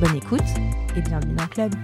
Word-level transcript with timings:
Bonne 0.00 0.14
écoute 0.14 0.40
et 0.94 1.00
bienvenue 1.00 1.34
dans 1.34 1.42
le 1.42 1.48
club. 1.48 1.74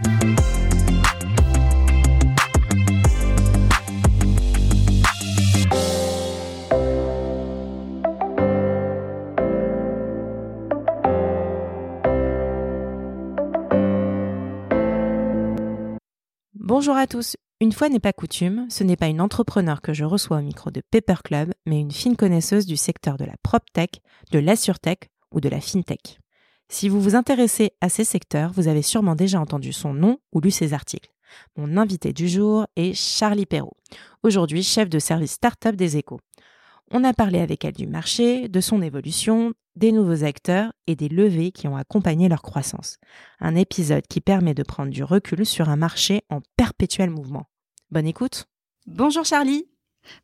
Bonjour 16.54 16.96
à 16.96 17.08
tous. 17.08 17.36
Une 17.60 17.72
fois 17.72 17.88
n'est 17.88 17.98
pas 17.98 18.12
coutume, 18.12 18.66
ce 18.70 18.84
n'est 18.84 18.94
pas 18.94 19.08
une 19.08 19.20
entrepreneur 19.20 19.82
que 19.82 19.92
je 19.92 20.04
reçois 20.04 20.38
au 20.38 20.42
micro 20.42 20.70
de 20.70 20.82
Paper 20.92 21.16
Club, 21.24 21.52
mais 21.66 21.80
une 21.80 21.90
fine 21.90 22.14
connaisseuse 22.14 22.66
du 22.66 22.76
secteur 22.76 23.16
de 23.16 23.24
la 23.24 23.34
PropTech, 23.42 24.00
de 24.30 24.38
l'AssureTech 24.38 25.08
ou 25.32 25.40
de 25.40 25.48
la 25.48 25.60
FinTech. 25.60 26.20
Si 26.68 26.88
vous 26.88 27.00
vous 27.00 27.14
intéressez 27.14 27.72
à 27.80 27.88
ces 27.88 28.04
secteurs, 28.04 28.52
vous 28.52 28.68
avez 28.68 28.82
sûrement 28.82 29.14
déjà 29.14 29.40
entendu 29.40 29.72
son 29.72 29.94
nom 29.94 30.18
ou 30.32 30.40
lu 30.40 30.50
ses 30.50 30.72
articles. 30.72 31.10
Mon 31.56 31.76
invité 31.76 32.12
du 32.12 32.28
jour 32.28 32.66
est 32.76 32.94
Charlie 32.94 33.46
Perrault, 33.46 33.76
aujourd'hui 34.22 34.62
chef 34.62 34.88
de 34.88 34.98
service 34.98 35.32
startup 35.32 35.76
des 35.76 35.96
échos. 35.96 36.20
On 36.90 37.02
a 37.02 37.12
parlé 37.12 37.40
avec 37.40 37.64
elle 37.64 37.74
du 37.74 37.86
marché, 37.86 38.48
de 38.48 38.60
son 38.60 38.82
évolution, 38.82 39.52
des 39.74 39.90
nouveaux 39.90 40.24
acteurs 40.24 40.72
et 40.86 40.94
des 40.94 41.08
levées 41.08 41.50
qui 41.50 41.66
ont 41.66 41.76
accompagné 41.76 42.28
leur 42.28 42.42
croissance. 42.42 42.98
Un 43.40 43.56
épisode 43.56 44.06
qui 44.06 44.20
permet 44.20 44.54
de 44.54 44.62
prendre 44.62 44.90
du 44.90 45.02
recul 45.02 45.44
sur 45.44 45.68
un 45.68 45.76
marché 45.76 46.22
en 46.30 46.40
perpétuel 46.56 47.10
mouvement. 47.10 47.46
Bonne 47.90 48.06
écoute. 48.06 48.46
Bonjour 48.86 49.24
Charlie. 49.24 49.66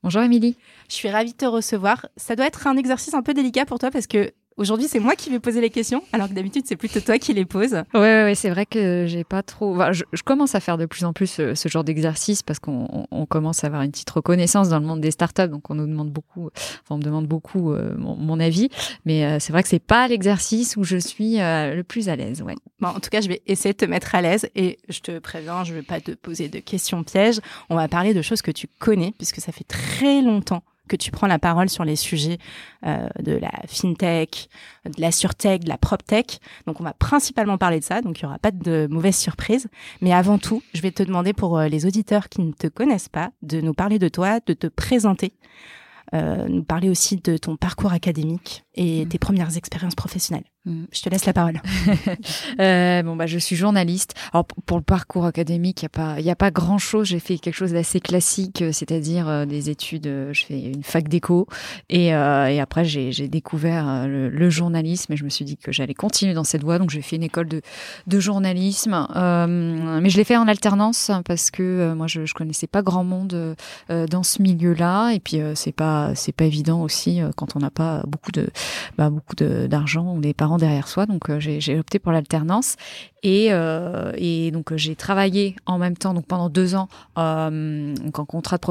Bonjour 0.03 0.23
Émilie. 0.23 0.57
Je 0.89 0.95
suis 0.95 1.11
ravie 1.11 1.33
de 1.33 1.37
te 1.39 1.47
recevoir. 1.47 2.07
Ça 2.17 2.37
doit 2.37 2.47
être 2.47 2.67
un 2.67 2.77
exercice 2.77 3.15
un 3.15 3.23
peu 3.23 3.35
délicat 3.35 3.65
pour 3.65 3.79
toi 3.79 3.91
parce 3.91 4.07
que 4.07 4.33
Aujourd'hui, 4.61 4.89
c'est 4.89 5.01
moi 5.01 5.17
qui 5.17 5.31
vais 5.31 5.39
poser 5.39 5.63
les 5.63 5.71
questions, 5.71 6.03
alors 6.13 6.29
que 6.29 6.35
d'habitude, 6.35 6.65
c'est 6.67 6.77
plutôt 6.77 7.01
toi 7.01 7.19
qui 7.19 7.33
les 7.33 7.47
poses. 7.47 7.83
Ouais, 7.95 8.01
ouais, 8.01 8.25
ouais 8.25 8.35
c'est 8.35 8.51
vrai 8.51 8.67
que 8.67 9.07
j'ai 9.09 9.25
pas 9.25 9.43
trop. 9.43 9.75
je, 9.91 10.05
commence 10.23 10.55
à 10.55 10.61
faire 10.61 10.77
de 10.77 10.85
plus 10.85 11.07
en 11.07 11.15
plus 11.15 11.41
ce, 11.55 11.69
genre 11.69 11.83
d'exercice 11.83 12.43
parce 12.43 12.59
qu'on 12.59 13.27
commence 13.31 13.65
à 13.65 13.69
avoir 13.69 13.81
une 13.81 13.91
petite 13.91 14.11
reconnaissance 14.11 14.69
dans 14.69 14.79
le 14.79 14.85
monde 14.85 15.01
des 15.01 15.13
startups, 15.13 15.49
donc 15.49 15.71
on 15.71 15.77
nous 15.77 15.87
demande 15.87 16.11
beaucoup, 16.11 16.51
enfin, 16.55 16.97
on 16.97 16.99
me 16.99 17.03
demande 17.03 17.27
beaucoup 17.27 17.73
euh, 17.73 17.95
mon, 17.97 18.39
avis, 18.39 18.69
mais 19.07 19.25
euh, 19.25 19.39
c'est 19.41 19.51
vrai 19.51 19.63
que 19.63 19.69
c'est 19.71 19.79
pas 19.79 20.07
l'exercice 20.09 20.77
où 20.77 20.85
je 20.85 20.99
suis 20.99 21.41
euh, 21.41 21.75
le 21.75 21.83
plus 21.83 22.11
à 22.11 22.17
l'aise. 22.17 22.43
Ouais. 22.43 22.55
Bon, 22.81 22.89
en 22.89 23.01
tout 23.01 23.09
cas, 23.09 23.23
je 23.23 23.29
vais 23.29 23.41
essayer 23.47 23.73
de 23.73 23.79
te 23.79 23.87
mettre 23.87 24.15
à 24.15 24.21
l'aise 24.21 24.47
et 24.57 24.79
je 24.91 25.01
te 25.01 25.19
préviens, 25.21 25.65
je 25.65 25.73
vais 25.73 25.81
pas 25.81 26.03
te 26.03 26.13
poser 26.13 26.51
de 26.51 26.59
questions 26.59 27.03
pièges. 27.03 27.41
On 27.71 27.77
va 27.77 27.89
parler 27.89 28.13
de 28.13 28.21
choses 28.21 28.43
que 28.43 28.51
tu 28.51 28.69
connais 28.79 29.15
puisque 29.17 29.41
ça 29.41 29.53
fait 29.53 29.65
très 29.65 30.21
longtemps 30.21 30.63
que 30.91 30.97
tu 30.97 31.11
prends 31.11 31.29
la 31.29 31.39
parole 31.39 31.71
sur 31.71 31.85
les 31.85 31.97
sujets 31.97 32.39
euh, 32.85 33.09
de 33.23 33.33
la 33.33 33.53
fintech, 33.67 34.51
de 34.85 35.01
la 35.01 35.13
surtech, 35.13 35.65
de 35.65 35.69
la 35.69 35.79
proptech. 35.79 36.41
Donc 36.67 36.81
on 36.81 36.85
va 36.85 36.93
principalement 36.93 37.57
parler 37.57 37.79
de 37.79 37.85
ça, 37.85 38.03
donc 38.03 38.19
il 38.19 38.25
y 38.25 38.27
aura 38.27 38.39
pas 38.39 38.51
de 38.51 38.89
mauvaises 38.91 39.17
surprises. 39.17 39.69
Mais 40.01 40.13
avant 40.13 40.39
tout, 40.39 40.63
je 40.75 40.83
vais 40.83 40.91
te 40.91 41.03
demander 41.03 41.33
pour 41.33 41.59
euh, 41.59 41.69
les 41.69 41.87
auditeurs 41.87 42.29
qui 42.29 42.43
ne 42.43 42.53
te 42.53 42.67
connaissent 42.67 43.09
pas, 43.09 43.31
de 43.43 43.61
nous 43.61 43.73
parler 43.73 43.99
de 43.99 44.09
toi, 44.09 44.41
de 44.45 44.53
te 44.53 44.67
présenter, 44.67 45.33
euh, 46.13 46.49
nous 46.49 46.65
parler 46.65 46.91
aussi 46.91 47.17
de 47.17 47.37
ton 47.37 47.57
parcours 47.57 47.93
académique 47.93 48.65
et 48.75 49.05
mmh. 49.05 49.09
tes 49.09 49.19
premières 49.19 49.57
expériences 49.57 49.95
professionnelles. 49.95 50.45
Mm. 50.71 50.85
Je 50.93 51.03
te 51.03 51.09
laisse 51.09 51.27
la 51.27 51.33
parole. 51.33 51.61
euh, 52.61 53.03
bon 53.03 53.17
bah 53.17 53.27
je 53.27 53.39
suis 53.39 53.57
journaliste. 53.57 54.15
Alors 54.33 54.47
pour 54.67 54.79
le 54.79 54.85
parcours 54.85 55.27
académique, 55.27 55.83
il 55.83 55.85
y 55.85 55.87
a 55.87 55.89
pas 55.89 56.21
y 56.21 56.31
a 56.31 56.37
pas 56.37 56.51
grand 56.51 56.79
chose. 56.79 57.09
J'ai 57.09 57.19
fait 57.19 57.39
quelque 57.39 57.55
chose 57.55 57.73
d'assez 57.73 58.01
classique, 58.01 58.63
euh, 58.63 58.73
c'est-à-dire 58.73 59.29
euh, 59.29 59.47
des 59.47 59.69
études. 59.69 60.07
Je 60.33 60.45
fais 60.45 60.61
une 60.61 60.85
fac 60.85 61.09
d'éco 61.09 61.47
et, 61.89 62.09
et 62.09 62.61
après 62.61 62.85
j'ai 62.85 63.29
découvert 63.29 64.07
le, 64.07 64.51
journalisme 64.51 65.13
et 65.13 65.17
je 65.17 65.25
me 65.25 65.29
suis 65.29 65.45
dit 65.45 65.57
que 65.57 65.73
j'allais 65.73 65.95
continuer 65.95 66.35
dans 66.35 66.45
cette 66.45 66.63
voie. 66.63 66.79
Donc 66.79 66.91
j'ai 66.91 67.03
fait 67.03 67.17
une 67.17 67.23
école 67.23 67.49
de 67.49 67.63
de 68.07 68.21
journalisme, 68.21 69.07
mais 69.15 70.11
je 70.11 70.17
l'ai 70.17 70.25
fait 70.25 70.37
en 70.37 70.49
alternance 70.49 71.11
parce 71.27 71.51
que 71.51 71.93
moi 71.95 72.07
je, 72.07 72.27
je 72.27 72.35
connaissais 72.35 72.67
pas 72.67 72.83
grand 72.83 73.05
monde 73.05 73.57
dans 73.89 74.23
ce 74.23 74.43
milieu-là 74.43 75.11
et 75.11 75.21
puis 75.21 75.41
c'est 75.55 75.73
pas 75.73 76.15
c'est 76.15 76.33
pas 76.33 76.45
évident 76.45 76.83
aussi 76.83 77.21
quand 77.37 77.57
on 77.57 77.61
n'a 77.61 77.71
pas 77.71 78.03
beaucoup 78.07 78.33
de 78.33 78.51
bah, 78.99 79.11
beaucoup 79.11 79.35
d'argent 79.37 80.15
ou 80.15 80.21
des 80.21 80.35
parents 80.35 80.60
derrière 80.61 80.89
soi. 80.89 81.07
Donc 81.07 81.31
euh, 81.31 81.41
j'ai 81.41 81.79
opté 81.79 81.99
pour 81.99 82.13
l'alternance 82.13 82.77
et, 83.23 83.49
euh, 83.51 84.13
et 84.17 84.51
donc 84.51 84.75
j'ai 84.77 84.97
travaillé 84.97 85.57
en 85.67 85.79
même 85.79 85.97
temps 85.97 86.15
donc 86.15 86.27
pendant 86.27 86.49
deux 86.49 86.75
ans 86.75 86.89
euh, 87.19 87.95
en 88.15 88.25
contrat 88.25 88.59
de 88.59 88.63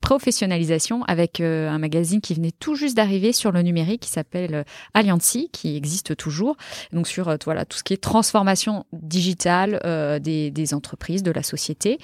professionnalisation 0.00 1.02
avec 1.04 1.40
un 1.40 1.78
magazine 1.78 2.20
qui 2.20 2.34
venait 2.34 2.52
tout 2.52 2.76
juste 2.76 2.96
d'arriver 2.96 3.32
sur 3.32 3.50
le 3.50 3.62
numérique 3.62 4.02
qui 4.02 4.10
s'appelle 4.10 4.64
Alliancy, 4.94 5.48
qui 5.52 5.76
existe 5.76 6.16
toujours. 6.16 6.56
Donc 6.92 7.08
sur 7.08 7.36
voilà 7.44 7.64
tout 7.64 7.78
ce 7.78 7.82
qui 7.82 7.92
est 7.92 7.96
transformation 7.96 8.84
digitale 8.92 9.80
des, 10.22 10.74
entreprises, 10.74 11.24
de 11.24 11.32
la 11.32 11.42
société, 11.42 11.98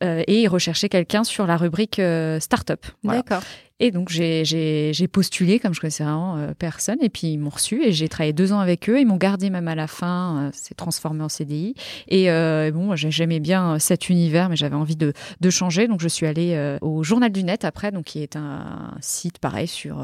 et 0.00 0.48
rechercher 0.48 0.88
quelqu'un 0.88 1.24
sur 1.24 1.46
la 1.46 1.56
rubrique 1.56 2.00
start-up. 2.40 2.86
D'accord. 3.04 3.42
Et 3.82 3.90
donc 3.90 4.10
j'ai 4.10 5.08
postulé 5.10 5.58
comme 5.58 5.74
je 5.74 5.80
connaissais 5.80 6.04
vraiment 6.04 6.36
euh, 6.36 6.52
personne 6.56 6.98
et 7.00 7.08
puis 7.08 7.32
ils 7.32 7.38
m'ont 7.38 7.50
reçu 7.50 7.82
et 7.82 7.90
j'ai 7.90 8.08
travaillé 8.08 8.32
deux 8.32 8.52
ans 8.52 8.60
avec 8.60 8.88
eux. 8.88 9.00
Ils 9.00 9.06
m'ont 9.06 9.16
gardé 9.16 9.50
même 9.50 9.66
à 9.66 9.74
la 9.74 9.88
fin, 9.88 10.36
euh, 10.36 10.50
c'est 10.52 10.76
transformé 10.76 11.24
en 11.24 11.28
CDI. 11.28 11.74
Et 12.06 12.30
euh, 12.30 12.70
bon, 12.70 12.94
j'aimais 12.94 13.40
bien 13.40 13.80
cet 13.80 14.08
univers, 14.08 14.48
mais 14.48 14.54
j'avais 14.54 14.76
envie 14.76 14.94
de, 14.94 15.12
de, 15.40 15.50
changer. 15.50 15.88
Donc 15.88 16.00
je 16.00 16.06
suis 16.06 16.26
allée 16.26 16.78
au 16.80 17.02
Journal 17.02 17.32
du 17.32 17.42
Net 17.42 17.64
après, 17.64 17.90
donc 17.90 18.04
qui 18.04 18.22
est 18.22 18.36
un, 18.36 18.94
site 19.00 19.40
pareil 19.40 19.66
sur 19.66 20.00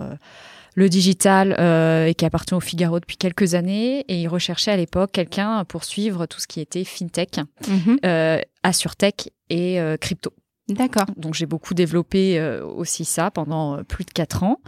le 0.75 0.89
digital 0.89 1.53
et 2.09 2.15
qui 2.15 2.25
appartient 2.25 2.55
au 2.55 2.61
Figaro 2.61 3.01
depuis 3.01 3.17
quelques 3.17 3.55
années. 3.55 4.01
Et 4.09 4.21
ils 4.21 4.29
recherchaient 4.29 4.71
à 4.71 4.77
l'époque 4.77 5.13
quelqu'un 5.13 5.65
pour 5.65 5.85
suivre 5.85 6.27
tout 6.27 6.41
ce 6.41 6.47
qui 6.47 6.61
était 6.61 6.85
fintech, 6.85 7.41
mm 7.67 7.97
assurtech 8.63 9.31
et 9.51 9.79
crypto. 10.01 10.33
D'accord. 10.69 11.07
Donc 11.17 11.35
j'ai 11.35 11.47
beaucoup 11.47 11.75
développé 11.75 12.39
euh, 12.39 12.65
aussi 12.65 13.05
ça 13.05 13.31
pendant 13.31 13.79
euh, 13.79 13.83
plus 13.83 14.05
de 14.05 14.11
quatre 14.11 14.43
ans. 14.43 14.61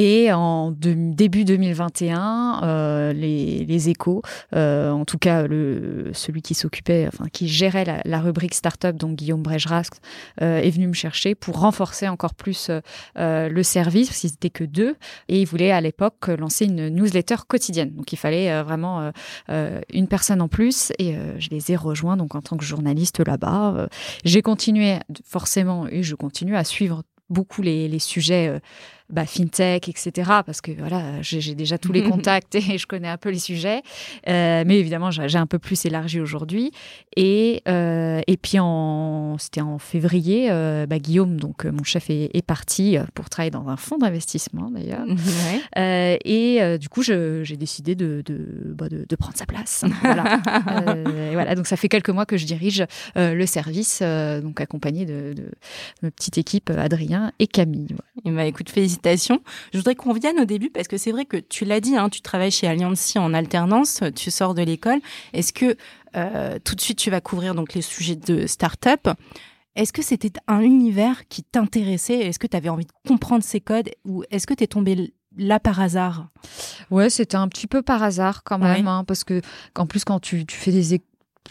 Et 0.00 0.32
en 0.32 0.70
début 0.70 1.44
2021, 1.44 2.60
euh, 2.62 3.12
les, 3.12 3.64
les, 3.64 3.88
échos, 3.88 4.22
euh, 4.54 4.92
en 4.92 5.04
tout 5.04 5.18
cas 5.18 5.48
le, 5.48 6.12
celui 6.12 6.40
qui 6.40 6.54
s'occupait, 6.54 7.08
enfin 7.08 7.24
qui 7.32 7.48
gérait 7.48 7.84
la, 7.84 8.00
la, 8.04 8.20
rubrique 8.20 8.54
startup, 8.54 8.94
donc 8.94 9.16
Guillaume 9.16 9.42
Brejras, 9.42 9.88
euh, 10.40 10.60
est 10.60 10.70
venu 10.70 10.86
me 10.86 10.92
chercher 10.92 11.34
pour 11.34 11.58
renforcer 11.58 12.06
encore 12.06 12.34
plus 12.34 12.70
euh, 13.18 13.48
le 13.48 13.62
service, 13.64 14.06
parce 14.06 14.20
qu'ils 14.20 14.30
n'étaient 14.30 14.50
que 14.50 14.62
deux, 14.62 14.94
et 15.26 15.40
il 15.40 15.46
voulait 15.46 15.72
à 15.72 15.80
l'époque 15.80 16.28
lancer 16.28 16.66
une 16.66 16.90
newsletter 16.90 17.38
quotidienne. 17.48 17.90
Donc 17.90 18.12
il 18.12 18.18
fallait 18.18 18.52
euh, 18.52 18.62
vraiment 18.62 19.10
euh, 19.50 19.80
une 19.92 20.06
personne 20.06 20.40
en 20.40 20.48
plus, 20.48 20.92
et 21.00 21.16
je 21.40 21.50
les 21.50 21.72
ai 21.72 21.76
rejoints 21.76 22.16
donc 22.16 22.36
en 22.36 22.40
tant 22.40 22.56
que 22.56 22.64
journaliste 22.64 23.18
là-bas. 23.26 23.88
J'ai 24.24 24.42
continué 24.42 24.98
forcément, 25.24 25.88
et 25.88 26.04
je 26.04 26.14
continue 26.14 26.54
à 26.54 26.62
suivre 26.62 27.02
beaucoup 27.30 27.62
les, 27.62 27.88
les 27.88 27.98
sujets 27.98 28.60
bah, 29.10 29.24
fintech, 29.24 29.88
etc. 29.88 30.30
Parce 30.44 30.60
que 30.60 30.72
voilà, 30.72 31.22
j'ai 31.22 31.54
déjà 31.54 31.78
tous 31.78 31.92
les 31.92 32.02
contacts 32.10 32.54
et 32.54 32.78
je 32.78 32.86
connais 32.86 33.08
un 33.08 33.16
peu 33.16 33.30
les 33.30 33.38
sujets. 33.38 33.82
Euh, 34.28 34.64
mais 34.66 34.78
évidemment, 34.78 35.10
j'ai 35.10 35.38
un 35.38 35.46
peu 35.46 35.58
plus 35.58 35.86
élargi 35.86 36.20
aujourd'hui. 36.20 36.72
Et, 37.16 37.62
euh, 37.68 38.20
et 38.26 38.36
puis, 38.36 38.58
c'était 39.38 39.60
en 39.60 39.78
février, 39.78 40.50
euh, 40.50 40.86
bah, 40.86 40.98
Guillaume, 40.98 41.40
donc 41.40 41.64
mon 41.64 41.84
chef, 41.84 42.10
est, 42.10 42.30
est, 42.34 42.42
parti 42.42 42.96
pour 43.14 43.28
travailler 43.28 43.50
dans 43.50 43.68
un 43.68 43.76
fonds 43.76 43.98
d'investissement 43.98 44.70
d'ailleurs. 44.70 45.06
et 45.76 46.78
du 46.78 46.88
coup, 46.88 47.02
j'ai 47.02 47.56
décidé 47.56 47.94
de, 47.94 48.22
de, 48.24 48.74
bah, 48.74 48.88
de, 48.88 49.06
de, 49.08 49.16
prendre 49.16 49.36
sa 49.36 49.46
place. 49.46 49.84
voilà. 50.02 50.40
voilà. 51.32 51.54
Donc, 51.54 51.66
ça 51.66 51.76
fait 51.76 51.88
quelques 51.88 52.10
mois 52.10 52.26
que 52.26 52.36
je 52.36 52.44
dirige 52.44 52.84
le 53.16 53.46
service, 53.46 54.02
donc 54.02 54.60
accompagné 54.60 55.06
de, 55.06 55.32
de, 55.32 55.50
ma 56.02 56.10
petite 56.10 56.36
équipe 56.36 56.70
Adrien 56.70 57.32
et 57.38 57.46
Camille. 57.46 57.96
Et 58.24 58.30
bah, 58.30 58.44
écoute, 58.44 58.68
félicitations 58.68 58.97
je 59.04 59.78
voudrais 59.78 59.94
qu'on 59.94 60.12
vienne 60.12 60.40
au 60.40 60.44
début 60.44 60.70
parce 60.70 60.88
que 60.88 60.96
c'est 60.96 61.12
vrai 61.12 61.24
que 61.24 61.36
tu 61.36 61.64
l'as 61.64 61.80
dit, 61.80 61.96
hein, 61.96 62.08
tu 62.08 62.20
travailles 62.20 62.50
chez 62.50 62.66
Alliancy 62.66 63.18
en 63.18 63.34
alternance, 63.34 64.02
tu 64.14 64.30
sors 64.30 64.54
de 64.54 64.62
l'école. 64.62 65.00
Est-ce 65.32 65.52
que 65.52 65.76
euh, 66.16 66.58
tout 66.64 66.74
de 66.74 66.80
suite 66.80 66.98
tu 66.98 67.10
vas 67.10 67.20
couvrir 67.20 67.54
donc 67.54 67.74
les 67.74 67.82
sujets 67.82 68.16
de 68.16 68.46
start-up? 68.46 69.08
Est-ce 69.76 69.92
que 69.92 70.02
c'était 70.02 70.32
un 70.48 70.60
univers 70.60 71.28
qui 71.28 71.44
t'intéressait? 71.44 72.18
Est-ce 72.18 72.38
que 72.38 72.46
tu 72.46 72.56
avais 72.56 72.68
envie 72.68 72.86
de 72.86 72.92
comprendre 73.06 73.44
ces 73.44 73.60
codes 73.60 73.90
ou 74.04 74.24
est-ce 74.30 74.46
que 74.46 74.54
tu 74.54 74.64
es 74.64 74.66
tombé 74.66 75.12
là 75.36 75.60
par 75.60 75.80
hasard? 75.80 76.28
Ouais, 76.90 77.10
c'était 77.10 77.36
un 77.36 77.48
petit 77.48 77.66
peu 77.66 77.82
par 77.82 78.02
hasard 78.02 78.42
quand 78.42 78.58
même, 78.58 78.88
hein, 78.88 79.04
parce 79.06 79.24
que 79.24 79.40
en 79.76 79.86
plus 79.86 80.04
quand 80.04 80.18
tu, 80.18 80.46
tu 80.46 80.56
fais 80.56 80.72
des 80.72 80.94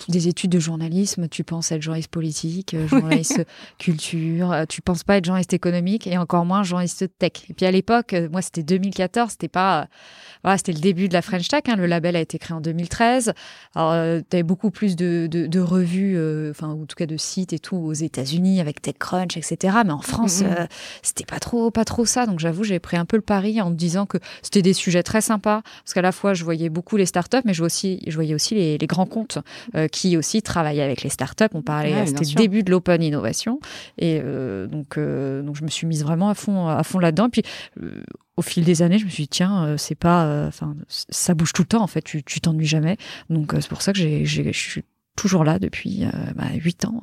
des 0.10 0.28
études 0.28 0.52
de 0.52 0.60
journalisme, 0.60 1.28
tu 1.28 1.44
penses 1.44 1.72
être 1.72 1.82
journaliste 1.82 2.12
politique, 2.12 2.74
euh, 2.74 2.88
journaliste 2.88 3.46
culture, 3.78 4.52
euh, 4.52 4.66
tu 4.68 4.82
penses 4.82 5.04
pas 5.04 5.18
être 5.18 5.26
journaliste 5.26 5.54
économique 5.54 6.08
et 6.08 6.18
encore 6.18 6.46
moins 6.46 6.64
journaliste 6.64 7.10
tech. 7.20 7.32
Et 7.50 7.54
puis 7.54 7.66
à 7.66 7.72
l'époque, 7.72 8.14
euh, 8.14 8.30
moi 8.32 8.42
c'était 8.42 8.64
2014, 8.64 9.32
c'était 9.32 9.48
pas, 9.48 9.88
voilà, 10.44 10.58
c'était 10.58 10.74
le 10.74 10.80
début 10.80 11.08
de 11.08 11.14
la 11.14 11.22
French 11.22 11.48
Tech. 11.48 11.64
Hein, 11.68 11.76
le 11.76 11.88
label 11.88 12.16
a 12.16 12.22
été 12.22 12.38
créé 12.38 12.56
en 12.56 12.62
2013. 12.62 13.34
Alors 13.76 14.22
tu 14.30 14.36
avais 14.36 14.44
beaucoup 14.44 14.72
plus 14.72 14.96
de, 14.96 15.28
de, 15.30 15.48
de 15.48 15.60
revues, 15.60 16.18
enfin 16.50 16.70
ou 16.70 16.84
en 16.84 16.86
tout 16.86 16.96
cas 16.96 17.06
de 17.06 17.18
sites 17.18 17.54
et 17.54 17.60
tout 17.60 17.78
aux 17.78 17.94
États-Unis 17.94 18.62
avec 18.62 18.82
TechCrunch, 18.82 19.36
etc. 19.38 19.78
Mais 19.86 19.92
en 19.92 20.02
France, 20.02 20.42
mm-hmm. 20.42 20.68
c'était 21.02 21.26
pas 21.26 21.40
trop, 21.40 21.72
pas 21.72 21.86
trop 21.86 22.06
ça. 22.06 22.26
Donc 22.26 22.40
j'avoue, 22.40 22.64
j'ai 22.64 22.80
pris 22.80 22.98
un 22.98 23.06
peu 23.06 23.18
le 23.18 23.22
pari 23.22 23.62
en 23.62 23.72
me 23.72 23.76
disant 23.76 24.06
que 24.06 24.18
c'était 24.42 24.62
des 24.62 24.74
sujets 24.74 25.04
très 25.04 25.22
sympas 25.22 25.62
parce 25.84 25.94
qu'à 25.94 26.02
la 26.02 26.12
fois 26.12 26.34
je 26.34 26.44
voyais 26.44 26.70
beaucoup 26.70 26.98
les 26.98 27.06
startups, 27.06 27.38
mais 27.46 27.54
je, 27.54 27.60
voyais 27.60 27.66
aussi, 27.66 28.04
je 28.08 28.16
voyais 28.16 28.34
aussi 28.34 28.56
les, 28.56 28.78
les 28.78 28.88
grands 28.88 29.06
comptes 29.06 29.40
qui 29.92 30.18
aussi 30.18 30.42
travaillait 30.42 30.84
avec 30.84 31.04
les 31.04 31.10
startups. 31.10 31.46
On 31.54 31.62
parlait, 31.62 32.06
c'était 32.06 32.26
le 32.26 32.36
début 32.36 32.64
de 32.64 32.72
l'open 32.72 33.04
innovation. 33.04 33.60
Et 33.98 34.20
euh, 34.24 34.68
donc, 34.68 34.98
euh, 34.98 35.42
donc, 35.42 35.56
je 35.56 35.64
me 35.64 35.70
suis 35.70 35.88
mise 35.88 36.04
vraiment 36.04 36.30
à 36.30 36.34
fond, 36.34 36.68
à 36.68 36.84
fond 36.84 37.00
là-dedans. 37.00 37.30
Puis, 37.30 37.44
euh, 37.82 38.04
au 38.36 38.42
fil 38.42 38.64
des 38.64 38.82
années, 38.82 39.00
je 39.00 39.06
me 39.06 39.10
suis 39.10 39.24
dit, 39.24 39.30
tiens, 39.30 39.76
c'est 39.78 39.96
pas, 39.96 40.46
enfin, 40.48 40.76
ça 40.88 41.34
bouge 41.34 41.54
tout 41.54 41.64
le 41.64 41.68
temps, 41.68 41.82
en 41.82 41.88
fait, 41.88 42.04
tu 42.04 42.24
t'ennuies 42.24 42.68
jamais. 42.68 42.98
Donc, 43.30 43.54
c'est 43.56 43.70
pour 43.70 43.82
ça 43.82 43.94
que 43.94 44.00
je 44.00 44.52
suis 44.52 44.84
toujours 45.16 45.44
là 45.44 45.58
depuis 45.58 46.06
bah, 46.36 46.46
8 46.54 46.86
ans. 46.86 47.02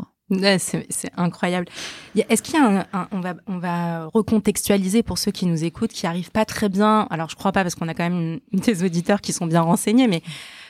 C'est 0.58 1.10
incroyable. 1.16 1.66
Est-ce 2.16 2.42
qu'il 2.42 2.54
y 2.54 2.58
a 2.58 2.86
un, 2.92 3.08
on 3.10 3.20
va 3.20 3.34
on 3.46 3.58
va 3.58 4.06
recontextualiser 4.06 5.02
pour 5.02 5.18
ceux 5.18 5.32
qui 5.32 5.44
nous 5.44 5.64
écoutent 5.64 5.92
qui 5.92 6.06
arrivent 6.06 6.30
pas 6.30 6.44
très 6.44 6.68
bien? 6.68 7.06
Alors 7.10 7.28
je 7.28 7.36
crois 7.36 7.52
pas 7.52 7.62
parce 7.62 7.74
qu'on 7.74 7.88
a 7.88 7.94
quand 7.94 8.08
même 8.08 8.40
des 8.52 8.84
auditeurs 8.84 9.20
qui 9.20 9.32
sont 9.32 9.46
bien 9.46 9.60
renseignés, 9.60 10.08
mais 10.08 10.22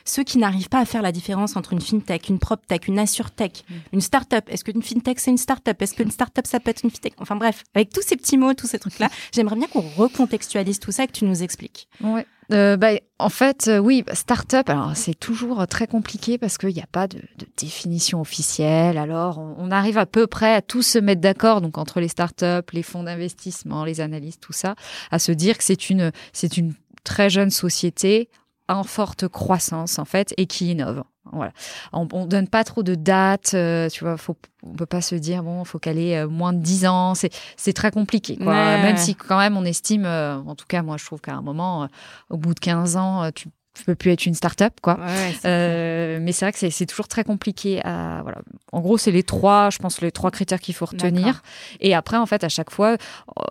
ceux 0.04 0.22
qui 0.22 0.38
n'arrivent 0.38 0.68
pas 0.68 0.80
à 0.80 0.84
faire 0.84 1.02
la 1.02 1.12
différence 1.12 1.56
entre 1.56 1.72
une 1.72 1.80
fintech, 1.80 2.28
une 2.28 2.38
proptech, 2.38 2.88
une 2.88 2.98
assurtech, 2.98 3.64
mm. 3.68 3.74
une 3.94 4.00
startup. 4.00 4.44
Est-ce 4.48 4.64
qu'une 4.64 4.82
fintech 4.82 5.18
c'est 5.18 5.30
une 5.30 5.38
startup? 5.38 5.80
Est-ce 5.80 5.94
qu'une 5.94 6.10
startup 6.10 6.46
ça 6.46 6.60
peut 6.60 6.70
être 6.70 6.82
une 6.82 6.90
fintech? 6.90 7.14
Enfin 7.18 7.36
bref, 7.36 7.64
avec 7.74 7.90
tous 7.90 8.02
ces 8.02 8.16
petits 8.16 8.36
mots, 8.36 8.54
tous 8.54 8.66
ces 8.66 8.78
trucs-là, 8.78 9.08
j'aimerais 9.32 9.56
bien 9.56 9.66
qu'on 9.66 9.80
recontextualise 9.80 10.78
tout 10.78 10.92
ça 10.92 11.04
et 11.04 11.06
que 11.06 11.12
tu 11.12 11.24
nous 11.24 11.42
expliques. 11.42 11.88
Ouais. 12.00 12.26
Euh, 12.52 12.76
bah, 12.76 12.90
en 13.18 13.30
fait, 13.30 13.68
euh, 13.68 13.78
oui, 13.78 14.04
start-up, 14.12 14.68
alors 14.68 14.94
c'est 14.94 15.18
toujours 15.18 15.66
très 15.66 15.86
compliqué 15.86 16.36
parce 16.36 16.58
qu'il 16.58 16.74
n'y 16.74 16.82
a 16.82 16.86
pas 16.90 17.08
de, 17.08 17.16
de, 17.16 17.46
définition 17.56 18.20
officielle. 18.20 18.98
Alors, 18.98 19.38
on, 19.38 19.54
on, 19.58 19.70
arrive 19.70 19.96
à 19.96 20.04
peu 20.04 20.26
près 20.26 20.52
à 20.54 20.60
tous 20.60 20.82
se 20.82 20.98
mettre 20.98 21.22
d'accord, 21.22 21.62
donc 21.62 21.78
entre 21.78 22.00
les 22.00 22.08
start-up, 22.08 22.70
les 22.72 22.82
fonds 22.82 23.04
d'investissement, 23.04 23.86
les 23.86 24.02
analystes, 24.02 24.42
tout 24.42 24.52
ça, 24.52 24.74
à 25.10 25.18
se 25.18 25.32
dire 25.32 25.56
que 25.56 25.64
c'est 25.64 25.88
une, 25.88 26.12
c'est 26.34 26.58
une 26.58 26.74
très 27.02 27.30
jeune 27.30 27.50
société 27.50 28.28
en 28.68 28.82
forte 28.82 29.28
croissance 29.28 29.98
en 29.98 30.04
fait 30.04 30.34
et 30.36 30.46
qui 30.46 30.70
innove. 30.70 31.04
Voilà. 31.32 31.52
On, 31.92 32.06
on 32.12 32.26
donne 32.26 32.48
pas 32.48 32.64
trop 32.64 32.82
de 32.82 32.94
dates, 32.94 33.54
euh, 33.54 33.88
tu 33.88 34.04
vois, 34.04 34.16
faut, 34.18 34.36
on 34.62 34.74
peut 34.74 34.86
pas 34.86 35.00
se 35.00 35.14
dire 35.14 35.42
bon, 35.42 35.64
faut 35.64 35.78
qu'elle 35.78 35.98
ait 35.98 36.18
euh, 36.18 36.28
moins 36.28 36.52
de 36.52 36.58
10 36.58 36.86
ans, 36.86 37.14
c'est 37.14 37.30
c'est 37.56 37.72
très 37.72 37.90
compliqué 37.90 38.36
quoi. 38.36 38.54
Même 38.54 38.96
si 38.96 39.14
quand 39.14 39.38
même 39.38 39.56
on 39.56 39.64
estime 39.64 40.04
euh, 40.04 40.36
en 40.36 40.54
tout 40.54 40.66
cas 40.66 40.82
moi 40.82 40.96
je 40.98 41.04
trouve 41.04 41.20
qu'à 41.20 41.34
un 41.34 41.42
moment 41.42 41.88
au 42.28 42.36
bout 42.36 42.54
de 42.54 42.60
15 42.60 42.96
ans 42.96 43.30
tu 43.34 43.48
tu 43.74 43.84
peux 43.84 43.94
plus 43.94 44.12
être 44.12 44.24
une 44.24 44.34
start-up 44.34 44.74
quoi. 44.80 44.98
euh, 45.44 46.18
mais 46.20 46.32
c'est 46.32 46.44
vrai 46.44 46.52
que 46.52 46.70
c'est 46.70 46.86
toujours 46.86 47.08
très 47.08 47.24
compliqué 47.24 47.84
à 47.84 48.20
voilà. 48.22 48.38
En 48.72 48.80
gros, 48.80 48.98
c'est 48.98 49.10
les 49.10 49.22
trois, 49.22 49.70
je 49.70 49.78
pense 49.78 50.00
les 50.00 50.12
trois 50.12 50.30
critères 50.30 50.60
qu'il 50.60 50.74
faut 50.74 50.86
retenir. 50.86 51.42
Et 51.80 51.94
après 51.94 52.16
en 52.16 52.26
fait 52.26 52.44
à 52.44 52.48
chaque 52.48 52.70
fois 52.70 52.96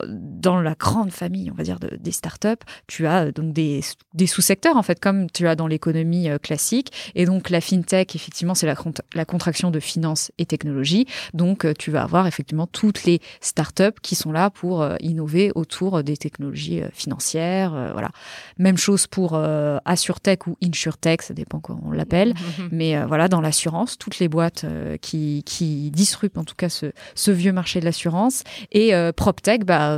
dans 0.08 0.62
la 0.62 0.76
grande 0.76 1.12
famille, 1.12 1.52
on 1.52 1.56
va 1.56 1.64
dire 1.64 1.80
de, 1.80 1.98
des 1.98 2.12
start-up, 2.12 2.64
tu 2.88 3.06
as 3.08 3.32
donc 3.32 3.54
des, 3.54 3.82
des 4.14 4.28
sous-secteurs 4.28 4.78
en 4.78 4.84
fait 4.84 5.00
comme 5.00 5.30
tu 5.30 5.48
as 5.48 5.56
dans 5.56 5.68
l'économie 5.68 6.30
euh, 6.30 6.38
classique 6.38 6.92
et 7.16 7.26
donc 7.26 7.50
la 7.50 7.62
fintech 7.62 8.16
effectivement, 8.16 8.56
c'est 8.56 8.68
la, 8.68 8.76
la 9.14 9.26
contraction 9.26 9.72
de 9.72 9.80
finance 9.80 10.32
et 10.38 10.46
technologie. 10.46 11.06
Donc 11.34 11.66
euh, 11.66 11.74
tu 11.78 11.92
vas 11.92 12.04
avoir 12.04 12.28
effectivement 12.28 12.68
toutes 12.68 13.04
les 13.04 13.20
start-up 13.42 14.00
qui 14.02 14.16
sont 14.16 14.32
là 14.32 14.50
pour 14.50 14.82
euh, 14.82 14.96
innover 15.02 15.52
autour 15.56 16.04
des 16.04 16.18
technologies 16.18 16.82
financières, 16.94 17.72
voilà. 17.92 18.10
Même 18.58 18.78
chose 18.78 19.08
pour 19.08 19.38
assurer 19.86 20.13
tech 20.20 20.40
ou 20.48 20.58
insurtech, 20.64 21.22
ça 21.22 21.34
dépend 21.34 21.60
comment 21.60 21.84
on 21.86 21.92
l'appelle. 21.92 22.34
Mhm. 22.34 22.70
Mais 22.72 22.98
euh, 22.98 23.06
voilà, 23.06 23.28
dans 23.28 23.42
l'assurance, 23.42 23.98
toutes 23.98 24.20
les 24.20 24.28
boîtes 24.28 24.64
euh, 24.64 24.98
qui, 24.98 25.44
qui 25.46 25.92
disruptent 25.92 26.38
en 26.38 26.44
tout 26.44 26.56
cas 26.56 26.70
ce, 26.70 26.92
ce 27.16 27.32
vieux 27.32 27.54
marché 27.54 27.80
de 27.80 27.86
l'assurance. 27.86 28.44
Et 28.72 28.94
euh, 28.94 29.12
PropTech, 29.12 29.66
bah, 29.66 29.98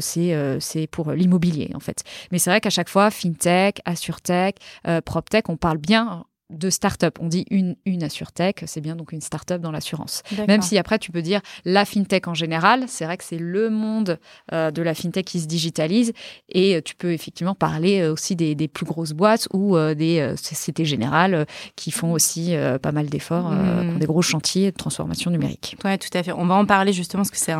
c'est 0.00 0.36
c'est 0.60 0.86
pour 0.86 1.12
l'immobilier 1.12 1.70
en 1.74 1.80
fait. 1.80 2.02
Mais 2.32 2.38
c'est 2.38 2.50
vrai 2.50 2.60
qu'à 2.60 2.70
chaque 2.70 2.88
fois, 2.88 3.10
FinTech, 3.10 3.80
AssureTech, 3.84 4.56
PropTech, 5.04 5.48
on 5.48 5.56
parle 5.56 5.78
bien 5.78 6.24
de 6.50 6.70
start-up. 6.70 7.18
On 7.20 7.26
dit 7.26 7.46
une, 7.50 7.76
une 7.86 8.02
AssureTech, 8.02 8.64
c'est 8.66 8.80
bien 8.80 8.96
donc 8.96 9.12
une 9.12 9.20
start-up 9.20 9.60
dans 9.60 9.70
l'assurance. 9.70 10.22
Même 10.48 10.62
si 10.62 10.78
après 10.78 10.98
tu 10.98 11.12
peux 11.12 11.22
dire 11.22 11.40
la 11.64 11.84
FinTech 11.84 12.28
en 12.28 12.34
général, 12.34 12.84
c'est 12.88 13.04
vrai 13.04 13.16
que 13.16 13.24
c'est 13.24 13.38
le 13.38 13.70
monde 13.70 14.18
euh, 14.52 14.70
de 14.70 14.82
la 14.82 14.94
FinTech 14.94 15.24
qui 15.24 15.40
se 15.40 15.46
digitalise 15.46 16.12
et 16.48 16.76
euh, 16.76 16.80
tu 16.82 16.94
peux 16.94 17.12
effectivement 17.12 17.54
parler 17.54 18.00
euh, 18.00 18.12
aussi 18.12 18.36
des, 18.36 18.54
des 18.54 18.68
plus 18.68 18.86
grosses 18.86 19.12
boîtes 19.12 19.48
ou 19.52 19.76
des 19.94 20.34
sociétés 20.36 20.84
générales 20.84 21.46
qui 21.76 21.90
font 21.90 22.12
aussi 22.12 22.54
pas 22.82 22.92
mal 22.92 23.06
d'efforts, 23.06 23.50
mmh. 23.50 23.98
des 23.98 24.06
gros 24.06 24.22
chantiers 24.22 24.70
de 24.70 24.76
transformation 24.76 25.30
numérique. 25.30 25.76
Oui, 25.84 25.98
tout 25.98 26.08
à 26.14 26.22
fait. 26.22 26.32
On 26.32 26.46
va 26.46 26.54
en 26.54 26.66
parler 26.66 26.92
justement 26.92 27.22
parce 27.22 27.30
que 27.30 27.36
c'est 27.36 27.54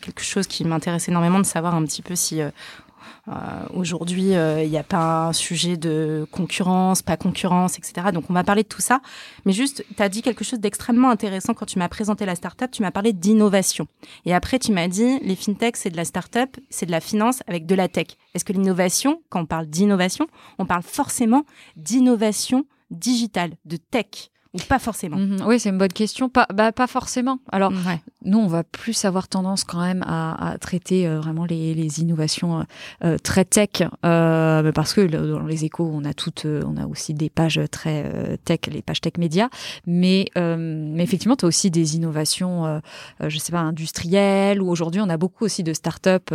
quelque 0.00 0.22
chose 0.22 0.46
qui 0.46 0.64
m'intéresse 0.64 1.08
énormément 1.08 1.38
de 1.38 1.44
savoir 1.44 1.74
un 1.74 1.84
petit 1.84 2.02
peu 2.02 2.14
si 2.14 2.40
euh, 2.40 2.50
aujourd'hui, 3.74 4.34
euh, 4.34 4.62
il 4.62 4.70
n'y 4.70 4.78
a 4.78 4.82
pas 4.82 5.28
un 5.28 5.32
sujet 5.32 5.76
de 5.76 6.26
concurrence, 6.30 7.02
pas 7.02 7.16
concurrence, 7.16 7.78
etc. 7.78 8.08
Donc, 8.12 8.24
on 8.28 8.32
va 8.32 8.44
parler 8.44 8.62
de 8.62 8.68
tout 8.68 8.80
ça. 8.80 9.00
Mais 9.44 9.52
juste, 9.52 9.84
tu 9.96 10.02
as 10.02 10.08
dit 10.08 10.22
quelque 10.22 10.44
chose 10.44 10.60
d'extrêmement 10.60 11.10
intéressant 11.10 11.54
quand 11.54 11.66
tu 11.66 11.78
m'as 11.78 11.88
présenté 11.88 12.26
la 12.26 12.34
startup. 12.34 12.70
Tu 12.70 12.82
m'as 12.82 12.90
parlé 12.90 13.12
d'innovation. 13.12 13.86
Et 14.24 14.34
après, 14.34 14.58
tu 14.58 14.72
m'as 14.72 14.88
dit, 14.88 15.18
les 15.20 15.36
fintechs, 15.36 15.76
c'est 15.76 15.90
de 15.90 15.96
la 15.96 16.04
startup, 16.04 16.56
c'est 16.68 16.86
de 16.86 16.92
la 16.92 17.00
finance 17.00 17.42
avec 17.46 17.66
de 17.66 17.74
la 17.74 17.88
tech. 17.88 18.08
Est-ce 18.34 18.44
que 18.44 18.52
l'innovation, 18.52 19.22
quand 19.28 19.40
on 19.40 19.46
parle 19.46 19.66
d'innovation, 19.66 20.26
on 20.58 20.66
parle 20.66 20.82
forcément 20.82 21.44
d'innovation 21.76 22.64
digitale, 22.90 23.52
de 23.64 23.76
tech? 23.76 24.30
Ou 24.52 24.58
pas 24.68 24.80
forcément 24.80 25.16
mhm. 25.16 25.42
Oui, 25.46 25.60
c'est 25.60 25.68
une 25.68 25.78
bonne 25.78 25.92
question. 25.92 26.28
Pas, 26.28 26.46
bah, 26.52 26.72
pas 26.72 26.88
forcément. 26.88 27.38
Alors, 27.52 27.72
nous, 28.24 28.38
on 28.38 28.48
va 28.48 28.64
plus 28.64 29.04
avoir 29.04 29.28
tendance 29.28 29.62
quand 29.62 29.80
même 29.80 30.02
à, 30.06 30.52
à 30.52 30.58
traiter 30.58 31.06
euh, 31.06 31.20
vraiment 31.20 31.44
les, 31.44 31.72
les 31.74 32.00
innovations 32.00 32.60
euh, 32.60 32.62
euh 33.04 33.16
très 33.22 33.44
tech, 33.44 33.82
euh, 34.04 34.72
parce 34.72 34.92
que 34.92 35.02
dans 35.02 35.46
les 35.46 35.64
échos, 35.64 35.88
on 35.92 36.04
a 36.04 36.14
toutes, 36.14 36.46
euh, 36.46 36.62
on 36.66 36.76
a 36.76 36.86
aussi 36.86 37.14
des 37.14 37.30
pages 37.30 37.60
très 37.70 38.38
tech, 38.44 38.60
les 38.70 38.82
pages 38.82 39.00
tech 39.00 39.14
médias. 39.18 39.48
Mais, 39.86 40.26
mais 40.36 41.02
effectivement, 41.02 41.36
tu 41.36 41.44
as 41.44 41.48
aussi 41.48 41.70
des 41.70 41.96
innovations, 41.96 42.80
je 43.20 43.38
sais 43.38 43.52
pas, 43.52 43.60
industrielles. 43.60 44.60
Ou 44.60 44.68
aujourd'hui, 44.68 45.00
on 45.00 45.08
a 45.08 45.16
beaucoup 45.16 45.44
aussi 45.44 45.62
de 45.62 45.72
startups. 45.72 46.34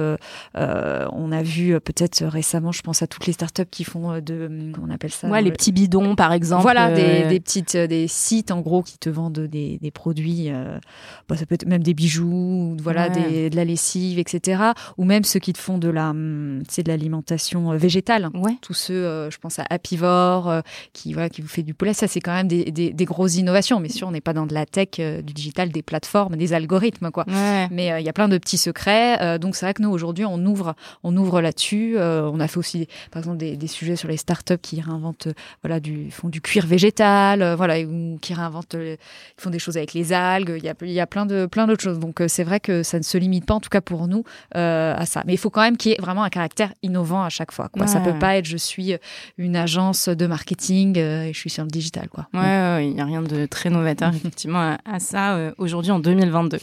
on 0.56 1.32
a 1.32 1.44
vu 1.44 1.80
peut-être 1.82 2.24
récemment, 2.25 2.72
je 2.72 2.82
pense 2.82 3.01
à 3.01 3.08
toutes 3.08 3.25
les 3.25 3.34
startups 3.34 3.66
qui 3.70 3.84
font 3.84 4.20
de, 4.22 4.72
on 4.82 4.90
appelle 4.90 5.12
ça. 5.12 5.28
Ouais, 5.28 5.42
les 5.42 5.51
petits 5.51 5.72
bidons, 5.72 6.16
par 6.16 6.32
exemple. 6.34 6.63
Voilà, 6.63 6.92
des, 6.92 7.28
des 7.28 7.40
petites, 7.40 7.75
des 7.75 8.05
sites 8.08 8.52
en 8.52 8.62
gros 8.62 8.84
qui 8.84 8.98
te 8.98 9.10
vendent 9.10 9.40
des, 9.40 9.78
des 9.80 9.92
produits, 9.92 10.50
euh, 10.50 10.80
bah, 11.28 11.38
ça 11.38 11.46
peut 11.46 11.56
être 11.56 11.66
même 11.66 11.84
des 11.84 11.94
bijoux, 11.94 12.76
voilà, 12.82 13.10
des, 13.10 13.50
de 13.50 13.56
la 13.56 13.66
lessive, 13.66 14.20
etc. 14.20 14.72
Ou 14.98 15.06
même 15.06 15.24
ceux 15.24 15.40
qui 15.40 15.54
te 15.54 15.58
font 15.58 15.78
de 15.78 15.90
la, 15.90 16.10
hum, 16.10 16.64
c'est 16.70 16.84
de 16.84 16.90
l'alimentation 16.90 17.72
euh, 17.72 17.78
végétale. 17.78 18.30
Ouais. 18.34 18.58
Tous 18.62 18.74
ceux, 18.74 18.94
euh, 18.94 19.30
je 19.30 19.38
pense 19.38 19.60
à 19.60 19.66
Apivore, 19.70 20.62
qui 20.94 21.14
voilà, 21.14 21.30
qui 21.30 21.42
vous 21.42 21.48
fait 21.48 21.64
du 21.64 21.74
poulet. 21.74 21.94
Ça, 21.94 22.08
c'est 22.08 22.22
quand 22.22 22.34
même 22.34 22.48
des, 22.48 22.72
des, 22.72 22.92
des, 22.92 23.06
grosses 23.06 23.36
innovations. 23.36 23.80
Mais 23.80 23.90
sûr, 23.90 24.08
on 24.08 24.12
n'est 24.12 24.22
pas 24.22 24.34
dans 24.34 24.46
de 24.46 24.54
la 24.54 24.66
tech, 24.66 24.90
du 24.98 25.34
digital, 25.34 25.70
des 25.70 25.84
plateformes, 25.84 26.36
des 26.36 26.54
algorithmes, 26.54 27.12
quoi. 27.12 27.26
Mais 27.28 27.92
il 28.00 28.06
y 28.06 28.10
a 28.10 28.14
plein 28.14 28.28
de 28.28 28.38
petits 28.38 28.58
secrets. 28.58 29.40
donc 29.40 29.56
c'est 29.56 29.66
vrai 29.66 29.74
que 29.74 29.82
nous 29.82 29.90
aujourd'hui, 29.90 30.26
on 30.26 30.44
ouvre, 30.46 30.76
on 31.04 31.16
ouvre 31.16 31.42
là-dessus. 31.42 31.98
on 31.98 32.40
a 32.40 32.48
fait 32.48 32.58
aussi, 32.58 32.88
par 33.12 33.22
exemple, 33.22 33.38
des, 33.38 33.58
des 33.58 33.68
sujets 33.68 33.96
sur 33.96 34.08
les 34.08 34.18
startups 34.18 34.58
qui 34.62 34.82
réinventent, 34.82 35.28
voilà, 35.64 35.80
du 35.80 36.12
font 36.12 36.30
du 36.30 36.42
cuir 36.42 36.66
végétal, 36.66 37.56
voilà, 37.56 37.80
qui 38.22 38.34
réinventent, 38.34 38.75
euh, 38.75 38.96
qui 38.96 39.44
font 39.44 39.50
des 39.50 39.60
choses 39.60 39.78
avec 39.78 39.94
les 39.94 40.14
algues. 40.14 40.56
Il 40.58 40.64
y 40.64 40.70
a, 40.70 40.74
il 40.82 40.92
y 40.92 41.00
a 41.00 41.08
plein 41.08 41.25
de 41.25 41.46
plein 41.46 41.68
d'autres 41.68 41.84
choses. 41.84 42.00
Donc 42.00 42.22
euh, 42.22 42.28
c'est 42.28 42.44
vrai 42.44 42.60
que 42.60 42.84
ça 42.84 42.98
ne 42.98 43.04
se 43.04 43.18
limite 43.18 43.46
pas, 43.46 43.54
en 43.54 43.60
tout 43.60 43.70
cas 43.70 43.82
pour 43.82 44.08
nous, 44.08 44.24
euh, 44.56 44.94
à 44.96 45.06
ça. 45.06 45.24
Mais 45.25 45.34
il 45.34 45.38
faut 45.38 45.50
quand 45.50 45.62
même 45.62 45.78
qu'il 45.78 45.92
y 45.92 45.96
ait 45.96 46.02
vraiment 46.02 46.24
un 46.24 46.30
caractère 46.30 46.74
innovant 46.84 47.24
à 47.24 47.30
chaque 47.30 47.52
fois. 47.52 47.70
Quoi. 47.70 47.88
Ça 47.88 48.00
peut 48.00 48.18
pas 48.18 48.38
être 48.38 48.46
je 48.46 48.58
suis 48.58 48.96
une 49.38 49.56
agence 49.56 50.10
de 50.10 50.28
marketing 50.28 50.98
et 50.98 51.32
je 51.34 51.40
suis 51.40 51.50
sur 51.50 51.64
le 51.64 51.70
digital. 51.70 52.10
Quoi. 52.10 52.28
Ouais, 52.34 52.88
il 52.88 52.94
n'y 52.94 53.02
a 53.02 53.06
rien 53.06 53.22
de 53.22 53.46
très 53.46 53.70
novateur 53.70 54.10
effectivement 54.16 54.78
à, 54.86 55.00
ça 55.00 55.52
aujourd'hui 55.58 55.92
en 55.92 56.00
2022. 56.00 56.60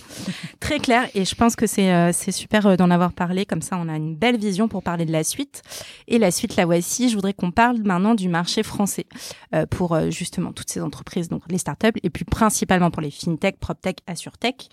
très 0.61 0.79
clair 0.79 1.07
et 1.15 1.25
je 1.25 1.35
pense 1.35 1.57
que 1.57 1.67
c'est 1.67 2.13
c'est 2.13 2.33
super 2.33 2.77
d'en 2.77 2.91
avoir 2.91 3.13
parlé. 3.13 3.47
Comme 3.47 3.63
ça, 3.63 3.77
on 3.81 3.89
a 3.89 3.97
une 3.97 4.15
belle 4.15 4.37
vision 4.37 4.69
pour 4.69 4.83
parler 4.83 5.05
de 5.05 5.13
la 5.13 5.25
suite. 5.25 5.63
Et 6.09 6.19
la 6.19 6.31
suite, 6.31 6.57
la 6.57 6.67
voici. 6.67 7.09
Je 7.09 7.15
voudrais 7.15 7.33
qu'on 7.33 7.51
parle 7.51 7.79
maintenant 7.83 8.15
du 8.15 8.29
marché 8.29 8.63
français 8.63 9.07
pour 9.71 9.99
justement 10.11 10.53
toutes 10.53 10.71
ces 10.71 10.81
entreprises 10.81 11.22
donc 11.29 11.43
les 11.51 11.59
startups, 11.59 11.99
et 12.03 12.11
puis 12.11 12.25
principalement 12.25 12.91
pour 12.91 13.03
les 13.03 13.11
fintech, 13.11 13.59
proptech, 13.59 13.99
assurtech. 14.07 14.69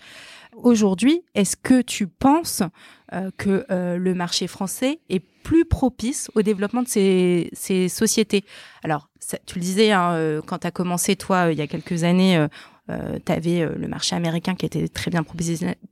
aujourd'hui, 0.54 1.22
est-ce 1.34 1.56
que 1.56 1.82
tu 1.82 2.06
penses 2.06 2.62
que 3.38 3.64
le 3.96 4.14
marché 4.14 4.46
français 4.46 5.00
est 5.08 5.20
plus 5.42 5.64
propice 5.64 6.30
au 6.34 6.42
développement 6.42 6.82
de 6.82 6.88
ces, 6.88 7.88
sociétés? 7.88 8.44
Alors, 8.82 9.08
tu 9.46 9.56
le 9.56 9.60
disais, 9.60 9.92
hein, 9.92 10.40
quand 10.46 10.58
tu 10.58 10.66
as 10.66 10.70
commencé, 10.70 11.16
toi, 11.16 11.52
il 11.52 11.58
y 11.58 11.62
a 11.62 11.66
quelques 11.66 12.04
années, 12.04 12.46
tu 12.88 13.32
avais 13.32 13.66
le 13.66 13.88
marché 13.88 14.16
américain 14.16 14.54
qui 14.54 14.66
était 14.66 14.88
très 14.88 15.10
bien 15.10 15.24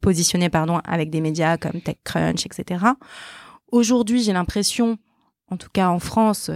positionné, 0.01 0.49
pardon, 0.49 0.81
avec 0.85 1.11
des 1.11 1.21
médias 1.21 1.57
comme 1.57 1.81
TechCrunch, 1.81 2.47
etc. 2.47 2.85
Aujourd'hui, 3.71 4.23
j'ai 4.23 4.33
l'impression, 4.33 4.99
en 5.51 5.57
tout 5.57 5.69
cas 5.73 5.89
en 5.89 5.99
France, 5.99 6.51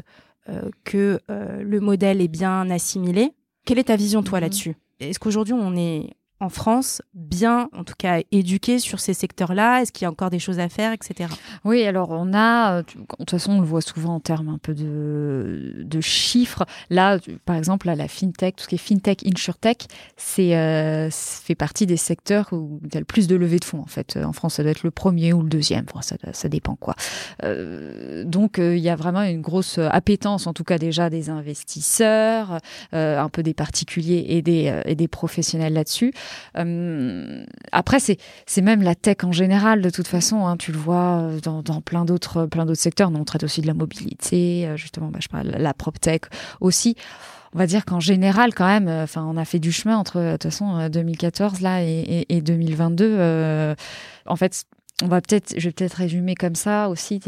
que 0.85 1.21
le 1.28 1.80
modèle 1.80 2.21
est 2.21 2.28
bien 2.28 2.71
assimilé. 2.71 3.35
Quelle 3.64 3.78
est 3.78 3.85
ta 3.85 3.97
vision, 3.97 4.23
toi, 4.23 4.38
mm-hmm. 4.38 4.42
là-dessus? 4.42 4.76
Est-ce 5.00 5.19
qu'aujourd'hui, 5.19 5.54
on 5.54 5.76
est 5.76 6.11
en 6.42 6.49
France 6.49 7.02
bien, 7.14 7.68
en 7.72 7.84
tout 7.84 7.94
cas, 7.96 8.20
éduqués 8.32 8.80
sur 8.80 8.99
ces 8.99 9.14
secteurs-là? 9.14 9.80
Est-ce 9.80 9.92
qu'il 9.92 10.04
y 10.04 10.06
a 10.06 10.11
encore 10.11 10.28
des 10.28 10.40
choses 10.40 10.58
à 10.58 10.68
faire, 10.68 10.92
etc. 10.92 11.30
Oui, 11.64 11.84
alors 11.84 12.11
on 12.11 12.34
a, 12.34 12.78
euh, 12.78 12.82
de 12.82 13.16
toute 13.16 13.30
façon, 13.30 13.52
on 13.52 13.61
le 13.61 13.66
voit 13.66 13.80
souvent 13.80 14.16
en 14.16 14.20
termes 14.20 14.49
un 14.49 14.58
peu 14.58 14.75
de, 14.75 15.82
de 15.84 16.00
chiffres. 16.00 16.64
Là, 16.90 17.18
par 17.44 17.54
exemple, 17.54 17.87
là, 17.87 17.94
la 17.94 18.08
fintech, 18.08 18.56
tout 18.56 18.64
ce 18.64 18.68
qui 18.68 18.75
est 18.75 18.78
fintech, 18.78 19.25
insurtech, 19.25 19.87
c'est 20.16 20.56
euh, 20.56 21.11
fait 21.11 21.54
partie 21.54 21.87
des 21.87 21.96
secteurs 21.96 22.49
où 22.52 22.80
il 22.84 22.92
y 22.92 22.96
a 22.96 23.00
le 23.00 23.06
plus 23.06 23.28
de 23.28 23.37
levées 23.37 23.61
de 23.61 23.64
fonds. 23.64 23.80
En 23.80 23.87
fait, 23.87 24.16
en 24.16 24.32
France, 24.32 24.54
ça 24.54 24.64
doit 24.64 24.72
être 24.72 24.82
le 24.82 24.90
premier 24.90 25.32
ou 25.32 25.42
le 25.42 25.49
deuxième. 25.49 25.87
ça, 26.00 26.16
ça 26.32 26.49
dépend 26.49 26.75
quoi. 26.75 26.96
Euh, 27.44 28.25
donc, 28.25 28.58
il 28.58 28.78
y 28.78 28.88
a 28.88 28.96
vraiment 28.96 29.22
une 29.22 29.42
grosse 29.42 29.78
appétence, 29.78 30.49
en 30.49 30.52
tout 30.52 30.64
cas 30.64 30.78
déjà 30.78 31.08
des 31.08 31.30
investisseurs, 31.30 32.58
un 32.92 33.28
peu 33.28 33.44
des 33.44 33.54
particuliers 33.54 34.25
et 34.28 34.42
des, 34.42 34.82
et 34.87 34.96
des 34.96 35.08
professionnels 35.08 35.75
là-dessus. 35.75 36.12
Euh, 36.57 37.45
après, 37.73 37.99
c'est 38.01 38.62
même 38.62 38.83
la 38.83 38.95
tech 38.95 39.19
en 39.25 39.33
général 39.33 39.83
de 39.83 39.91
toute 39.91 40.09
façon. 40.09 40.47
Hein, 40.47 40.57
tu 40.57 40.73
le 40.73 40.79
vois 40.79 41.21
euh, 41.21 41.41
dans, 41.41 41.62
plein 41.81 42.05
d'autres 42.05 42.47
d'autres 42.47 42.75
secteurs. 42.75 43.11
On 43.15 43.25
traite 43.25 43.45
aussi 43.45 43.61
de 43.61 43.67
la 43.67 43.75
mobilité, 43.75 44.67
euh, 44.67 44.77
justement. 44.77 45.09
Bah, 45.09 45.19
je 45.21 45.29
parle 45.29 45.49
la 45.49 45.75
prop 45.75 45.99
tech 46.01 46.23
aussi 46.61 46.97
on 47.55 47.59
va 47.59 47.67
dire 47.67 47.85
qu'en 47.85 48.01
général, 48.01 48.55
quand 48.55 48.67
même, 48.67 48.89
enfin, 48.89 49.29
on 49.31 49.37
a 49.37 49.45
fait 49.45 49.59
du 49.59 49.73
chemin 49.73 49.99
entre, 49.99 50.19
de 50.19 50.33
toute 50.33 50.45
façon, 50.45 50.89
2014 50.89 51.61
là 51.61 51.83
et, 51.83 52.25
et, 52.31 52.41
2022. 52.41 53.75
en 54.25 54.37
fait, 54.37 54.65
on 55.03 55.07
va 55.07 55.21
peut-être, 55.21 55.53
je 55.59 55.69
vais 55.69 55.73
peut-être 55.73 55.93
résumer 55.93 56.35
comme 56.35 56.55
ça 56.55 56.89
aussi. 56.89 57.21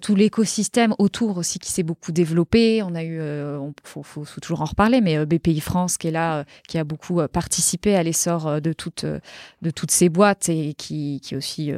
Tu 0.00 0.06
tout 0.06 0.14
l'écosystème 0.14 0.94
autour 0.98 1.38
aussi 1.38 1.58
qui 1.58 1.70
s'est 1.70 1.82
beaucoup 1.82 2.12
développé. 2.12 2.82
On 2.82 2.94
a 2.94 3.02
eu, 3.02 3.20
euh, 3.20 3.58
faut, 3.84 4.02
faut, 4.02 4.24
toujours 4.40 4.62
en 4.62 4.64
reparler, 4.64 5.00
mais 5.00 5.16
euh, 5.16 5.26
BPI 5.26 5.60
France 5.60 5.96
qui 5.96 6.08
est 6.08 6.12
là, 6.12 6.38
euh, 6.38 6.44
qui 6.68 6.78
a 6.78 6.84
beaucoup 6.84 7.20
participé 7.28 7.94
à 7.94 8.02
l'essor 8.02 8.60
de 8.60 8.72
toutes, 8.72 9.04
de 9.04 9.70
toutes 9.70 9.90
ces 9.90 10.08
boîtes 10.08 10.48
et 10.48 10.74
qui, 10.74 11.20
qui 11.22 11.36
aussi 11.36 11.72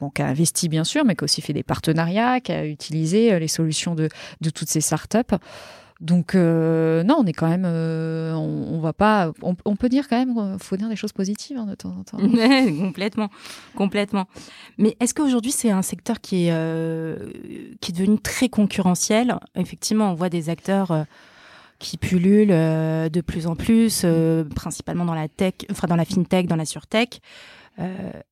bon, 0.00 0.10
qui 0.10 0.22
a 0.22 0.26
investi 0.26 0.68
bien 0.68 0.84
sûr, 0.84 1.04
mais 1.04 1.14
qui 1.14 1.22
a 1.22 1.26
aussi 1.26 1.40
fait 1.40 1.52
des 1.52 1.62
partenariats, 1.62 2.40
qui 2.40 2.52
a 2.52 2.66
utilisé 2.66 3.38
les 3.38 3.48
solutions 3.48 3.94
de, 3.94 4.08
de 4.40 4.50
toutes 4.50 4.68
ces 4.68 4.80
startups. 4.80 5.36
Donc 6.02 6.34
euh, 6.34 7.04
non, 7.04 7.18
on 7.20 7.26
est 7.26 7.32
quand 7.32 7.48
même, 7.48 7.64
euh, 7.64 8.34
on, 8.34 8.80
va 8.80 8.92
pas, 8.92 9.30
on, 9.40 9.76
peut 9.76 9.88
dire 9.88 10.08
quand 10.08 10.18
même, 10.18 10.36
euh, 10.36 10.58
faut 10.58 10.76
dire 10.76 10.88
des 10.88 10.96
choses 10.96 11.12
positives 11.12 11.56
hein, 11.56 11.64
de 11.64 11.76
temps 11.76 11.94
en 11.96 12.02
temps. 12.02 12.18
complètement, 12.80 13.30
complètement. 13.76 14.26
Mais 14.78 14.96
est-ce 14.98 15.14
qu'aujourd'hui 15.14 15.52
c'est 15.52 15.70
un 15.70 15.82
secteur 15.82 16.20
qui 16.20 16.48
est 16.48 17.78
qui 17.80 17.92
est 17.92 17.94
devenu 17.94 18.18
très 18.18 18.48
concurrentiel? 18.48 19.38
Effectivement, 19.54 20.10
on 20.10 20.14
voit 20.14 20.28
des 20.28 20.50
acteurs 20.50 21.06
qui 21.78 21.98
pullulent 21.98 22.48
de 22.48 23.20
plus 23.20 23.46
en 23.46 23.54
plus, 23.54 24.04
principalement 24.56 25.04
dans 25.04 25.14
la 25.14 25.28
tech, 25.28 25.54
enfin 25.70 25.86
dans 25.86 25.96
la 25.96 26.04
fintech, 26.04 26.48
dans 26.48 26.56
la 26.56 26.66
surtech. 26.66 27.20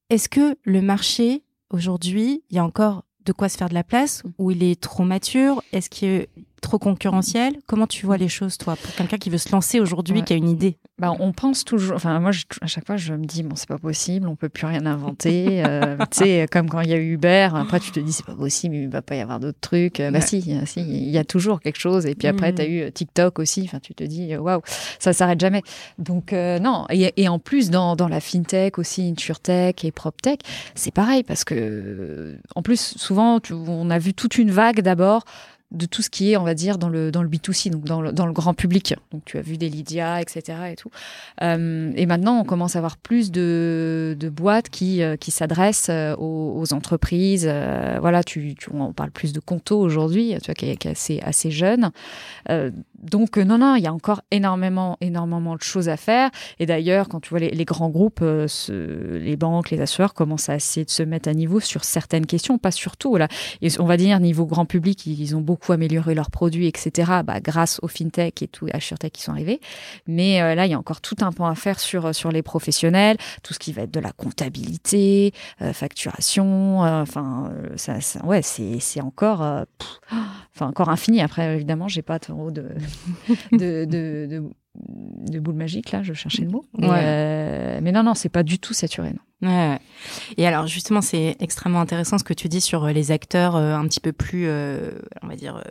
est-ce 0.08 0.28
que 0.28 0.56
le 0.64 0.82
marché 0.82 1.44
aujourd'hui, 1.70 2.42
il 2.50 2.56
y 2.56 2.58
a 2.58 2.64
encore 2.64 3.04
de 3.24 3.32
quoi 3.32 3.48
se 3.48 3.56
faire 3.56 3.68
de 3.68 3.74
la 3.74 3.84
place? 3.84 4.22
Ou 4.38 4.50
il 4.50 4.62
est 4.62 4.80
trop 4.80 5.04
mature? 5.04 5.62
Est-ce 5.72 5.90
qu'il 5.90 6.26
trop 6.60 6.78
concurrentiel 6.78 7.54
Comment 7.66 7.86
tu 7.86 8.06
vois 8.06 8.16
les 8.16 8.28
choses, 8.28 8.58
toi, 8.58 8.76
pour 8.76 8.94
quelqu'un 8.94 9.18
qui 9.18 9.30
veut 9.30 9.38
se 9.38 9.50
lancer 9.52 9.80
aujourd'hui, 9.80 10.22
qui 10.22 10.32
a 10.32 10.36
une 10.36 10.48
idée? 10.48 10.76
Bah, 10.98 11.14
on 11.18 11.32
pense 11.32 11.64
toujours. 11.64 11.96
Enfin, 11.96 12.20
moi, 12.20 12.30
à 12.60 12.66
chaque 12.66 12.86
fois, 12.86 12.96
je 12.96 13.14
me 13.14 13.24
dis 13.24 13.42
bon, 13.42 13.56
c'est 13.56 13.68
pas 13.68 13.78
possible, 13.78 14.28
on 14.28 14.36
peut 14.36 14.48
plus 14.48 14.66
rien 14.66 14.86
inventer. 14.86 15.62
Euh, 15.70 15.96
tu 16.10 16.24
sais, 16.24 16.46
comme 16.50 16.68
quand 16.68 16.80
il 16.80 16.90
y 16.90 16.92
a 16.92 16.96
eu 16.96 17.12
Uber. 17.12 17.50
Après, 17.54 17.80
tu 17.80 17.90
te 17.90 18.00
dis 18.00 18.12
c'est 18.12 18.24
pas 18.24 18.34
possible, 18.34 18.74
il 18.74 18.88
va 18.88 19.02
pas 19.02 19.14
y 19.14 19.20
avoir 19.20 19.40
d'autres 19.40 19.60
trucs. 19.60 20.00
Bah 20.00 20.20
si, 20.20 20.42
si, 20.64 20.80
il 20.80 21.10
y 21.10 21.18
a 21.18 21.24
toujours 21.24 21.60
quelque 21.60 21.78
chose. 21.78 22.06
Et 22.06 22.14
puis 22.14 22.26
après, 22.28 22.54
tu 22.54 22.62
as 22.62 22.66
mm. 22.66 22.70
eu 22.70 22.92
TikTok 22.92 23.38
aussi. 23.38 23.62
Enfin, 23.64 23.78
tu 23.78 23.94
te 23.94 24.02
dis 24.02 24.36
waouh, 24.36 24.62
ça 24.98 25.12
s'arrête 25.12 25.38
jamais. 25.38 25.62
Donc 25.98 26.32
euh, 26.32 26.58
non. 26.58 26.86
Et, 26.90 27.28
en 27.28 27.38
plus, 27.38 27.70
dans, 27.70 27.94
dans 27.94 28.08
la 28.08 28.20
fintech 28.20 28.78
aussi, 28.78 29.12
insurtech 29.16 29.84
et 29.84 29.92
proptech, 29.92 30.40
c'est 30.74 30.92
pareil 30.94 31.22
parce 31.22 31.44
que 31.44 32.36
en 32.54 32.62
plus, 32.62 32.94
souvent, 32.96 33.40
on 33.50 33.90
a 33.90 33.98
vu 33.98 34.14
toute 34.14 34.38
une 34.38 34.50
vague 34.50 34.80
d'abord 34.80 35.24
de 35.70 35.86
tout 35.86 36.02
ce 36.02 36.10
qui 36.10 36.32
est, 36.32 36.36
on 36.36 36.42
va 36.42 36.54
dire, 36.54 36.78
dans 36.78 36.88
le, 36.88 37.12
dans 37.12 37.22
le 37.22 37.28
B2C, 37.28 37.70
donc 37.70 37.84
dans 37.84 38.02
le, 38.02 38.12
dans 38.12 38.26
le 38.26 38.32
grand 38.32 38.54
public. 38.54 38.94
Donc 39.12 39.22
tu 39.24 39.38
as 39.38 39.40
vu 39.40 39.56
des 39.56 39.68
Lydia, 39.68 40.20
etc. 40.20 40.58
et 40.72 40.76
tout. 40.76 40.90
Euh, 41.42 41.92
et 41.94 42.06
maintenant, 42.06 42.40
on 42.40 42.44
commence 42.44 42.74
à 42.76 42.80
avoir 42.80 42.96
plus 42.96 43.30
de, 43.30 44.16
de 44.18 44.28
boîtes 44.28 44.68
qui, 44.68 45.02
euh, 45.02 45.16
qui 45.16 45.30
s'adressent 45.30 45.88
euh, 45.90 46.16
aux, 46.16 46.72
entreprises. 46.72 47.46
voilà, 48.00 48.22
tu, 48.22 48.54
tu, 48.54 48.68
on 48.72 48.92
parle 48.92 49.10
plus 49.10 49.32
de 49.32 49.40
Conto 49.40 49.78
aujourd'hui, 49.78 50.34
tu 50.40 50.46
vois, 50.46 50.54
qui 50.54 50.66
est, 50.66 50.86
assez, 50.86 51.20
assez 51.20 51.50
jeune. 51.50 51.90
Donc 53.00 53.36
non, 53.38 53.58
non, 53.58 53.76
il 53.76 53.82
y 53.82 53.86
a 53.86 53.92
encore 53.92 54.22
énormément, 54.30 54.96
énormément 55.00 55.56
de 55.56 55.62
choses 55.62 55.88
à 55.88 55.96
faire. 55.96 56.30
Et 56.58 56.66
d'ailleurs, 56.66 57.08
quand 57.08 57.20
tu 57.20 57.30
vois 57.30 57.40
les, 57.40 57.50
les 57.50 57.64
grands 57.64 57.90
groupes, 57.90 58.22
les 58.22 59.36
banques, 59.36 59.70
les 59.70 59.80
assureurs 59.80 60.14
commencent 60.14 60.48
à 60.48 60.56
essayer 60.56 60.84
de 60.84 60.90
se 60.90 61.02
mettre 61.02 61.28
à 61.28 61.34
niveau 61.34 61.60
sur 61.60 61.84
certaines 61.84 62.26
questions, 62.26 62.58
pas 62.58 62.70
sur 62.70 62.96
tout. 62.96 63.16
Là. 63.16 63.28
Et 63.62 63.68
on 63.78 63.84
va 63.84 63.96
dire, 63.96 64.20
niveau 64.20 64.46
grand 64.46 64.66
public, 64.66 65.06
ils 65.06 65.36
ont 65.36 65.40
beaucoup 65.40 65.72
améliorer 65.72 66.14
leurs 66.14 66.30
produits, 66.30 66.66
etc., 66.66 67.10
bah, 67.24 67.40
grâce 67.40 67.78
aux 67.82 67.88
fintech 67.88 68.42
et 68.42 68.48
tout, 68.48 68.66
à 68.72 68.80
SureTech 68.80 69.12
qui 69.12 69.22
sont 69.22 69.32
arrivés. 69.32 69.60
Mais 70.06 70.42
euh, 70.42 70.54
là, 70.54 70.66
il 70.66 70.70
y 70.70 70.74
a 70.74 70.78
encore 70.78 71.00
tout 71.00 71.16
un 71.20 71.32
point 71.32 71.50
à 71.50 71.54
faire 71.54 71.80
sur, 71.80 72.06
euh, 72.06 72.12
sur 72.12 72.30
les 72.30 72.42
professionnels, 72.42 73.16
tout 73.42 73.54
ce 73.54 73.58
qui 73.58 73.72
va 73.72 73.82
être 73.82 73.90
de 73.90 74.00
la 74.00 74.12
comptabilité, 74.12 75.32
euh, 75.62 75.72
facturation, 75.72 76.80
enfin, 76.80 77.52
ça, 77.76 77.98
ouais, 78.24 78.42
c'est 78.42 79.00
encore, 79.00 79.40
enfin, 79.40 80.66
encore 80.66 80.88
infini. 80.88 81.20
Après, 81.20 81.54
évidemment, 81.54 81.88
j'ai 81.88 82.02
pas 82.02 82.18
trop 82.18 82.50
de, 82.50 82.68
de, 83.50 83.86
de, 83.86 84.26
de, 84.26 84.50
de 84.74 85.40
boule 85.40 85.54
magique, 85.54 85.90
là, 85.92 86.02
je 86.02 86.12
cherchais 86.12 86.42
le 86.42 86.50
mot. 86.50 86.64
Mais, 86.78 87.80
mais 87.80 87.92
non, 87.92 88.02
non, 88.02 88.14
c'est 88.14 88.28
pas 88.28 88.42
du 88.42 88.58
tout 88.58 88.74
saturé. 88.74 89.12
Non. 89.12 89.20
Ouais. 89.42 89.78
Et 90.36 90.46
alors 90.46 90.66
justement, 90.66 91.00
c'est 91.00 91.36
extrêmement 91.40 91.80
intéressant 91.80 92.18
ce 92.18 92.24
que 92.24 92.34
tu 92.34 92.48
dis 92.48 92.60
sur 92.60 92.84
euh, 92.84 92.92
les 92.92 93.10
acteurs 93.10 93.56
euh, 93.56 93.74
un 93.74 93.86
petit 93.86 94.00
peu 94.00 94.12
plus, 94.12 94.44
euh, 94.46 94.90
on 95.22 95.28
va 95.28 95.36
dire, 95.36 95.62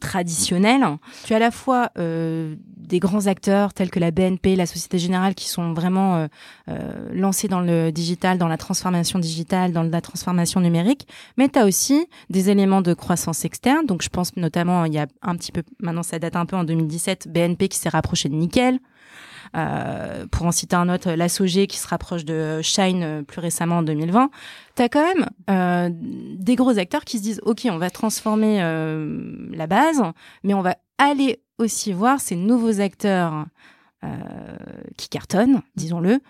traditionnels. 0.00 0.84
Tu 1.24 1.32
as 1.32 1.36
à 1.36 1.40
la 1.40 1.50
fois 1.50 1.90
des 1.96 2.98
grands 2.98 3.26
acteurs 3.26 3.72
tels 3.74 3.90
que 3.90 4.00
la 4.00 4.10
BNP, 4.10 4.56
la 4.56 4.66
Société 4.66 4.98
Générale, 4.98 5.34
qui 5.34 5.48
sont 5.48 5.72
vraiment 5.72 6.28
lancés 7.12 7.48
dans 7.48 7.60
le 7.60 7.90
digital, 7.90 8.38
dans 8.38 8.48
la 8.48 8.56
transformation 8.56 9.18
digitale, 9.18 9.72
dans 9.72 9.82
la 9.82 10.00
transformation 10.00 10.60
numérique, 10.60 11.06
mais 11.36 11.48
tu 11.48 11.58
as 11.58 11.64
aussi 11.64 12.06
des 12.30 12.50
éléments 12.50 12.82
de 12.82 12.94
croissance 12.94 13.44
externe. 13.44 13.86
Donc 13.86 14.02
je 14.02 14.08
pense 14.08 14.36
notamment, 14.36 14.84
il 14.84 14.94
y 14.94 14.98
a 14.98 15.06
un 15.22 15.36
petit 15.36 15.52
peu, 15.52 15.62
maintenant 15.80 16.02
ça 16.02 16.18
date 16.18 16.36
un 16.36 16.46
peu 16.46 16.56
en 16.56 16.64
2017, 16.64 17.28
BNP 17.28 17.68
qui 17.68 17.78
s'est 17.78 17.87
rapproché 17.88 18.28
de 18.28 18.34
Nickel. 18.34 18.80
Euh, 19.56 20.26
pour 20.30 20.46
en 20.46 20.52
citer 20.52 20.76
un 20.76 20.88
autre, 20.88 21.10
la 21.10 21.28
qui 21.28 21.78
se 21.78 21.88
rapproche 21.88 22.24
de 22.24 22.60
Shine 22.62 23.02
euh, 23.02 23.22
plus 23.22 23.40
récemment 23.40 23.78
en 23.78 23.82
2020, 23.82 24.30
tu 24.76 24.82
as 24.82 24.88
quand 24.88 25.02
même 25.02 25.26
euh, 25.48 25.88
des 25.92 26.54
gros 26.54 26.78
acteurs 26.78 27.04
qui 27.04 27.18
se 27.18 27.22
disent, 27.22 27.40
OK, 27.44 27.66
on 27.70 27.78
va 27.78 27.90
transformer 27.90 28.58
la 28.58 29.66
base, 29.66 30.02
mais 30.42 30.54
on 30.54 30.62
va 30.62 30.76
aller 30.98 31.40
aussi 31.58 31.92
voir 31.92 32.20
ces 32.20 32.36
nouveaux 32.36 32.80
acteurs 32.80 33.46
qui 34.96 35.08
cartonnent, 35.08 35.60
disons-le, 35.76 36.20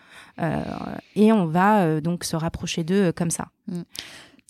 et 1.16 1.32
on 1.32 1.46
va 1.46 2.00
donc 2.00 2.24
se 2.24 2.34
rapprocher 2.34 2.82
d'eux 2.82 3.12
comme 3.12 3.30
ça. 3.30 3.48
Mm 3.66 3.82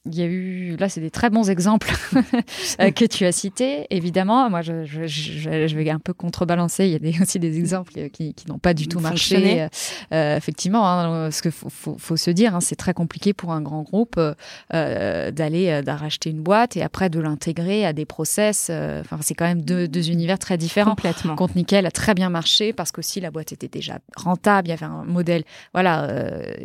il 0.06 0.14
y 0.14 0.22
a 0.22 0.26
eu, 0.26 0.76
là, 0.76 0.88
c'est 0.88 1.00
des 1.00 1.10
très 1.10 1.28
bons 1.28 1.50
exemples 1.50 1.92
euh, 2.80 2.90
que 2.92 3.04
tu 3.04 3.24
as 3.26 3.32
cités. 3.32 3.86
Évidemment, 3.90 4.48
moi, 4.48 4.62
je, 4.62 4.84
je, 4.84 5.06
je, 5.06 5.76
vais 5.76 5.90
un 5.90 5.98
peu 5.98 6.14
contrebalancer. 6.14 6.86
Il 6.86 6.92
y 6.92 6.94
a 6.94 6.98
des, 6.98 7.14
aussi 7.22 7.38
des 7.38 7.58
exemples 7.58 7.92
qui, 8.10 8.32
qui 8.32 8.48
n'ont 8.48 8.58
pas 8.58 8.74
du 8.74 8.88
tout 8.88 9.00
marché. 9.00 9.62
Euh, 9.62 9.68
euh, 10.14 10.36
effectivement, 10.36 10.88
hein, 10.88 11.30
ce 11.30 11.42
qu'il 11.42 11.50
faut, 11.50 11.68
faut, 11.68 11.96
faut, 11.98 12.16
se 12.16 12.30
dire, 12.30 12.54
hein, 12.54 12.60
c'est 12.60 12.76
très 12.76 12.94
compliqué 12.94 13.32
pour 13.32 13.52
un 13.52 13.60
grand 13.60 13.82
groupe 13.82 14.18
euh, 14.74 15.30
d'aller, 15.30 15.82
d'arracher 15.82 16.30
une 16.30 16.42
boîte 16.42 16.76
et 16.76 16.82
après 16.82 17.10
de 17.10 17.20
l'intégrer 17.20 17.84
à 17.84 17.92
des 17.92 18.06
process. 18.06 18.70
Enfin, 18.70 19.18
c'est 19.20 19.34
quand 19.34 19.46
même 19.46 19.62
deux, 19.62 19.88
deux, 19.88 20.10
univers 20.10 20.38
très 20.38 20.56
différents. 20.56 20.90
Complètement. 20.90 21.36
Compte 21.36 21.56
Nickel 21.56 21.84
a 21.86 21.90
très 21.90 22.14
bien 22.14 22.30
marché 22.30 22.72
parce 22.72 22.92
qu'aussi 22.92 23.20
la 23.20 23.30
boîte 23.30 23.52
était 23.52 23.68
déjà 23.68 23.98
rentable. 24.16 24.68
Il 24.68 24.70
y 24.70 24.74
avait 24.74 24.86
un 24.86 25.04
modèle, 25.04 25.44
voilà, 25.74 26.08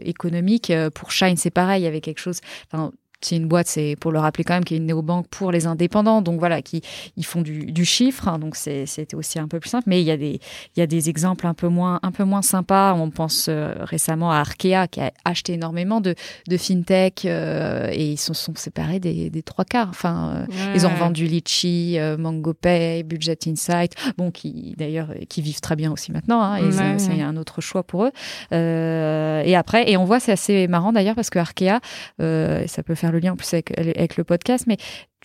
économique. 0.01 0.71
Pour 0.93 1.11
Shine, 1.11 1.35
c'est 1.35 1.49
pareil. 1.49 1.81
Il 1.81 1.85
y 1.85 1.87
avait 1.87 2.01
quelque 2.01 2.19
chose. 2.19 2.39
Enfin, 2.71 2.91
c'est 3.25 3.37
une 3.37 3.47
boîte, 3.47 3.67
c'est 3.67 3.95
pour 3.99 4.11
le 4.11 4.19
rappeler 4.19 4.43
quand 4.43 4.53
même, 4.53 4.63
qui 4.63 4.73
est 4.73 4.77
une 4.77 4.85
néobanque 4.85 5.27
pour 5.27 5.51
les 5.51 5.65
indépendants. 5.65 6.21
Donc 6.21 6.39
voilà, 6.39 6.61
qui 6.61 6.81
ils 7.17 7.25
font 7.25 7.41
du, 7.41 7.71
du 7.71 7.85
chiffre. 7.85 8.27
Hein, 8.27 8.39
donc 8.39 8.55
c'était 8.55 9.15
aussi 9.15 9.39
un 9.39 9.47
peu 9.47 9.59
plus 9.59 9.69
simple. 9.69 9.85
Mais 9.87 10.01
il 10.01 10.05
y 10.05 10.11
a 10.11 10.17
des 10.17 10.39
il 10.75 10.79
y 10.79 10.81
a 10.81 10.87
des 10.87 11.09
exemples 11.09 11.47
un 11.47 11.53
peu 11.53 11.67
moins 11.67 11.99
un 12.03 12.11
peu 12.11 12.23
moins 12.23 12.41
sympas. 12.41 12.93
On 12.93 13.09
pense 13.09 13.47
euh, 13.49 13.73
récemment 13.79 14.31
à 14.31 14.37
Arkea 14.37 14.87
qui 14.89 14.99
a 14.99 15.11
acheté 15.25 15.53
énormément 15.53 16.01
de, 16.01 16.15
de 16.47 16.57
fintech 16.57 17.25
euh, 17.25 17.89
et 17.91 18.11
ils 18.11 18.17
se 18.17 18.33
sont 18.33 18.53
séparés 18.55 18.99
des, 18.99 19.29
des 19.29 19.43
trois 19.43 19.65
quarts. 19.65 19.89
Enfin, 19.89 20.45
euh, 20.49 20.71
ils 20.75 20.85
ont 20.85 20.93
vendu 20.93 21.25
Litchi, 21.25 21.97
MangoPay, 22.17 23.03
Budget 23.03 23.37
Insight. 23.47 23.93
Bon, 24.17 24.31
qui 24.31 24.75
d'ailleurs 24.77 25.09
qui 25.29 25.41
vivent 25.41 25.61
très 25.61 25.75
bien 25.75 25.91
aussi 25.91 26.11
maintenant. 26.11 26.41
Hein, 26.41 26.57
et 26.57 26.99
c'est 26.99 27.21
un 27.21 27.37
autre 27.37 27.61
choix 27.61 27.83
pour 27.83 28.05
eux. 28.05 28.11
et 28.51 29.55
après, 29.55 29.89
et 29.89 29.97
on 29.97 30.05
voit, 30.05 30.19
c'est 30.19 30.31
assez 30.33 30.67
marrant 30.67 30.91
d'ailleurs 30.91 31.15
parce 31.15 31.29
que 31.29 31.39
Arkea, 31.39 31.79
ça 32.19 32.83
peut 32.83 32.95
faire 32.95 33.12
le 33.13 33.19
lien 33.19 33.33
en 33.33 33.35
plus 33.37 33.53
avec, 33.53 33.77
avec 33.77 34.17
le 34.17 34.23
podcast, 34.23 34.65
mais 34.67 34.77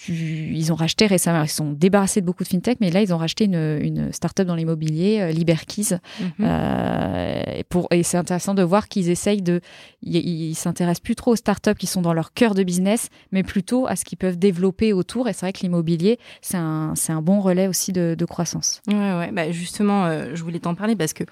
ils 0.08 0.72
ont 0.72 0.76
racheté 0.76 1.06
récemment, 1.06 1.42
ils 1.42 1.48
sont 1.48 1.72
débarrassés 1.72 2.20
de 2.20 2.26
beaucoup 2.26 2.44
de 2.44 2.48
fintech, 2.48 2.78
mais 2.80 2.90
là 2.90 3.02
ils 3.02 3.12
ont 3.12 3.16
racheté 3.16 3.46
une, 3.46 3.80
une 3.82 4.12
start-up 4.12 4.46
dans 4.46 4.54
l'immobilier, 4.54 5.20
euh, 5.20 5.30
Liberkeys. 5.32 5.98
Mhm. 6.20 6.30
euh, 6.42 7.62
pour, 7.68 7.88
et 7.90 8.04
c'est 8.04 8.16
intéressant 8.16 8.54
de 8.54 8.62
voir 8.62 8.88
qu'ils 8.88 9.10
essayent 9.10 9.42
de, 9.42 9.60
ils 10.02 10.54
s'intéressent 10.54 11.00
plus 11.00 11.16
trop 11.16 11.32
aux 11.32 11.36
start-up 11.36 11.76
qui 11.76 11.86
sont 11.86 12.00
dans 12.02 12.12
leur 12.12 12.32
cœur 12.32 12.54
de 12.54 12.62
business, 12.62 13.08
mais 13.32 13.42
plutôt 13.42 13.88
à 13.88 13.96
ce 13.96 14.04
qu'ils 14.04 14.18
peuvent 14.18 14.38
développer 14.38 14.92
autour. 14.92 15.28
Et 15.28 15.32
c'est 15.32 15.46
vrai 15.46 15.52
que 15.52 15.60
l'immobilier, 15.60 16.18
c'est 16.42 16.56
un, 16.56 16.92
c'est 16.94 17.12
un 17.12 17.22
bon 17.22 17.40
relais 17.40 17.66
aussi 17.66 17.92
de, 17.92 18.14
de 18.16 18.24
croissance. 18.24 18.80
Ouais, 18.86 18.94
ouais. 18.94 19.32
Bah 19.32 19.50
justement, 19.50 20.06
euh, 20.06 20.30
je 20.34 20.42
voulais 20.44 20.60
t'en 20.60 20.74
parler 20.76 20.94
parce 20.94 21.12
que 21.12 21.24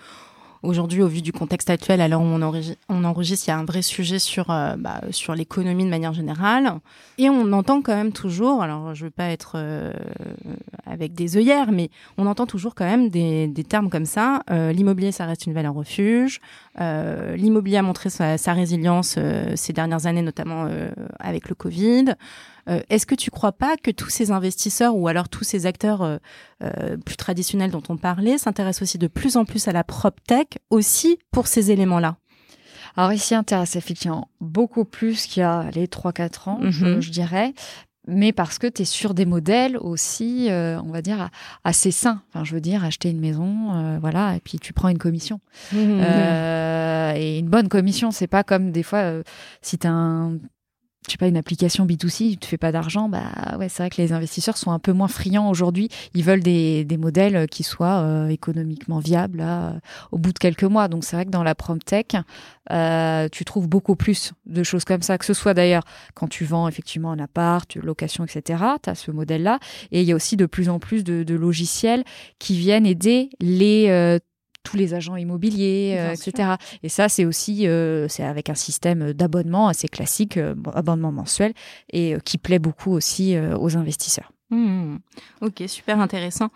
Aujourd'hui, 0.66 1.00
au 1.00 1.06
vu 1.06 1.22
du 1.22 1.32
contexte 1.32 1.70
actuel, 1.70 2.00
alors 2.00 2.20
on, 2.20 2.42
enregistre, 2.42 2.76
on 2.88 3.04
enregistre, 3.04 3.46
il 3.46 3.50
y 3.50 3.54
a 3.54 3.58
un 3.58 3.64
vrai 3.64 3.82
sujet 3.82 4.18
sur, 4.18 4.50
euh, 4.50 4.74
bah, 4.76 5.00
sur 5.12 5.32
l'économie 5.36 5.84
de 5.84 5.88
manière 5.88 6.12
générale. 6.12 6.80
Et 7.18 7.30
on 7.30 7.52
entend 7.52 7.82
quand 7.82 7.94
même 7.94 8.10
toujours, 8.10 8.64
alors 8.64 8.92
je 8.92 9.04
ne 9.04 9.06
veux 9.06 9.12
pas 9.12 9.28
être 9.28 9.52
euh, 9.54 9.92
avec 10.84 11.14
des 11.14 11.36
œillères, 11.36 11.70
mais 11.70 11.88
on 12.18 12.26
entend 12.26 12.46
toujours 12.46 12.74
quand 12.74 12.84
même 12.84 13.10
des, 13.10 13.48
termes 13.68 13.90
comme 13.90 14.06
ça. 14.06 14.42
Euh, 14.50 14.72
l'immobilier, 14.72 15.12
ça 15.12 15.24
reste 15.24 15.46
une 15.46 15.54
valeur 15.54 15.74
refuge. 15.74 16.40
L'immobilier 16.78 17.76
a 17.76 17.82
montré 17.82 18.10
sa 18.10 18.52
résilience 18.52 19.18
ces 19.54 19.72
dernières 19.72 20.06
années, 20.06 20.20
notamment 20.20 20.68
avec 21.20 21.48
le 21.48 21.54
Covid. 21.54 22.16
Euh, 22.68 22.80
est-ce 22.90 23.06
que 23.06 23.14
tu 23.14 23.30
crois 23.30 23.52
pas 23.52 23.76
que 23.76 23.90
tous 23.90 24.10
ces 24.10 24.30
investisseurs 24.30 24.96
ou 24.96 25.08
alors 25.08 25.28
tous 25.28 25.44
ces 25.44 25.66
acteurs 25.66 26.02
euh, 26.02 26.16
euh, 26.62 26.96
plus 26.96 27.16
traditionnels 27.16 27.70
dont 27.70 27.82
on 27.88 27.96
parlait 27.96 28.38
s'intéressent 28.38 28.82
aussi 28.82 28.98
de 28.98 29.06
plus 29.06 29.36
en 29.36 29.44
plus 29.44 29.68
à 29.68 29.72
la 29.72 29.84
prop 29.84 30.18
tech 30.26 30.46
aussi 30.70 31.18
pour 31.30 31.46
ces 31.46 31.70
éléments-là? 31.70 32.16
Alors 32.96 33.12
ici 33.12 33.34
intéresse 33.34 33.76
effectivement 33.76 34.28
beaucoup 34.40 34.84
plus 34.84 35.26
qu'il 35.26 35.42
y 35.42 35.44
a 35.44 35.70
les 35.74 35.86
3-4 35.86 36.48
ans, 36.48 36.58
mhm. 36.60 37.00
je, 37.00 37.10
dirais, 37.10 37.52
mais 38.08 38.32
parce 38.32 38.58
que 38.58 38.66
tu 38.66 38.82
es 38.82 38.84
sur 38.86 39.12
des 39.12 39.26
modèles 39.26 39.76
aussi, 39.76 40.48
on 40.50 40.90
va 40.90 41.02
dire, 41.02 41.28
assez 41.62 41.90
sains. 41.90 42.22
Enfin, 42.30 42.42
je 42.42 42.54
veux 42.54 42.62
dire, 42.62 42.84
acheter 42.84 43.10
une 43.10 43.20
maison, 43.20 43.98
voilà, 44.00 44.34
et 44.36 44.40
puis 44.40 44.58
tu 44.58 44.72
prends 44.72 44.88
une 44.88 44.96
commission. 44.96 45.40
Mhm. 45.72 46.00
et 47.16 47.38
une 47.38 47.50
bonne 47.50 47.68
commission, 47.68 48.12
c'est 48.12 48.28
pas 48.28 48.44
comme 48.44 48.72
des 48.72 48.82
fois, 48.82 49.20
si 49.60 49.76
tu 49.76 49.86
as 49.86 49.92
un 49.92 50.38
je 51.06 51.12
sais 51.12 51.18
pas, 51.18 51.28
une 51.28 51.36
application 51.36 51.86
B2C, 51.86 52.32
tu 52.32 52.36
te 52.36 52.46
fais 52.46 52.58
pas 52.58 52.72
d'argent, 52.72 53.08
bah 53.08 53.56
ouais, 53.58 53.68
c'est 53.68 53.82
vrai 53.82 53.90
que 53.90 54.00
les 54.00 54.12
investisseurs 54.12 54.56
sont 54.56 54.72
un 54.72 54.78
peu 54.78 54.92
moins 54.92 55.08
friands 55.08 55.48
aujourd'hui. 55.48 55.88
Ils 56.14 56.24
veulent 56.24 56.42
des, 56.42 56.84
des 56.84 56.96
modèles 56.96 57.46
qui 57.48 57.62
soient 57.62 58.00
euh, 58.00 58.28
économiquement 58.28 58.98
viables 58.98 59.38
là, 59.38 59.68
euh, 59.68 59.78
au 60.10 60.18
bout 60.18 60.32
de 60.32 60.38
quelques 60.38 60.64
mois. 60.64 60.88
Donc 60.88 61.04
c'est 61.04 61.16
vrai 61.16 61.24
que 61.24 61.30
dans 61.30 61.42
la 61.42 61.54
PromTech, 61.54 62.16
euh, 62.72 63.28
tu 63.30 63.44
trouves 63.44 63.68
beaucoup 63.68 63.94
plus 63.96 64.32
de 64.46 64.62
choses 64.62 64.84
comme 64.84 65.02
ça, 65.02 65.18
que 65.18 65.24
ce 65.24 65.34
soit 65.34 65.54
d'ailleurs 65.54 65.84
quand 66.14 66.28
tu 66.28 66.44
vends 66.44 66.68
effectivement 66.68 67.12
un 67.12 67.18
appart, 67.18 67.76
location, 67.76 68.24
etc. 68.24 68.62
Tu 68.82 68.90
as 68.90 68.94
ce 68.94 69.10
modèle-là. 69.10 69.58
Et 69.92 70.02
il 70.02 70.06
y 70.06 70.12
a 70.12 70.16
aussi 70.16 70.36
de 70.36 70.46
plus 70.46 70.68
en 70.68 70.78
plus 70.78 71.04
de, 71.04 71.22
de 71.22 71.34
logiciels 71.34 72.04
qui 72.38 72.58
viennent 72.58 72.86
aider 72.86 73.30
les 73.40 73.88
euh, 73.88 74.18
tous 74.66 74.76
les 74.76 74.94
agents 74.94 75.14
immobiliers, 75.14 75.94
euh, 75.96 76.12
etc. 76.12 76.54
Et 76.82 76.88
ça, 76.88 77.08
c'est 77.08 77.24
aussi 77.24 77.68
euh, 77.68 78.08
c'est 78.08 78.24
avec 78.24 78.50
un 78.50 78.56
système 78.56 79.12
d'abonnement 79.12 79.68
assez 79.68 79.86
classique, 79.86 80.38
euh, 80.38 80.56
abonnement 80.74 81.12
mensuel, 81.12 81.52
et 81.92 82.16
qui 82.24 82.36
plaît 82.36 82.58
beaucoup 82.58 82.90
aussi 82.90 83.38
aux 83.38 83.76
investisseurs. 83.76 84.32
Mmh. 84.50 84.96
Ok, 85.40 85.62
super 85.68 86.00
intéressant. 86.00 86.48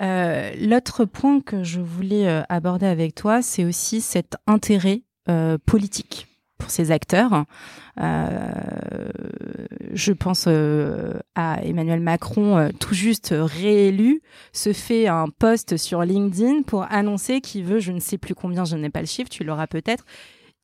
L'autre 0.00 1.04
point 1.04 1.40
que 1.40 1.62
je 1.62 1.80
voulais 1.80 2.42
aborder 2.48 2.86
avec 2.86 3.14
toi, 3.14 3.42
c'est 3.42 3.64
aussi 3.64 4.00
cet 4.00 4.36
intérêt 4.46 5.02
politique 5.66 6.26
pour 6.58 6.70
ces 6.70 6.90
acteurs. 6.90 7.44
Euh, 8.00 9.08
je 9.92 10.12
pense 10.12 10.44
euh, 10.48 11.14
à 11.34 11.64
Emmanuel 11.64 12.00
Macron, 12.00 12.58
euh, 12.58 12.68
tout 12.78 12.94
juste 12.94 13.34
réélu, 13.36 14.22
se 14.52 14.72
fait 14.72 15.06
un 15.06 15.28
post 15.28 15.76
sur 15.76 16.02
LinkedIn 16.02 16.62
pour 16.62 16.90
annoncer 16.90 17.40
qu'il 17.40 17.64
veut, 17.64 17.78
je 17.78 17.92
ne 17.92 18.00
sais 18.00 18.18
plus 18.18 18.34
combien, 18.34 18.64
je 18.64 18.76
n'ai 18.76 18.90
pas 18.90 19.00
le 19.00 19.06
chiffre, 19.06 19.30
tu 19.30 19.44
l'auras 19.44 19.66
peut-être, 19.66 20.04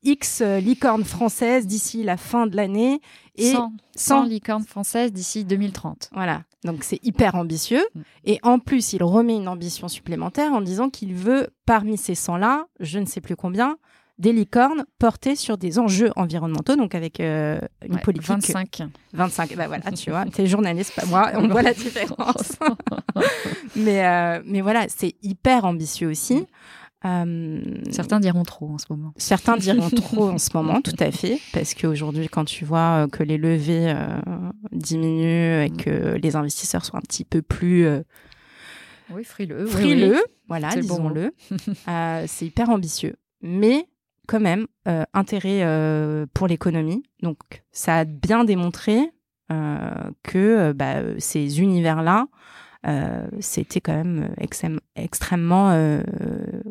X 0.02 0.42
licornes 0.42 1.04
françaises 1.04 1.66
d'ici 1.66 2.02
la 2.02 2.16
fin 2.16 2.48
de 2.48 2.56
l'année 2.56 3.00
et 3.36 3.52
100, 3.52 3.72
100 3.94 4.24
licornes 4.24 4.64
françaises 4.64 5.12
d'ici 5.12 5.44
2030. 5.44 6.10
Voilà, 6.12 6.42
donc 6.64 6.82
c'est 6.82 6.98
hyper 7.04 7.36
ambitieux. 7.36 7.84
Mm. 7.94 8.00
Et 8.24 8.40
en 8.42 8.58
plus, 8.58 8.94
il 8.94 9.04
remet 9.04 9.36
une 9.36 9.46
ambition 9.46 9.86
supplémentaire 9.86 10.52
en 10.52 10.60
disant 10.60 10.90
qu'il 10.90 11.14
veut, 11.14 11.50
parmi 11.66 11.96
ces 11.96 12.14
100-là, 12.14 12.66
je 12.80 12.98
ne 12.98 13.06
sais 13.06 13.20
plus 13.20 13.36
combien, 13.36 13.76
des 14.22 14.32
licornes 14.32 14.84
portées 15.00 15.34
sur 15.34 15.58
des 15.58 15.80
enjeux 15.80 16.12
environnementaux, 16.14 16.76
donc 16.76 16.94
avec 16.94 17.18
euh, 17.18 17.58
une 17.84 17.98
politique. 17.98 18.28
25. 18.28 18.82
25, 19.12 19.56
bah 19.56 19.66
voilà, 19.66 19.90
tu 19.90 20.10
vois, 20.10 20.24
t'es 20.26 20.46
journaliste, 20.46 20.94
pas 20.94 21.04
moi, 21.06 21.32
on 21.34 21.48
voit 21.48 21.62
la 21.62 21.74
différence. 21.74 22.56
mais, 23.76 24.06
euh, 24.06 24.40
mais 24.46 24.60
voilà, 24.60 24.86
c'est 24.88 25.16
hyper 25.22 25.64
ambitieux 25.64 26.08
aussi. 26.08 26.46
Euh, 27.04 27.60
certains 27.90 28.20
diront 28.20 28.44
trop 28.44 28.70
en 28.70 28.78
ce 28.78 28.86
moment. 28.90 29.12
Certains 29.16 29.56
diront 29.56 29.90
trop 29.96 30.30
en 30.30 30.38
ce 30.38 30.50
moment, 30.54 30.80
tout 30.80 30.94
à 31.00 31.10
fait, 31.10 31.40
parce 31.52 31.74
qu'aujourd'hui, 31.74 32.28
quand 32.28 32.44
tu 32.44 32.64
vois 32.64 33.08
que 33.10 33.24
les 33.24 33.38
levées 33.38 33.92
diminuent 34.70 35.64
et 35.64 35.70
que 35.70 36.16
les 36.22 36.36
investisseurs 36.36 36.84
sont 36.84 36.96
un 36.96 37.00
petit 37.00 37.24
peu 37.24 37.42
plus 37.42 37.88
oui, 39.10 39.24
frileux, 39.24 39.66
frileux, 39.66 40.22
voilà, 40.46 40.68
disons-le, 40.76 41.34
c'est 42.28 42.46
hyper 42.46 42.70
ambitieux. 42.70 43.16
Mais 43.44 43.88
quand 44.26 44.40
même 44.40 44.66
euh, 44.88 45.04
intérêt 45.14 45.62
euh, 45.62 46.26
pour 46.34 46.46
l'économie. 46.46 47.02
Donc 47.22 47.38
ça 47.70 47.98
a 47.98 48.04
bien 48.04 48.44
démontré 48.44 49.10
euh, 49.50 49.90
que 50.22 50.72
bah, 50.72 51.18
ces 51.18 51.60
univers-là, 51.60 52.26
c'était 53.38 53.80
quand 53.80 53.94
même 53.94 54.34
extrêmement, 54.96 55.72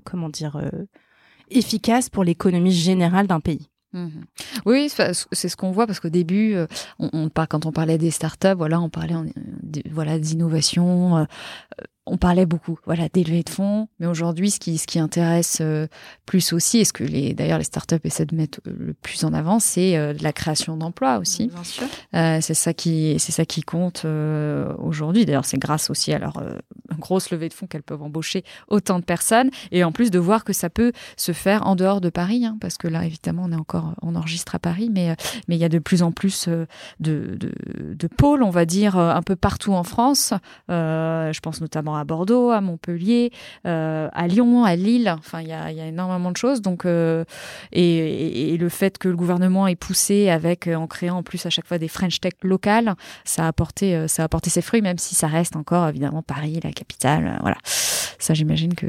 comment 0.03 0.27
dire, 0.27 0.61
efficace 1.49 2.09
pour 2.09 2.25
l'économie 2.25 2.73
générale 2.73 3.27
d'un 3.27 3.39
pays. 3.39 3.69
Mmh 3.93 4.07
oui, 4.65 4.89
c'est 4.89 5.13
ce 5.49 5.55
qu'on 5.55 5.71
voit 5.71 5.87
parce 5.87 6.01
qu'au 6.01 6.09
début, 6.09 6.55
quand 6.97 7.65
on 7.65 7.71
parlait 7.71 7.97
des 7.97 8.11
startups, 8.11 8.55
voilà, 8.57 8.81
on 8.81 8.89
parlait 8.89 9.15
voilà 9.89 10.19
d'innovation, 10.19 11.25
on 12.11 12.17
parlait 12.17 12.45
beaucoup, 12.45 12.77
voilà, 12.85 13.07
d'élever 13.07 13.41
de 13.41 13.49
fonds. 13.49 13.87
Mais 13.99 14.05
aujourd'hui, 14.05 14.51
ce 14.51 14.59
qui, 14.59 14.77
ce 14.77 14.85
qui 14.85 14.99
intéresse 14.99 15.59
euh, 15.61 15.87
plus 16.25 16.51
aussi, 16.51 16.79
et 16.79 16.85
ce 16.85 16.91
que 16.91 17.05
les, 17.05 17.33
d'ailleurs 17.33 17.57
les 17.57 17.63
startups 17.63 17.95
essaient 18.03 18.25
de 18.25 18.35
mettre 18.35 18.59
le 18.65 18.93
plus 18.93 19.23
en 19.23 19.33
avant, 19.33 19.61
c'est 19.61 19.95
euh, 19.95 20.13
la 20.19 20.33
création 20.33 20.75
d'emplois 20.75 21.19
aussi. 21.19 21.47
Bien 21.47 21.63
sûr. 21.63 21.87
Euh, 22.13 22.39
c'est 22.41 22.53
ça 22.53 22.73
qui, 22.73 23.15
c'est 23.17 23.31
ça 23.31 23.45
qui 23.45 23.61
compte 23.61 24.05
aujourd'hui. 24.77 25.25
D'ailleurs, 25.25 25.45
c'est 25.45 25.57
grâce 25.57 25.89
aussi 25.89 26.11
à 26.11 26.19
leur 26.19 26.43
grosse 27.01 27.31
levée 27.31 27.49
de 27.49 27.53
fonds 27.53 27.67
qu'elles 27.67 27.83
peuvent 27.83 28.01
embaucher 28.01 28.43
autant 28.69 28.99
de 28.99 29.03
personnes, 29.03 29.49
et 29.71 29.83
en 29.83 29.91
plus 29.91 30.11
de 30.11 30.19
voir 30.19 30.43
que 30.43 30.53
ça 30.53 30.69
peut 30.69 30.93
se 31.17 31.33
faire 31.33 31.67
en 31.67 31.75
dehors 31.75 31.99
de 31.99 32.09
Paris, 32.09 32.45
hein, 32.45 32.57
parce 32.61 32.77
que 32.77 32.87
là, 32.87 33.05
évidemment, 33.05 33.43
on 33.45 33.51
est 33.51 33.55
encore, 33.55 33.93
enregistre 34.01 34.55
à 34.55 34.59
Paris, 34.59 34.89
mais 34.91 35.15
mais 35.47 35.55
il 35.55 35.59
y 35.59 35.65
a 35.65 35.69
de 35.69 35.79
plus 35.79 36.03
en 36.03 36.11
plus 36.11 36.47
de, 36.47 36.67
de, 36.99 37.51
de 37.95 38.07
pôles, 38.07 38.43
on 38.43 38.49
va 38.49 38.65
dire, 38.65 38.97
un 38.97 39.21
peu 39.21 39.35
partout 39.35 39.73
en 39.73 39.83
France. 39.83 40.33
je 40.69 41.39
pense 41.39 41.61
notamment 41.61 41.97
à 41.97 42.03
Bordeaux, 42.03 42.51
à 42.51 42.61
Montpellier, 42.61 43.31
euh, 43.65 44.09
à 44.13 44.27
Lyon, 44.27 44.63
à 44.63 44.75
Lille. 44.75 45.13
Enfin, 45.17 45.41
il 45.41 45.47
y 45.47 45.53
a, 45.53 45.71
énormément 45.71 46.31
de 46.31 46.37
choses. 46.37 46.61
Donc, 46.61 46.85
euh, 46.85 47.23
et, 47.71 48.57
le 48.57 48.69
fait 48.69 48.97
que 48.97 49.07
le 49.07 49.15
gouvernement 49.15 49.67
ait 49.67 49.75
poussé 49.75 50.29
avec, 50.29 50.67
euh, 50.67 50.75
en 50.75 50.87
créant 50.87 51.17
en 51.17 51.23
plus 51.23 51.45
à 51.45 51.49
chaque 51.49 51.65
fois 51.65 51.77
des 51.77 51.87
French 51.87 52.19
Tech 52.19 52.33
locales, 52.43 52.95
ça 53.25 53.45
a 53.45 53.47
apporté, 53.47 54.07
ça 54.07 54.23
a 54.23 54.25
apporté 54.25 54.49
ses 54.49 54.61
fruits, 54.61 54.81
même 54.81 54.97
si 54.97 55.15
ça 55.15 55.27
reste 55.27 55.55
encore 55.55 55.87
évidemment 55.87 56.21
Paris, 56.21 56.59
la 56.63 56.71
capitale. 56.71 56.90
Voilà. 56.99 57.57
Ça, 57.63 58.33
j'imagine 58.33 58.75
que, 58.75 58.87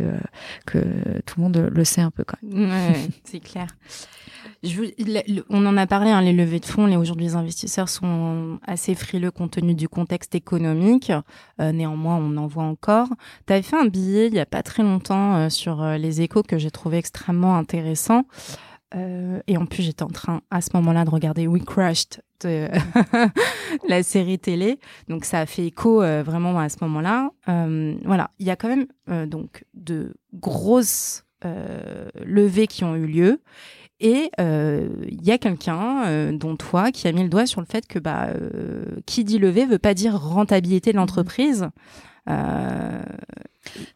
que 0.66 0.78
tout 1.24 1.34
le 1.38 1.42
monde 1.42 1.70
le 1.72 1.84
sait 1.84 2.02
un 2.02 2.10
peu. 2.10 2.24
Quoi. 2.24 2.38
Ouais, 2.42 2.94
c'est 3.24 3.40
clair 3.40 3.66
on 5.50 5.66
en 5.66 5.76
a 5.76 5.86
parlé, 5.86 6.10
hein, 6.10 6.22
les 6.22 6.32
levées 6.32 6.60
de 6.60 6.66
fonds. 6.66 6.86
Les, 6.86 6.96
aujourd'hui, 6.96 7.26
les 7.26 7.34
investisseurs 7.34 7.88
sont 7.88 8.58
assez 8.66 8.94
frileux 8.94 9.30
compte 9.30 9.52
tenu 9.52 9.74
du 9.74 9.88
contexte 9.88 10.34
économique. 10.34 11.12
Euh, 11.60 11.72
néanmoins, 11.72 12.16
on 12.16 12.36
en 12.36 12.46
voit 12.46 12.64
encore. 12.64 13.08
Tu 13.46 13.52
avais 13.52 13.62
fait 13.62 13.76
un 13.76 13.86
billet 13.86 14.28
il 14.28 14.34
y 14.34 14.40
a 14.40 14.46
pas 14.46 14.62
très 14.62 14.82
longtemps 14.82 15.36
euh, 15.36 15.48
sur 15.48 15.82
euh, 15.82 15.96
les 15.96 16.20
échos 16.22 16.42
que 16.42 16.58
j'ai 16.58 16.70
trouvé 16.70 16.98
extrêmement 16.98 17.56
intéressant. 17.56 18.24
Et 19.46 19.56
en 19.56 19.66
plus, 19.66 19.82
j'étais 19.82 20.02
en 20.02 20.08
train 20.08 20.42
à 20.50 20.60
ce 20.60 20.70
moment-là 20.74 21.04
de 21.04 21.10
regarder 21.10 21.46
We 21.46 21.64
Crushed, 21.64 22.22
de 22.42 22.68
la 23.88 24.02
série 24.02 24.38
télé. 24.38 24.78
Donc 25.08 25.24
ça 25.24 25.40
a 25.40 25.46
fait 25.46 25.66
écho 25.66 26.00
vraiment 26.00 26.58
à 26.58 26.68
ce 26.68 26.76
moment-là. 26.82 27.30
voilà, 28.04 28.30
il 28.38 28.46
y 28.46 28.50
a 28.50 28.56
quand 28.56 28.68
même 28.68 29.28
donc 29.28 29.64
de 29.74 30.14
grosses 30.34 31.24
levées 32.24 32.66
qui 32.66 32.84
ont 32.84 32.96
eu 32.96 33.06
lieu. 33.06 33.40
Et 34.00 34.30
il 34.38 35.22
y 35.22 35.30
a 35.30 35.38
quelqu'un, 35.38 36.32
dont 36.32 36.56
toi, 36.56 36.90
qui 36.90 37.08
a 37.08 37.12
mis 37.12 37.22
le 37.22 37.28
doigt 37.28 37.46
sur 37.46 37.60
le 37.60 37.66
fait 37.66 37.86
que 37.86 37.98
bah, 37.98 38.28
qui 39.06 39.24
dit 39.24 39.38
lever 39.38 39.64
veut 39.64 39.78
pas 39.78 39.94
dire 39.94 40.20
rentabilité 40.20 40.92
de 40.92 40.96
l'entreprise. 40.98 41.70
Euh, 42.28 43.02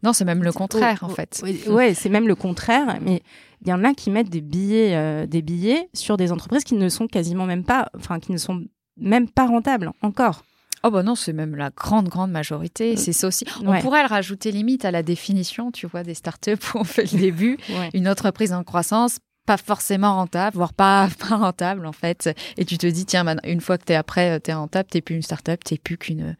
non, 0.02 0.12
c'est 0.12 0.24
même 0.24 0.42
le 0.42 0.52
contraire 0.52 1.00
en 1.02 1.08
fait. 1.08 1.42
Ouais, 1.68 1.94
c'est 1.94 2.08
même 2.08 2.28
le 2.28 2.34
contraire. 2.34 2.98
Mais 3.00 3.22
il 3.62 3.68
y 3.68 3.72
en 3.72 3.84
a 3.84 3.94
qui 3.94 4.10
mettent 4.10 4.30
des 4.30 4.40
billets, 4.40 4.94
euh, 4.96 5.26
des 5.26 5.42
billets 5.42 5.88
sur 5.94 6.16
des 6.16 6.32
entreprises 6.32 6.64
qui 6.64 6.74
ne 6.74 6.88
sont 6.88 7.06
quasiment 7.06 7.46
même 7.46 7.64
pas, 7.64 7.90
enfin 7.96 8.20
qui 8.20 8.32
ne 8.32 8.38
sont 8.38 8.64
même 8.96 9.28
pas 9.28 9.46
rentables 9.46 9.92
encore. 10.02 10.42
Oh 10.82 10.90
bah 10.90 11.02
non, 11.02 11.14
c'est 11.14 11.32
même 11.32 11.56
la 11.56 11.70
grande, 11.70 12.08
grande 12.08 12.30
majorité. 12.30 12.92
Euh, 12.92 12.96
c'est 12.96 13.12
ça 13.12 13.26
aussi. 13.26 13.44
On 13.64 13.80
pourrait 13.80 14.02
le 14.02 14.08
rajouter 14.08 14.52
limite 14.52 14.84
à 14.84 14.90
la 14.90 15.02
définition, 15.02 15.72
tu 15.72 15.86
vois, 15.86 16.02
des 16.02 16.14
startups 16.14 16.52
où 16.74 16.78
on 16.78 16.84
fait 16.84 17.10
le 17.12 17.18
début. 17.18 17.58
Une 17.92 18.08
entreprise 18.08 18.52
en 18.52 18.62
croissance 18.62 19.18
pas 19.46 19.56
forcément 19.56 20.16
rentable, 20.16 20.56
voire 20.56 20.74
pas, 20.74 21.08
pas 21.18 21.36
rentable 21.36 21.86
en 21.86 21.92
fait. 21.92 22.28
Et 22.58 22.64
tu 22.64 22.76
te 22.76 22.86
dis, 22.86 23.06
tiens, 23.06 23.24
une 23.44 23.60
fois 23.60 23.78
que 23.78 23.84
tu 23.84 23.92
es 23.92 23.96
après, 23.96 24.32
euh, 24.32 24.40
tu 24.42 24.50
es 24.50 24.54
rentable, 24.54 24.88
tu 24.90 25.00
plus 25.00 25.14
une 25.14 25.22
start-up, 25.22 25.62
tu 25.64 25.76
plus 25.76 25.96
qu'une 25.96 26.36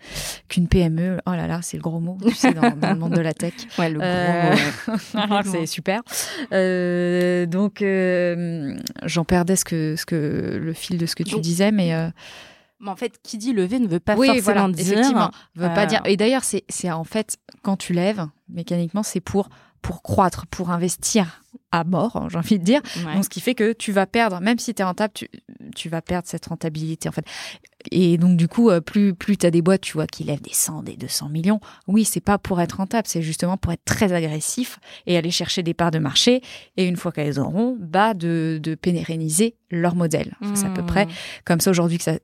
qu'une 0.49 0.69
PME. 0.69 1.19
Oh 1.27 1.31
là 1.31 1.47
là, 1.47 1.61
c'est 1.63 1.77
le 1.77 1.83
gros 1.83 2.01
mot, 2.01 2.19
tu 2.23 2.35
sais, 2.35 2.53
dans, 2.53 2.63
le 2.63 2.99
monde 2.99 3.15
de 3.15 3.21
la 3.21 3.33
tech. 3.33 3.55
Ouais, 3.79 3.91
le 3.91 3.99
gros 3.99 4.07
euh, 4.07 5.43
c'est 5.45 5.67
super. 5.67 6.03
Euh, 6.53 7.47
donc, 7.47 7.85
j'en 9.05 9.25
perdais 9.25 9.57
ce 9.57 9.65
que, 9.65 9.95
ce 9.97 10.07
que, 10.07 10.59
le 10.61 10.73
fil 10.73 10.99
de 10.99 11.07
ce 11.07 11.15
que 11.15 11.23
tu 11.23 11.41
disais, 11.41 11.71
mais... 11.71 11.93
Mais 12.81 12.91
en 12.91 12.97
fait, 12.97 13.19
qui 13.23 13.39
dit 13.39 13.55
lever 13.55 13.79
ne 13.79 13.89
veut 13.89 14.01
pas 14.01 14.17
forcément 14.17 14.43
voilà, 14.43 14.69
dire. 14.69 14.93
Effectivement, 14.93 15.31
veut 15.55 15.69
pas 15.69 15.87
dire. 15.87 16.03
Et 16.05 16.17
d'ailleurs, 16.17 16.45
c'est 16.45 16.91
en 16.91 17.05
fait 17.05 17.39
quand 17.63 17.77
tu 17.77 17.95
lèves 17.95 18.27
mécaniquement, 18.49 19.03
c'est 19.03 19.21
pour 19.21 19.49
pour 19.83 20.03
croître, 20.03 20.47
pour 20.47 20.71
investir 20.71 21.43
à 21.73 21.85
mort, 21.85 22.17
hein, 22.17 22.29
j'ai 22.31 22.39
envie 22.39 22.59
de 22.59 22.65
dire. 22.65 22.81
Donc, 23.15 23.25
ce 23.25 23.29
qui 23.29 23.41
fait 23.41 23.55
que 23.55 23.73
tu 23.73 23.93
vas 23.93 24.07
perdre, 24.07 24.41
même 24.41 24.59
si 24.59 24.75
tu 24.75 24.83
es 24.83 24.85
rentable, 24.85 25.13
tu, 25.15 25.29
tu, 25.75 25.89
vas 25.89 26.03
perdre 26.03 26.29
cette 26.29 26.47
rentabilité, 26.47 27.09
en 27.09 27.13
fait. 27.13 27.25
Et 27.91 28.19
donc, 28.19 28.37
du 28.37 28.49
coup, 28.49 28.71
euh, 28.71 28.81
plus, 28.81 29.15
plus 29.15 29.37
tu 29.37 29.47
as 29.47 29.51
des 29.51 29.63
boîtes, 29.63 29.83
tu 29.83 29.95
vois, 29.95 30.07
qui 30.07 30.25
lèvent 30.25 30.41
des 30.41 30.53
100, 30.53 30.83
des 30.83 30.97
200 30.97 31.29
millions, 31.29 31.61
oui, 31.87 32.05
c'est 32.05 32.21
pas 32.21 32.39
pour 32.39 32.61
être 32.61 32.79
rentable, 32.79 33.07
c'est 33.07 33.23
justement 33.23 33.57
pour 33.57 33.73
être 33.73 33.85
très 33.85 34.13
agressif 34.13 34.79
et 35.07 35.17
aller 35.17 35.31
chercher 35.31 35.63
des 35.63 35.75
parts 35.75 35.91
de 35.91 35.99
marché. 35.99 36.43
Et 36.77 36.87
une 36.87 36.97
fois 36.97 37.13
qu'elles 37.13 37.39
auront, 37.39 37.77
bah, 37.79 38.15
de, 38.15 38.59
de 38.63 38.75
pérenniser 38.75 39.57
leur 39.71 39.95
modèle. 39.95 40.37
C'est 40.55 40.67
à 40.67 40.71
peu 40.71 40.85
près 40.85 41.07
mmh. 41.07 41.11
comme 41.45 41.61
ça 41.61 41.71
aujourd'hui 41.71 41.99
que 41.99 42.05
ça, 42.05 42.19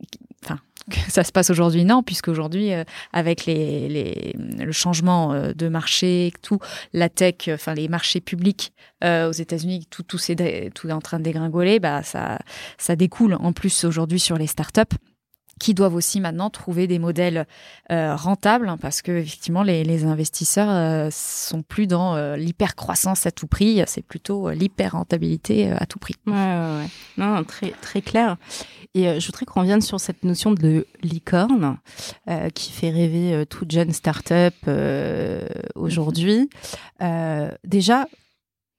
enfin, 0.88 1.01
ça 1.09 1.25
se 1.25 1.33
passe 1.33 1.51
aujourd'hui. 1.51 1.85
Non 1.85 2.03
puisqu'aujourd'hui 2.03 2.73
euh, 2.73 2.85
avec 3.12 3.47
les, 3.47 3.88
les, 3.88 4.35
le 4.37 4.73
changement 4.73 5.33
euh, 5.33 5.53
de 5.53 5.68
marché 5.68 6.33
tout 6.42 6.59
la 6.92 7.09
tech 7.09 7.49
enfin 7.49 7.75
les 7.75 7.88
marchés 7.88 8.21
publics 8.21 8.73
euh, 9.05 9.29
aux 9.29 9.33
États-Unis 9.33 9.87
tout 9.90 10.03
tout 10.03 10.18
c'est 10.18 10.71
tout 10.75 10.88
est 10.88 10.92
en 10.92 11.01
train 11.01 11.18
de 11.18 11.25
dégringoler 11.25 11.81
bah 11.81 12.03
ça 12.03 12.38
ça 12.79 12.97
découle 12.97 13.35
en 13.35 13.53
plus 13.53 13.85
aujourd'hui 13.85 14.21
sur 14.21 14.37
les 14.37 14.47
startups 14.47 14.97
qui 15.62 15.75
doivent 15.75 15.94
aussi 15.94 16.20
maintenant 16.20 16.51
trouver 16.51 16.88
des 16.88 16.98
modèles 16.98 17.46
euh, 17.92 18.16
rentables 18.16 18.68
hein, 18.68 18.77
parce 18.79 19.01
que 19.01 19.12
effectivement 19.12 19.62
les, 19.62 19.85
les 19.85 20.05
investisseurs 20.05 20.68
euh, 20.68 21.09
sont 21.12 21.62
plus 21.62 21.87
dans 21.87 22.16
euh, 22.16 22.37
l'hyper 22.37 22.75
croissance 22.75 23.27
à 23.27 23.31
tout 23.31 23.46
prix, 23.46 23.81
c'est 23.87 24.03
plutôt 24.03 24.51
l'hyper 24.51 24.92
rentabilité 24.92 25.70
à 25.70 25.87
tout 25.87 26.01
prix. 26.01 26.16
Ouais, 26.27 26.33
ouais, 26.33 26.81
ouais. 26.81 26.88
Non, 27.16 27.44
très 27.44 27.70
très 27.81 28.03
clair. 28.03 28.38
Et 28.94 29.20
je 29.20 29.27
voudrais 29.27 29.46
qu'on 29.46 29.61
revienne 29.61 29.83
sur 29.83 30.01
cette 30.01 30.25
notion 30.25 30.51
de 30.51 30.85
licorne 31.03 31.79
qui 32.55 32.72
fait 32.72 32.90
rêver 32.90 33.46
toute 33.46 33.70
jeune 33.70 33.92
start-up 33.92 34.55
aujourd'hui. 35.77 36.51
déjà, 37.64 38.07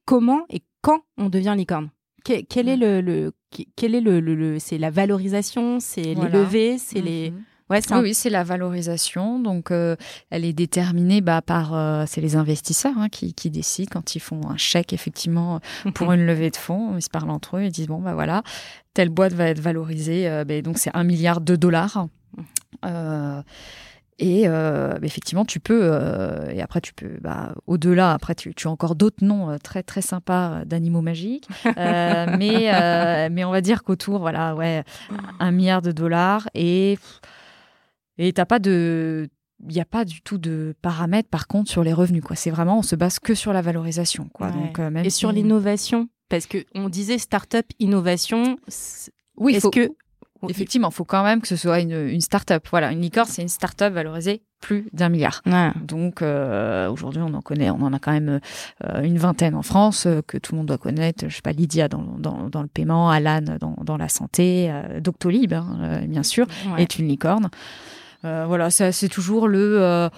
comment 0.05 0.45
et 0.49 0.61
quand 0.81 0.99
on 1.17 1.29
devient 1.29 1.55
licorne? 1.57 1.89
Quel 2.23 2.69
est 2.69 2.77
le, 2.77 3.01
le, 3.01 3.33
quel 3.75 3.95
est 3.95 4.01
le, 4.01 4.19
le, 4.19 4.59
c'est 4.59 4.77
la 4.77 4.89
valorisation, 4.89 5.79
c'est 5.79 6.13
les 6.13 6.29
levées, 6.29 6.77
c'est 6.77 7.01
les 7.01 7.31
mhm. 7.31 7.43
Ouais, 7.69 7.79
oui, 7.91 8.13
c'est 8.13 8.29
la 8.29 8.43
valorisation. 8.43 9.39
Donc, 9.39 9.71
euh, 9.71 9.95
elle 10.29 10.45
est 10.45 10.53
déterminée 10.53 11.21
bah, 11.21 11.41
par 11.41 11.73
euh, 11.73 12.03
c'est 12.07 12.21
les 12.21 12.35
investisseurs 12.35 12.97
hein, 12.97 13.09
qui, 13.09 13.33
qui, 13.33 13.49
décident 13.49 13.89
quand 13.91 14.15
ils 14.15 14.19
font 14.19 14.41
un 14.47 14.57
chèque 14.57 14.93
effectivement 14.93 15.59
pour 15.95 16.11
une 16.11 16.25
levée 16.25 16.51
de 16.51 16.57
fonds. 16.57 16.97
Ils 16.97 17.01
se 17.01 17.09
parlent 17.09 17.29
entre 17.29 17.57
eux, 17.57 17.63
ils 17.63 17.71
disent 17.71 17.87
bon 17.87 18.01
bah 18.01 18.13
voilà, 18.13 18.43
telle 18.93 19.09
boîte 19.09 19.33
va 19.33 19.47
être 19.47 19.59
valorisée. 19.59 20.27
Euh, 20.27 20.43
ben, 20.43 20.61
donc 20.61 20.77
c'est 20.77 20.91
un 20.93 21.03
milliard 21.03 21.41
de 21.41 21.55
dollars. 21.55 22.07
Et 24.19 24.43
euh, 24.47 24.97
effectivement, 25.01 25.45
tu 25.45 25.59
peux, 25.59 25.81
euh, 25.83 26.49
et 26.51 26.61
après 26.61 26.81
tu 26.81 26.93
peux, 26.93 27.17
bah, 27.21 27.55
au-delà, 27.65 28.13
après 28.13 28.35
tu, 28.35 28.53
tu, 28.53 28.67
as 28.67 28.71
encore 28.71 28.95
d'autres 28.95 29.23
noms 29.23 29.49
euh, 29.49 29.57
très 29.57 29.81
très 29.81 30.01
sympas 30.01 30.65
d'animaux 30.65 31.01
magiques, 31.01 31.47
mais 31.65 33.29
mais 33.29 33.43
on 33.43 33.51
va 33.51 33.61
dire 33.61 33.83
qu'autour, 33.83 34.19
voilà, 34.19 34.55
ouais, 34.55 34.83
un 35.39 35.51
milliard 35.51 35.81
de 35.81 35.91
dollars 35.91 36.47
et 36.53 36.99
et 38.19 38.31
t'as 38.33 38.45
pas 38.45 38.59
de, 38.59 39.29
il 39.67 39.73
n'y 39.73 39.81
a 39.81 39.85
pas 39.85 40.05
du 40.05 40.21
tout 40.21 40.37
de 40.37 40.75
paramètres 40.81 41.29
par 41.29 41.47
contre 41.47 41.71
sur 41.71 41.83
les 41.83 41.93
revenus, 41.93 42.23
quoi. 42.23 42.35
C'est 42.35 42.51
vraiment, 42.51 42.79
on 42.79 42.83
se 42.83 42.95
base 42.95 43.17
que 43.17 43.33
sur 43.33 43.51
la 43.51 43.61
valorisation, 43.61 44.29
quoi. 44.31 44.51
Donc 44.51 44.77
même 44.77 45.05
et 45.05 45.09
sur 45.09 45.31
l'innovation, 45.31 46.07
parce 46.29 46.45
que 46.45 46.65
on 46.75 46.89
disait 46.89 47.17
start-up 47.17 47.65
innovation. 47.79 48.57
Oui, 49.35 49.55
est-ce 49.55 49.69
que 49.69 49.89
Effectivement, 50.49 50.89
il 50.89 50.93
faut 50.93 51.05
quand 51.05 51.23
même 51.23 51.41
que 51.41 51.47
ce 51.47 51.55
soit 51.55 51.79
une, 51.79 52.09
une 52.09 52.21
start-up. 52.21 52.67
Voilà, 52.71 52.91
une 52.91 53.01
licorne, 53.01 53.27
c'est 53.29 53.41
une 53.41 53.47
start-up 53.47 53.93
valorisée 53.93 54.41
plus 54.59 54.87
d'un 54.93 55.09
milliard. 55.09 55.41
Donc 55.83 56.21
euh, 56.21 56.89
aujourd'hui, 56.89 57.21
on 57.21 57.33
en 57.33 57.41
connaît, 57.41 57.69
on 57.69 57.81
en 57.81 57.91
a 57.91 57.99
quand 57.99 58.13
même 58.13 58.39
euh, 58.85 59.01
une 59.01 59.17
vingtaine 59.17 59.55
en 59.55 59.61
France 59.61 60.05
euh, 60.05 60.21
que 60.25 60.37
tout 60.37 60.53
le 60.53 60.59
monde 60.59 60.67
doit 60.67 60.77
connaître. 60.77 61.25
Je 61.27 61.35
sais 61.35 61.41
pas, 61.41 61.51
Lydia 61.51 61.89
dans, 61.89 62.15
dans, 62.17 62.49
dans 62.49 62.61
le 62.61 62.69
paiement, 62.69 63.09
Alan 63.09 63.41
dans, 63.59 63.75
dans 63.83 63.97
la 63.97 64.07
santé, 64.07 64.73
Doctolib, 65.01 65.53
hein, 65.53 66.01
bien 66.07 66.23
sûr, 66.23 66.47
est 66.77 66.97
une 66.97 67.07
licorne. 67.07 67.49
Voilà, 68.23 68.69
c'est 68.69 69.09
toujours 69.09 69.47
le. 69.47 70.09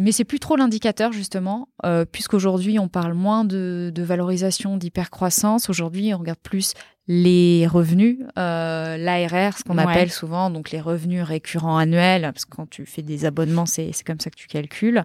mais 0.00 0.12
c'est 0.12 0.24
plus 0.24 0.40
trop 0.40 0.56
l'indicateur, 0.56 1.12
justement, 1.12 1.68
puisqu'aujourd'hui, 2.12 2.78
on 2.78 2.88
parle 2.88 3.14
moins 3.14 3.44
de, 3.44 3.90
de 3.94 4.02
valorisation, 4.02 4.76
d'hypercroissance. 4.76 5.70
Aujourd'hui, 5.70 6.12
on 6.14 6.18
regarde 6.18 6.38
plus 6.38 6.74
les 7.12 7.66
revenus, 7.66 8.18
euh, 8.38 8.96
l'ARR, 8.96 9.58
ce 9.58 9.64
qu'on 9.64 9.78
appelle 9.78 10.12
souvent 10.12 10.48
donc 10.48 10.70
les 10.70 10.80
revenus 10.80 11.24
récurrents 11.24 11.76
annuels, 11.76 12.22
parce 12.22 12.44
que 12.44 12.54
quand 12.54 12.70
tu 12.70 12.86
fais 12.86 13.02
des 13.02 13.24
abonnements, 13.24 13.66
c'est 13.66 13.90
comme 14.06 14.20
ça 14.20 14.30
que 14.30 14.36
tu 14.36 14.46
calcules, 14.46 15.02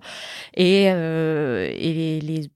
et, 0.53 0.91
euh, 0.91 1.67
et 1.73 1.93
les, 1.93 2.21
les, 2.21 2.49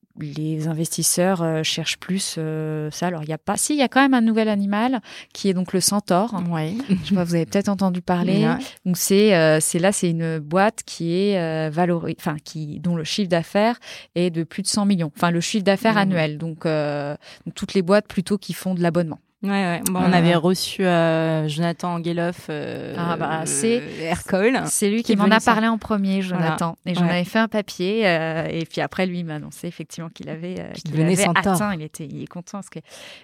investisseurs 0.67 1.41
euh, 1.41 1.63
cherchent 1.63 1.97
plus 1.97 2.35
euh, 2.37 2.89
ça. 2.91 3.07
Alors 3.07 3.23
il 3.23 3.29
y 3.29 3.33
a 3.33 3.37
pas, 3.37 3.57
si 3.57 3.73
il 3.73 3.79
y 3.79 3.81
a 3.81 3.87
quand 3.87 4.01
même 4.01 4.13
un 4.13 4.21
nouvel 4.21 4.49
animal 4.49 5.01
qui 5.33 5.49
est 5.49 5.53
donc 5.53 5.73
le 5.73 5.79
centaure. 5.79 6.33
Ouais. 6.49 6.73
Je 6.89 7.09
sais 7.09 7.15
pas, 7.15 7.23
vous 7.23 7.35
avez 7.35 7.45
peut-être 7.45 7.69
entendu 7.69 8.01
parler. 8.01 8.47
Donc 8.85 8.97
c'est 8.97 9.35
euh, 9.35 9.59
c'est 9.59 9.79
là, 9.79 9.91
c'est 9.91 10.09
une 10.09 10.39
boîte 10.39 10.83
qui 10.85 11.13
est 11.13 11.69
valorisée, 11.69 12.17
enfin 12.19 12.37
qui 12.43 12.79
dont 12.79 12.95
le 12.95 13.03
chiffre 13.03 13.29
d'affaires 13.29 13.79
est 14.15 14.29
de 14.29 14.43
plus 14.43 14.63
de 14.63 14.67
100 14.67 14.85
millions. 14.85 15.11
Enfin 15.15 15.31
le 15.31 15.41
chiffre 15.41 15.63
d'affaires 15.63 15.95
mmh. 15.95 15.97
annuel. 15.97 16.37
Donc, 16.37 16.65
donc 16.65 17.55
toutes 17.55 17.73
les 17.73 17.81
boîtes 17.81 18.07
plutôt 18.07 18.37
qui 18.37 18.53
font 18.53 18.73
de 18.73 18.81
l'abonnement. 18.81 19.19
Ouais, 19.41 19.49
ouais. 19.49 19.81
Bon, 19.89 20.01
on 20.01 20.11
avait 20.11 20.35
reçu 20.35 20.83
euh, 20.83 21.47
Jonathan 21.47 21.95
Angeloff, 21.95 22.47
euh, 22.49 22.93
ah 22.97 23.15
bah, 23.15 23.45
c'est 23.45 23.81
Aircall. 24.01 24.63
C'est 24.65 24.89
lui 24.89 25.01
qui, 25.01 25.15
m'en 25.15 25.31
a 25.31 25.39
parlé 25.39 25.65
en 25.69 25.77
premier, 25.77 26.21
Jonathan. 26.21 26.75
Et 26.85 26.93
j'en 26.93 27.07
avais 27.07 27.23
fait 27.23 27.39
un 27.39 27.47
papier. 27.47 28.05
Euh, 28.05 28.47
et 28.49 28.65
puis 28.65 28.81
après, 28.81 29.05
lui 29.05 29.23
m'a 29.23 29.35
annoncé 29.35 29.67
effectivement 29.67 30.09
qu'il 30.09 30.27
avait, 30.27 30.59
euh, 30.59 30.71
qu'il 30.73 30.99
avait 30.99 31.23
atteint. 31.23 31.73
Il 31.73 31.81
était, 31.81 32.05
il 32.05 32.21
est 32.21 32.27
content. 32.27 32.57
Parce 32.57 32.69
que... 32.69 32.79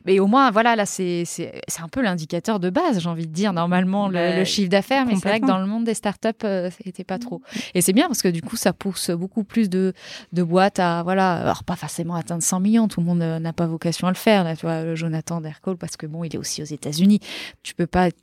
Mais 0.06 0.20
au 0.20 0.28
moins, 0.28 0.52
voilà, 0.52 0.78
là, 0.78 0.86
c'est, 0.86 1.26
un 1.82 1.90
peu 1.90 2.02
l'indicateur 2.02 2.62
de 2.62 2.70
base, 2.70 3.02
j'ai 3.02 3.10
envie 3.10 3.28
de 3.28 3.34
dire, 3.34 3.52
normalement, 3.52 4.08
le, 4.08 4.38
le 4.38 4.46
chiffre 4.46 4.70
d'affaires. 4.70 5.06
Mais 5.06 5.16
c'est 5.16 5.28
vrai 5.28 5.42
que 5.42 5.48
dans 5.48 5.60
le 5.60 5.66
monde 5.66 5.84
des 5.84 5.96
startups, 5.96 6.30
euh, 6.46 6.70
c'était 6.82 7.04
pas 7.04 7.20
trop. 7.20 7.42
Et 7.74 7.82
c'est 7.82 7.94
bien 7.94 8.08
parce 8.08 8.22
que 8.22 8.30
du 8.30 8.42
coup, 8.42 8.56
ça 8.56 8.72
pousse 8.72 9.10
beaucoup 9.10 9.44
plus 9.44 9.70
de, 9.70 9.92
de 10.32 10.44
boîtes 10.44 10.80
à, 10.80 11.04
voilà, 11.04 11.34
alors 11.34 11.66
pas 11.66 11.76
forcément 11.76 12.16
atteindre 12.16 12.42
100 12.42 12.62
millions. 12.62 12.88
Tout 12.88 13.02
le 13.02 13.06
monde 13.06 13.20
n'a 13.20 13.54
pas 13.54 13.68
vocation 13.68 14.08
à 14.08 14.12
le 14.12 14.16
faire. 14.16 14.46
Là, 14.46 14.56
tu 14.56 14.66
vois, 14.66 14.96
Jonathan 14.96 15.42
d'Aircall, 15.42 15.76
parce 15.76 15.98
que 15.98 16.05
bon, 16.08 16.24
il 16.24 16.36
est 16.36 16.38
aussi 16.38 16.62
aux 16.62 16.66
États-Unis. 16.66 17.20
Tu 17.64 17.74
peux 17.76 17.88
pas 17.88 18.08
être 18.08 18.22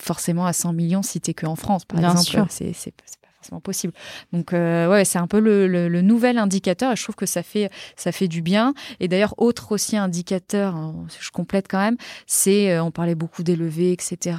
forcément 0.00 0.46
à 0.46 0.52
100 0.52 0.72
millions 0.72 1.02
si 1.02 1.20
tu 1.20 1.30
es 1.30 1.34
que 1.34 1.46
en 1.46 1.56
France, 1.56 1.84
par 1.84 1.98
exemple. 1.98 2.46
C'est, 2.50 2.92
effectivement 3.38 3.60
possible. 3.60 3.92
Donc 4.32 4.52
ouais, 4.52 5.04
c'est 5.04 5.18
un 5.18 5.26
peu 5.26 5.38
le, 5.40 6.02
nouvel 6.02 6.38
indicateur 6.38 6.92
et 6.92 6.96
je 6.96 7.02
trouve 7.02 7.16
que 7.16 7.26
ça 7.26 7.42
fait 7.42 7.70
ça 7.96 8.12
fait 8.12 8.28
du 8.28 8.42
bien. 8.42 8.74
Et 9.00 9.08
d'ailleurs, 9.08 9.34
autre 9.38 9.72
aussi 9.72 9.96
indicateur, 9.96 10.74
hein, 10.74 11.06
je 11.20 11.30
complète 11.30 11.66
quand 11.68 11.78
même, 11.78 11.96
c'est 12.26 12.78
on 12.80 12.90
parlait 12.90 13.14
beaucoup 13.14 13.42
d'élevé, 13.42 13.92
etc. 13.92 14.36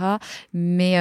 Mais 0.53 0.95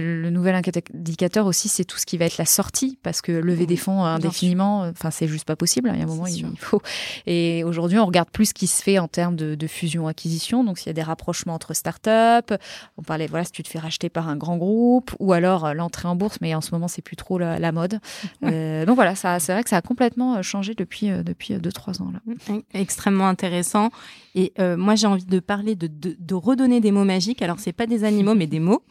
le 0.00 0.30
nouvel 0.30 0.54
indicateur 0.54 1.46
aussi, 1.46 1.68
c'est 1.68 1.84
tout 1.84 1.98
ce 1.98 2.06
qui 2.06 2.16
va 2.16 2.26
être 2.26 2.38
la 2.38 2.46
sortie 2.46 2.98
parce 3.02 3.22
que 3.22 3.32
lever 3.32 3.66
des 3.66 3.76
fonds 3.76 4.04
indéfiniment, 4.04 4.80
enfin 4.90 5.10
c'est 5.10 5.28
juste 5.28 5.44
pas 5.44 5.56
possible. 5.56 5.90
Il 5.92 5.98
y 5.98 6.02
a 6.02 6.04
un 6.04 6.08
moment, 6.08 6.26
il, 6.26 6.44
faut. 6.58 6.80
Et 7.26 7.64
aujourd'hui, 7.64 7.98
on 7.98 8.06
regarde 8.06 8.30
plus 8.30 8.46
ce 8.46 8.54
qui 8.54 8.66
se 8.66 8.82
fait 8.82 8.98
en 8.98 9.08
termes 9.08 9.36
de, 9.36 9.54
de 9.54 9.66
fusion-acquisition. 9.66 10.64
Donc, 10.64 10.78
s'il 10.78 10.88
y 10.88 10.90
a 10.90 10.94
des 10.94 11.02
rapprochements 11.02 11.54
entre 11.54 11.74
startups, 11.74 12.54
on 12.96 13.02
parlait, 13.02 13.26
voilà, 13.26 13.44
si 13.44 13.52
tu 13.52 13.62
te 13.62 13.68
fais 13.68 13.78
racheter 13.78 14.08
par 14.08 14.28
un 14.28 14.36
grand 14.36 14.56
groupe, 14.56 15.14
ou 15.18 15.32
alors 15.32 15.66
euh, 15.66 15.74
l'entrée 15.74 16.08
en 16.08 16.16
bourse, 16.16 16.38
mais 16.40 16.54
en 16.54 16.60
ce 16.60 16.70
moment, 16.72 16.88
c'est 16.88 17.02
plus 17.02 17.16
trop 17.16 17.38
la, 17.58 17.72
mode. 17.72 18.00
Euh, 18.42 18.84
donc 18.86 18.96
voilà, 18.96 19.14
ça, 19.14 19.38
c'est 19.38 19.52
vrai 19.52 19.62
que 19.62 19.70
ça 19.70 19.76
a 19.76 19.82
complètement 19.82 20.36
euh, 20.36 20.42
changé 20.42 20.74
depuis 20.74 21.10
depuis 21.10 21.54
deux 21.54 21.72
trois 21.72 22.02
ans 22.02 22.10
là. 22.12 22.20
Mmh, 22.26 22.60
extrêmement 22.74 23.28
intéressant. 23.28 23.90
Et 24.34 24.52
moi, 24.58 24.96
j'ai 24.96 25.06
envie 25.06 25.24
de 25.24 25.38
parler 25.38 25.76
de, 25.76 25.86
de, 25.86 26.16
de, 26.18 26.34
redonner 26.34 26.80
des 26.80 26.90
mots 26.90 27.04
magiques. 27.04 27.40
Alors, 27.40 27.60
c'est 27.60 27.72
pas 27.72 27.86
des 27.86 28.02
animaux, 28.02 28.34
mais 28.34 28.48
des 28.48 28.58
mots. 28.58 28.82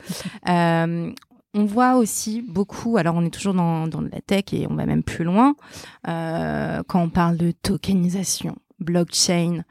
On 1.55 1.65
voit 1.65 1.97
aussi 1.97 2.41
beaucoup, 2.41 2.97
alors 2.97 3.13
on 3.15 3.23
est 3.23 3.29
toujours 3.29 3.53
dans, 3.53 3.87
dans 3.87 4.01
la 4.01 4.21
tech 4.21 4.45
et 4.53 4.65
on 4.67 4.73
va 4.73 4.87
même 4.87 5.03
plus 5.03 5.23
loin, 5.23 5.55
euh, 6.07 6.81
quand 6.87 6.99
on 6.99 7.09
parle 7.09 7.37
de 7.37 7.51
tokenisation, 7.51 8.55
blockchain, 8.79 9.63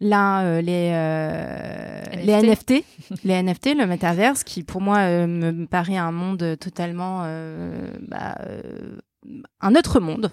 là 0.00 0.42
euh, 0.42 0.60
les 0.60 0.90
euh, 0.92 2.02
les 2.22 2.42
NFT 2.42 2.84
les 3.24 3.42
NFT 3.42 3.74
le 3.76 3.86
metaverse 3.86 4.44
qui 4.44 4.62
pour 4.62 4.80
moi 4.80 4.98
euh, 4.98 5.26
me 5.26 5.66
paraît 5.66 5.96
un 5.96 6.12
monde 6.12 6.56
totalement 6.60 7.22
bah, 8.02 8.36
un 9.60 9.74
autre 9.74 10.00
monde 10.00 10.30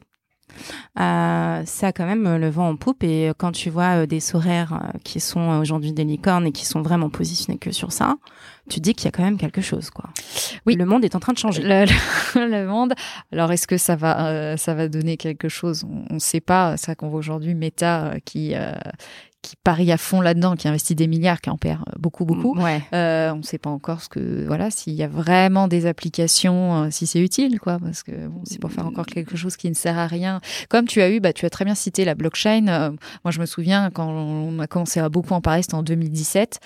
ça 0.95 1.87
a 1.87 1.91
quand 1.93 2.05
même 2.05 2.35
le 2.35 2.49
vent 2.49 2.69
en 2.69 2.75
poupe. 2.75 3.03
Et 3.03 3.31
quand 3.39 3.51
tu 3.51 3.71
vois 3.71 4.05
des 4.05 4.19
soraires 4.19 4.91
qui 5.03 5.19
sont 5.19 5.59
aujourd'hui 5.59 5.93
des 5.93 6.03
licornes 6.03 6.45
et 6.45 6.51
qui 6.51 6.65
sont 6.65 6.83
vraiment 6.83 7.09
positionnés 7.09 7.57
que 7.57 7.71
sur 7.71 7.91
ça, 7.91 8.17
tu 8.69 8.79
dis 8.79 8.93
qu'il 8.93 9.05
y 9.05 9.07
a 9.07 9.11
quand 9.11 9.23
même 9.23 9.37
quelque 9.37 9.61
chose, 9.61 9.89
quoi. 9.89 10.11
Oui, 10.67 10.75
le 10.75 10.85
monde 10.85 11.03
est 11.03 11.15
en 11.15 11.19
train 11.19 11.33
de 11.33 11.39
changer. 11.39 11.63
Le, 11.63 12.65
monde. 12.67 12.93
Alors, 13.31 13.51
est-ce 13.51 13.65
que 13.65 13.77
ça 13.77 13.95
va, 13.95 14.55
ça 14.57 14.75
va 14.75 14.87
donner 14.89 15.17
quelque 15.17 15.49
chose? 15.49 15.85
On 16.09 16.13
ne 16.13 16.19
sait 16.19 16.41
pas. 16.41 16.77
C'est 16.77 16.87
ça 16.87 16.95
qu'on 16.95 17.09
voit 17.09 17.19
aujourd'hui 17.19 17.55
Meta 17.55 18.13
qui 18.23 18.53
qui 19.43 19.55
parie 19.57 19.91
à 19.91 19.97
fond 19.97 20.21
là-dedans, 20.21 20.55
qui 20.55 20.67
investit 20.67 20.95
des 20.95 21.05
milliards, 21.05 21.41
qui 21.41 21.51
en 21.51 21.57
perd 21.57 21.83
beaucoup, 21.99 22.25
beaucoup. 22.25 22.57
Ouais. 22.57 22.81
Euh, 22.93 23.31
on 23.33 23.37
ne 23.37 23.43
sait 23.43 23.59
pas 23.59 23.69
encore 23.69 24.01
ce 24.01 24.09
que, 24.09 24.45
voilà, 24.47 24.71
s'il 24.71 24.93
y 24.93 25.03
a 25.03 25.07
vraiment 25.07 25.67
des 25.67 25.85
applications, 25.85 26.85
euh, 26.85 26.87
si 26.89 27.05
c'est 27.05 27.19
utile, 27.19 27.59
quoi, 27.59 27.77
parce 27.77 28.01
que 28.01 28.27
bon, 28.27 28.41
c'est 28.45 28.59
pour 28.59 28.71
faire 28.71 28.87
encore 28.87 29.05
quelque 29.05 29.35
chose 29.35 29.57
qui 29.57 29.69
ne 29.69 29.75
sert 29.75 29.99
à 29.99 30.07
rien. 30.07 30.39
Comme 30.69 30.87
tu 30.87 31.01
as 31.01 31.11
eu, 31.11 31.19
bah, 31.19 31.33
tu 31.33 31.45
as 31.45 31.49
très 31.49 31.65
bien 31.65 31.75
cité 31.75 32.05
la 32.05 32.15
blockchain. 32.15 32.67
Euh, 32.67 32.91
moi, 33.23 33.31
je 33.31 33.39
me 33.39 33.45
souviens 33.45 33.91
quand 33.91 34.07
on 34.09 34.57
a 34.59 34.67
commencé 34.67 35.01
à 35.01 35.09
beaucoup 35.09 35.33
en 35.33 35.41
parler, 35.41 35.61
c'était 35.61 35.75
en 35.75 35.83
2017. 35.83 36.59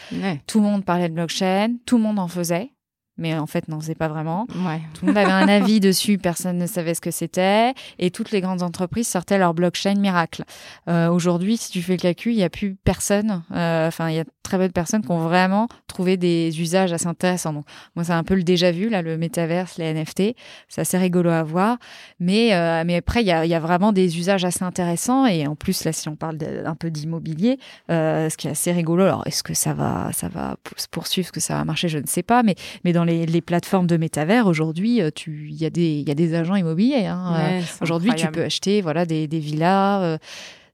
Tout 0.45 0.59
le 0.59 0.65
monde 0.65 0.85
parlait 0.85 1.09
de 1.09 1.13
blockchain, 1.13 1.75
tout 1.85 1.97
le 1.97 2.03
monde 2.03 2.19
en 2.19 2.27
faisait 2.27 2.71
mais 3.17 3.35
en 3.35 3.47
fait, 3.47 3.67
non, 3.67 3.79
c'est 3.81 3.95
pas 3.95 4.07
vraiment. 4.07 4.47
Ouais. 4.65 4.81
Tout 4.93 5.05
le 5.05 5.11
monde 5.11 5.17
avait 5.17 5.31
un 5.31 5.47
avis 5.47 5.79
dessus, 5.79 6.17
personne 6.17 6.57
ne 6.57 6.67
savait 6.67 6.93
ce 6.93 7.01
que 7.01 7.11
c'était, 7.11 7.73
et 7.99 8.11
toutes 8.11 8.31
les 8.31 8.41
grandes 8.41 8.61
entreprises 8.61 9.07
sortaient 9.07 9.37
leur 9.37 9.53
blockchain 9.53 9.95
miracle. 9.95 10.43
Euh, 10.87 11.09
Aujourd'hui, 11.09 11.57
si 11.57 11.71
tu 11.71 11.81
fais 11.81 11.93
le 11.93 11.99
calcul, 11.99 12.33
il 12.33 12.37
n'y 12.37 12.43
a 12.43 12.49
plus 12.49 12.75
personne, 12.75 13.43
euh, 13.53 13.87
enfin, 13.87 14.09
il 14.09 14.15
y 14.15 14.19
a 14.19 14.25
très 14.43 14.57
peu 14.57 14.67
de 14.67 14.73
personnes 14.73 15.01
qui 15.01 15.11
ont 15.11 15.19
vraiment 15.19 15.67
trouvé 15.87 16.15
des 16.15 16.61
usages 16.61 16.93
assez 16.93 17.07
intéressants. 17.07 17.53
Donc, 17.53 17.65
moi, 17.95 18.05
c'est 18.05 18.13
un 18.13 18.23
peu 18.23 18.35
le 18.35 18.43
déjà 18.43 18.71
vu, 18.71 18.87
là, 18.87 19.01
le 19.01 19.17
métaverse, 19.17 19.77
les 19.77 19.93
NFT, 19.93 20.35
c'est 20.69 20.81
assez 20.81 20.97
rigolo 20.97 21.29
à 21.29 21.43
voir, 21.43 21.77
mais, 22.19 22.53
euh, 22.53 22.83
mais 22.85 22.97
après, 22.97 23.21
il 23.21 23.27
y 23.27 23.31
a, 23.31 23.45
y 23.45 23.53
a, 23.53 23.59
vraiment 23.59 23.91
des 23.91 24.19
usages 24.19 24.45
assez 24.45 24.63
intéressants, 24.63 25.25
et 25.25 25.47
en 25.47 25.55
plus, 25.55 25.83
là, 25.83 25.91
si 25.91 26.07
on 26.07 26.15
parle 26.15 26.37
un 26.65 26.75
peu 26.75 26.91
d'immobilier, 26.91 27.57
ce 27.89 28.35
qui 28.37 28.47
est 28.47 28.51
assez 28.51 28.71
rigolo, 28.71 29.03
alors, 29.03 29.23
est-ce 29.25 29.43
que 29.43 29.53
ça 29.53 29.73
va, 29.73 30.11
ça 30.13 30.29
va 30.29 30.57
se 30.77 30.87
poursuivre, 30.87 31.25
est-ce 31.25 31.33
que 31.33 31.39
ça 31.39 31.55
va 31.55 31.65
marcher, 31.65 31.89
je 31.89 31.97
ne 31.97 32.07
sais 32.07 32.23
pas, 32.23 32.43
mais, 32.43 32.55
mais 32.83 32.93
dans 32.93 33.03
les, 33.07 33.41
plateformes 33.41 33.87
de 33.87 33.97
métavers, 33.97 34.47
aujourd'hui, 34.47 35.01
euh, 35.01 35.09
il 35.27 35.55
y, 35.55 35.65
a 35.65 35.69
des, 35.69 36.03
y 36.05 36.11
a 36.11 36.15
des 36.15 36.33
agents 36.33 36.55
immobiliers. 36.55 37.05
Hein. 37.05 37.35
Euh, 37.39 37.61
aujourd'hui, 37.81 38.11
tu 38.15 38.27
peux 38.27 38.43
acheter 38.43 38.81
voilà, 38.81 39.05
des, 39.05 39.27
des 39.27 39.39
villas. 39.39 40.01
Euh, 40.03 40.17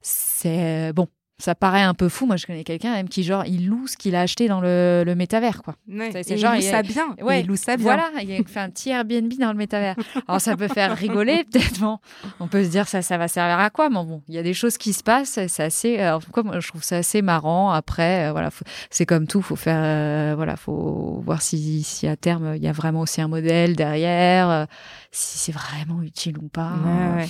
c'est 0.02 0.92
bon, 0.94 1.08
ça 1.44 1.56
paraît 1.56 1.82
un 1.82 1.94
peu 1.94 2.08
fou. 2.08 2.26
Moi, 2.26 2.38
je 2.38 2.46
connais 2.46 2.64
quelqu'un 2.64 2.94
même 2.94 3.10
qui, 3.10 3.22
genre, 3.22 3.44
il 3.46 3.68
loue 3.68 3.86
ce 3.88 3.98
qu'il 3.98 4.16
a 4.16 4.22
acheté 4.22 4.48
dans 4.48 4.62
le, 4.62 5.04
le 5.06 5.14
métavers, 5.14 5.62
quoi. 5.62 5.76
c'est 6.24 6.38
genre, 6.38 6.56
il 6.56 6.64
loue 6.64 6.72
ça 6.72 6.84
bien. 6.84 7.16
Ouais, 7.22 7.42
il 7.42 7.48
loue 7.48 7.58
ça 7.58 7.76
bien. 7.76 7.84
Voilà, 7.84 8.12
il 8.22 8.48
fait 8.48 8.62
un 8.62 8.70
petit 8.70 8.92
Airbnb 8.92 9.30
dans 9.38 9.52
le 9.52 9.58
métavers. 9.58 9.98
Alors, 10.30 10.40
ça 10.40 10.56
peut 10.56 10.70
faire 10.70 10.96
rigoler, 10.96 11.44
peut-être. 11.52 11.82
Bon, 11.82 12.00
on 12.40 12.48
peut 12.48 12.64
se 12.64 12.70
dire, 12.70 12.88
ça, 12.88 13.02
ça 13.02 13.18
va 13.18 13.28
servir 13.28 13.60
à 13.60 13.70
quoi? 13.70 13.90
Mais 13.90 13.96
bon, 13.96 14.22
il 14.30 14.36
y 14.36 14.38
a 14.38 14.44
des 14.44 14.54
choses 14.54 14.78
qui 14.78 14.94
se 14.94 15.04
passent. 15.04 15.38
C'est 15.48 15.64
assez, 15.64 16.00
euh, 16.00 16.16
en 16.16 16.20
tout 16.22 16.32
cas, 16.32 16.44
moi, 16.44 16.62
je 16.62 16.68
trouve 16.70 16.82
ça 16.84 16.96
assez 16.96 17.22
marrant. 17.22 17.72
Après, 17.72 18.30
euh, 18.30 18.32
voilà, 18.32 18.50
c'est 18.90 19.06
comme 19.06 19.28
tout. 19.28 19.42
Faut 19.42 19.58
faire, 19.58 19.82
euh, 19.84 20.36
voilà, 20.38 20.56
faut 20.56 21.22
voir 21.26 21.42
si, 21.42 21.84
si 21.84 22.08
à 22.08 22.16
terme, 22.16 22.54
il 22.56 22.64
y 22.64 22.70
a 22.70 22.72
vraiment 22.72 23.02
aussi 23.02 23.20
un 23.20 23.28
modèle 23.28 23.76
derrière, 23.76 24.66
si 25.12 25.40
c'est 25.40 25.52
vraiment 25.52 26.02
utile 26.02 26.38
ou 26.38 26.48
pas. 26.48 26.72
Ouais, 27.18 27.28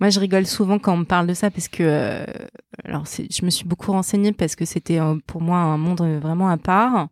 moi, 0.00 0.10
je 0.10 0.20
rigole 0.20 0.46
souvent 0.46 0.78
quand 0.78 0.94
on 0.94 0.98
me 0.98 1.04
parle 1.04 1.26
de 1.26 1.34
ça 1.34 1.50
parce 1.50 1.68
que, 1.68 1.82
euh, 1.82 2.24
alors, 2.88 3.04
je 3.06 3.44
me 3.44 3.50
suis 3.50 3.66
beaucoup 3.66 3.92
renseignée 3.92 4.32
parce 4.32 4.56
que 4.56 4.64
c'était 4.64 4.98
euh, 4.98 5.16
pour 5.26 5.40
moi 5.42 5.58
un 5.58 5.76
monde 5.76 6.00
vraiment 6.20 6.48
à 6.48 6.56
part. 6.56 7.08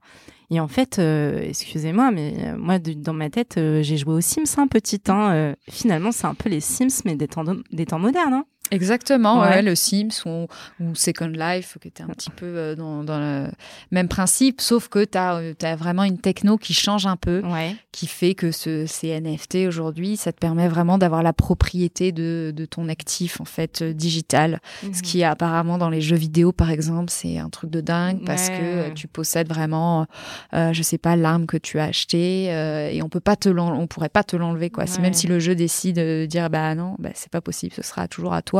Et 0.51 0.61
en 0.61 0.69
fait, 0.69 0.99
euh, 0.99 1.41
excusez-moi, 1.43 2.11
mais 2.13 2.55
moi, 2.57 2.79
dans 2.79 3.13
ma 3.13 3.31
tête, 3.31 3.55
j'ai 3.57 3.97
joué 3.97 4.15
aux 4.15 4.21
Sims, 4.21 4.59
un 4.59 4.69
petit. 4.69 5.01
Hein, 5.09 5.55
finalement, 5.69 6.13
c'est 6.13 6.27
un 6.27 6.35
peu 6.35 6.49
les 6.49 6.61
Sims, 6.61 7.03
mais 7.05 7.17
des 7.17 7.29
temps, 7.29 7.45
des 7.73 7.87
temps 7.87 7.99
modernes. 7.99 8.33
Hein. 8.33 8.45
Exactement, 8.71 9.41
ouais. 9.41 9.63
le 9.63 9.75
Sims 9.75 10.25
ou, 10.27 10.47
ou, 10.81 10.95
Second 10.95 11.29
Life, 11.29 11.79
qui 11.81 11.89
était 11.89 12.03
un 12.03 12.09
petit 12.09 12.31
peu 12.31 12.47
euh, 12.47 12.75
dans, 12.75 13.05
dans, 13.05 13.19
le 13.19 13.49
même 13.91 14.09
principe, 14.09 14.61
sauf 14.61 14.89
que 14.89 15.05
tu 15.05 15.17
as, 15.17 15.37
euh, 15.37 15.55
as, 15.63 15.77
vraiment 15.77 16.05
une 16.05 16.19
techno 16.19 16.57
qui 16.57 16.75
change 16.75 17.07
un 17.07 17.17
peu, 17.17 17.43
ouais. 17.45 17.77
qui 17.93 18.07
fait 18.07 18.35
que 18.35 18.51
ce, 18.51 18.87
ces 18.87 19.21
NFT 19.21 19.67
aujourd'hui, 19.69 20.17
ça 20.17 20.33
te 20.33 20.39
permet 20.39 20.69
vraiment 20.69 20.99
d'avoir 20.99 21.23
la 21.23 21.33
propriété 21.33 22.13
de, 22.13 22.53
de, 22.55 22.67
ton 22.67 22.89
actif 22.89 23.41
en 23.41 23.45
fait 23.45 23.83
euh, 23.83 23.93
digital. 23.93 24.61
Ce 24.83 24.87
mhm. 24.87 24.93
qui 25.03 25.25
apparemment 25.25 25.79
dans 25.79 25.91
les 25.91 26.01
jeux 26.01 26.17
vidéo, 26.17 26.53
par 26.53 26.71
exemple, 26.71 27.11
c'est 27.11 27.39
un 27.39 27.51
truc 27.51 27.71
de 27.71 27.81
dingue 27.81 28.25
parce 28.25 28.51
que 28.51 28.91
tu 28.91 29.09
possèdes 29.09 29.49
vraiment, 29.49 30.07
euh, 30.55 30.73
je 30.73 30.83
sais 30.83 30.99
pas, 30.99 31.17
l'arme 31.17 31.47
que 31.47 31.57
tu 31.57 31.79
as 31.79 31.85
achetée 31.85 32.49
euh, 32.51 32.91
et 32.91 33.03
on 33.03 33.09
peut 33.09 33.21
pas 33.21 33.37
te 33.37 33.49
on 33.49 33.87
pourrait 33.87 34.09
pas 34.09 34.25
te 34.25 34.37
l'enlever 34.37 34.71
quoi. 34.71 34.85
Même 35.01 35.15
si 35.15 35.27
le 35.27 35.39
jeu 35.39 35.55
décide 35.55 35.97
de 35.97 36.27
dire 36.27 36.51
bah 36.51 36.75
non, 36.75 36.97
bah, 36.99 37.11
c'est 37.15 37.31
pas 37.31 37.41
possible, 37.41 37.73
ce 37.75 37.83
sera 37.83 38.09
toujours 38.09 38.35
à 38.35 38.43
toi 38.43 38.56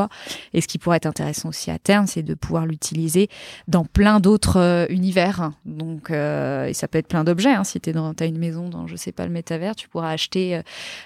et 0.53 0.61
ce 0.61 0.67
qui 0.67 0.77
pourrait 0.77 0.97
être 0.97 1.05
intéressant 1.05 1.49
aussi 1.49 1.71
à 1.71 1.79
terme, 1.79 2.07
c'est 2.07 2.23
de 2.23 2.33
pouvoir 2.33 2.65
l'utiliser 2.65 3.29
dans 3.67 3.85
plein 3.85 4.19
d'autres 4.19 4.59
euh, 4.59 4.85
univers. 4.89 5.51
Donc, 5.65 6.11
euh, 6.11 6.71
ça 6.73 6.87
peut 6.87 6.97
être 6.97 7.07
plein 7.07 7.23
d'objets. 7.23 7.53
Hein. 7.53 7.63
Si 7.63 7.79
tu 7.79 7.91
as 7.91 8.25
une 8.25 8.37
maison 8.37 8.69
dans, 8.69 8.87
je 8.87 8.95
sais 8.95 9.11
pas, 9.11 9.25
le 9.25 9.31
métavers, 9.31 9.75
tu 9.75 9.87
pourras 9.89 10.11
acheter, 10.11 10.61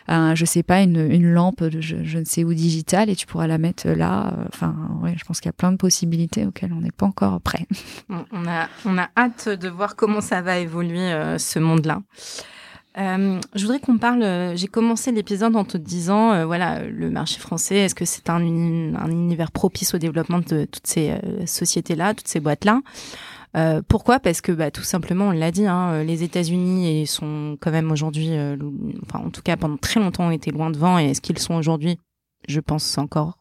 euh, 0.10 0.36
je 0.36 0.46
sais 0.46 0.64
pas, 0.64 0.82
une, 0.82 1.32
lampe 1.34 1.64
de 1.64 1.82
je, 1.82 2.18
ne 2.18 2.26
sais 2.26 2.44
où 2.44 2.54
digitale 2.54 3.10
et 3.10 3.16
tu 3.16 3.26
pourras 3.26 3.48
la 3.48 3.58
mettre 3.58 3.88
là. 3.88 4.34
Enfin, 4.48 4.76
je 5.16 5.24
pense 5.24 5.40
qu'il 5.40 5.48
y 5.48 5.50
a 5.50 5.54
plein 5.54 5.72
de 5.72 5.78
possibilités 5.78 6.46
auxquelles 6.46 6.74
on 6.74 6.82
n'est 6.82 6.92
pas 6.92 7.06
encore 7.06 7.40
prêt. 7.42 7.66
On 8.10 8.48
a 8.48 9.10
hâte 9.18 9.50
de 9.50 9.70
voir 9.70 9.96
comment 9.96 10.22
ça 10.22 10.42
va 10.42 10.58
évoluer 10.58 11.36
ce 11.38 11.60
monde-là. 11.60 12.02
Euh, 12.98 13.40
je 13.56 13.62
voudrais 13.62 13.80
qu'on 13.80 13.98
parle. 13.98 14.24
Euh, 14.24 14.56
j'ai 14.56 14.68
commencé 14.68 15.12
l'épisode 15.12 15.56
en 15.56 15.64
te 15.64 15.78
disant, 15.78 16.34
euh, 16.34 16.46
voilà, 16.46 16.84
le 16.84 17.10
marché 17.10 17.40
français, 17.40 17.78
est-ce 17.78 17.96
que 17.96 18.06
c'est 18.06 18.30
un, 18.30 18.42
un, 18.42 19.10
univers 19.10 19.52
propice 19.52 19.94
au 19.94 19.98
développement 19.98 20.40
de 20.40 20.66
toutes 20.66 20.88
ces 20.88 21.12
euh, 21.12 21.46
sociétés-là, 21.46 22.14
toutes 22.14 22.28
ces 22.28 22.40
boîtes-là? 22.40 22.82
Pourquoi? 23.90 24.20
Parce 24.20 24.40
que, 24.40 24.54
bah, 24.54 24.72
tout 24.72 24.84
simplement, 24.84 25.28
on 25.28 25.32
l'a 25.32 25.52
dit, 25.52 25.68
hein, 25.68 26.04
les 26.04 26.24
États-Unis 26.24 27.06
sont 27.06 27.58
quand 27.60 27.72
même 27.72 27.92
aujourd'hui, 27.92 28.30
enfin, 29.04 29.26
en 29.26 29.30
tout 29.30 29.42
cas, 29.42 29.58
pendant 29.58 29.76
très 29.76 30.00
longtemps, 30.00 30.28
ont 30.28 30.32
été 30.32 30.52
loin 30.52 30.70
devant. 30.70 30.98
Et 30.98 31.10
est-ce 31.10 31.20
qu'ils 31.20 31.38
sont 31.38 31.56
aujourd'hui? 31.56 32.00
Je 32.48 32.62
pense 32.62 32.98
encore, 32.98 33.38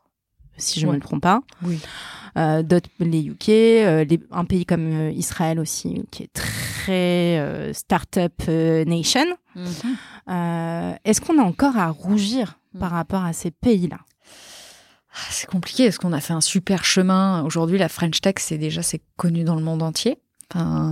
si 0.60 0.80
je 0.80 0.86
ne 0.86 0.92
me 0.92 1.00
trompe 1.00 1.22
pas. 1.22 1.40
Oui. 1.62 1.80
Euh, 2.36 2.62
d'autres 2.62 2.88
les 3.00 3.22
UK, 3.22 3.48
euh, 3.48 4.04
les, 4.04 4.20
un 4.30 4.44
pays 4.44 4.64
comme 4.64 5.08
euh, 5.08 5.10
Israël 5.10 5.58
aussi 5.58 6.02
qui 6.10 6.22
est 6.22 6.32
très 6.32 7.72
start-up 7.72 8.46
nation. 8.86 9.26
Mhm. 9.56 10.98
Est-ce 11.04 11.20
qu'on 11.20 11.38
a 11.38 11.42
encore 11.42 11.76
à 11.76 11.88
rougir 11.88 12.58
mhm. 12.74 12.80
par 12.80 12.90
rapport 12.90 13.24
à 13.24 13.32
ces 13.32 13.50
pays-là? 13.50 13.98
Ah, 15.12 15.26
c'est 15.30 15.48
compliqué 15.48 15.86
parce 15.86 15.98
qu'on 15.98 16.12
a 16.12 16.20
fait 16.20 16.32
un 16.32 16.40
super 16.40 16.84
chemin. 16.84 17.42
Aujourd'hui, 17.44 17.78
la 17.78 17.88
French 17.88 18.20
Tech, 18.20 18.34
c'est 18.38 18.58
déjà 18.58 18.82
c'est 18.82 19.02
connu 19.16 19.42
dans 19.42 19.56
le 19.56 19.62
monde 19.62 19.82
entier 19.82 20.18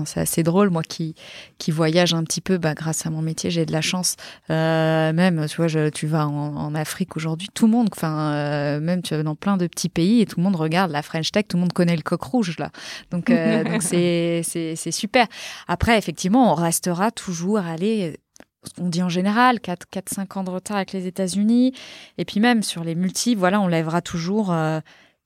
c'est 0.04 0.20
assez 0.20 0.42
drôle, 0.42 0.70
moi 0.70 0.82
qui 0.82 1.14
qui 1.58 1.70
voyage 1.70 2.14
un 2.14 2.22
petit 2.24 2.40
peu, 2.40 2.58
bah, 2.58 2.74
grâce 2.74 3.06
à 3.06 3.10
mon 3.10 3.22
métier, 3.22 3.50
j'ai 3.50 3.66
de 3.66 3.72
la 3.72 3.80
chance. 3.80 4.16
Euh, 4.50 5.12
même, 5.12 5.46
tu 5.48 5.56
vois, 5.56 5.68
je, 5.68 5.88
tu 5.88 6.06
vas 6.06 6.26
en, 6.28 6.56
en 6.56 6.74
Afrique 6.74 7.16
aujourd'hui, 7.16 7.48
tout 7.52 7.66
le 7.66 7.72
monde, 7.72 7.88
enfin, 7.92 8.32
euh, 8.32 8.80
même 8.80 9.02
tu 9.02 9.14
vas 9.14 9.22
dans 9.22 9.34
plein 9.34 9.56
de 9.56 9.66
petits 9.66 9.88
pays 9.88 10.20
et 10.20 10.26
tout 10.26 10.38
le 10.38 10.44
monde 10.44 10.56
regarde 10.56 10.90
la 10.90 11.02
French 11.02 11.32
Tech, 11.32 11.46
tout 11.48 11.56
le 11.56 11.62
monde 11.62 11.72
connaît 11.72 11.96
le 11.96 12.02
coq 12.02 12.22
rouge 12.22 12.58
là. 12.58 12.70
Donc, 13.10 13.30
euh, 13.30 13.64
donc 13.70 13.82
c'est 13.82 14.42
c'est 14.44 14.76
c'est 14.76 14.92
super. 14.92 15.26
Après, 15.66 15.98
effectivement, 15.98 16.52
on 16.52 16.54
restera 16.54 17.10
toujours 17.10 17.58
à 17.58 17.70
aller 17.70 18.18
on 18.78 18.88
dit 18.88 19.02
en 19.02 19.08
général 19.08 19.58
4-5 19.58 20.38
ans 20.38 20.44
de 20.44 20.50
retard 20.50 20.76
avec 20.76 20.92
les 20.92 21.06
États-Unis. 21.06 21.72
Et 22.18 22.24
puis 22.24 22.40
même 22.40 22.62
sur 22.62 22.84
les 22.84 22.94
multi, 22.94 23.34
voilà, 23.34 23.60
on 23.60 23.66
lèvera 23.68 24.02
toujours 24.02 24.52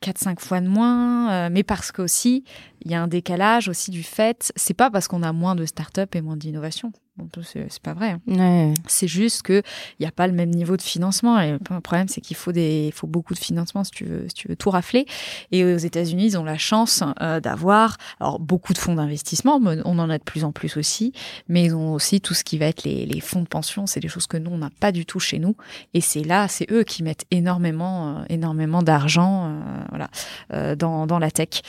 4-5 0.03 0.39
fois 0.39 0.61
de 0.61 0.69
moins, 0.69 1.49
mais 1.49 1.63
parce 1.63 1.93
qu'aussi, 1.93 2.45
il 2.85 2.91
y 2.91 2.95
a 2.95 3.03
un 3.03 3.09
décalage 3.09 3.69
aussi 3.69 3.91
du 3.91 4.03
fait, 4.03 4.53
c'est 4.57 4.75
pas 4.75 4.91
parce 4.91 5.09
qu'on 5.09 5.23
a 5.23 5.33
moins 5.33 5.55
de 5.55 5.65
start-up 5.67 6.15
et 6.15 6.21
moins 6.21 6.37
d'innovation. 6.37 6.93
Bon, 7.19 7.29
c'est 7.43 7.83
pas 7.83 7.93
vrai. 7.93 8.17
Hein. 8.27 8.73
C'est 8.87 9.07
juste 9.07 9.43
que 9.43 9.63
il 9.99 10.03
n'y 10.03 10.07
a 10.07 10.11
pas 10.11 10.27
le 10.27 10.33
même 10.33 10.49
niveau 10.49 10.79
de 10.79 10.83
financement. 10.83 11.39
Et 11.41 11.53
le 11.53 11.59
problème, 11.59 12.09
c'est 12.09 12.23
qu'il 12.23 12.37
faut 12.37 12.53
des, 12.53 12.87
il 12.87 12.93
faut 12.93 13.07
beaucoup 13.07 13.35
de 13.35 13.39
financement 13.39 13.85
si 13.85 13.91
tu 13.91 14.05
veux, 14.07 14.27
si 14.29 14.35
tu 14.35 14.49
veux 14.49 14.57
tout 14.57 14.71
rafler. 14.71 15.05
Et 15.51 15.63
aux 15.63 15.77
États-Unis, 15.77 16.25
ils 16.25 16.39
ont 16.39 16.45
la 16.45 16.57
chance 16.57 17.05
euh, 17.21 17.39
d'avoir, 17.39 17.99
alors 18.19 18.41
beaucoup 18.41 18.73
de 18.73 18.79
fonds 18.79 18.95
d'investissement. 18.95 19.61
On 19.85 19.99
en 19.99 20.09
a 20.09 20.17
de 20.17 20.23
plus 20.23 20.43
en 20.43 20.53
plus 20.53 20.79
aussi, 20.79 21.13
mais 21.49 21.65
ils 21.67 21.75
ont 21.75 21.93
aussi 21.93 22.23
tout 22.23 22.33
ce 22.33 22.45
qui 22.45 22.57
va 22.57 22.65
être 22.65 22.83
les, 22.85 23.05
les 23.05 23.21
fonds 23.21 23.43
de 23.43 23.49
pension. 23.49 23.87
C'est 23.87 24.01
des 24.01 24.09
choses 24.09 24.27
que 24.27 24.39
nous 24.39 24.51
on 24.51 24.59
n'a 24.59 24.71
pas 24.81 24.91
du 24.91 25.05
tout 25.05 25.21
chez 25.21 25.39
nous. 25.39 25.55
Et 25.93 26.01
c'est 26.01 26.25
là, 26.25 26.49
c'est 26.49 26.71
eux 26.73 26.83
qui 26.83 27.03
mettent 27.03 27.27
énormément, 27.31 28.21
euh, 28.21 28.25
énormément 28.31 28.83
d'argent, 28.83 29.51
euh, 29.51 29.61
voilà, 29.91 30.77
dans, 30.77 31.07
dans 31.07 31.19
la 31.19 31.31
tech. 31.31 31.61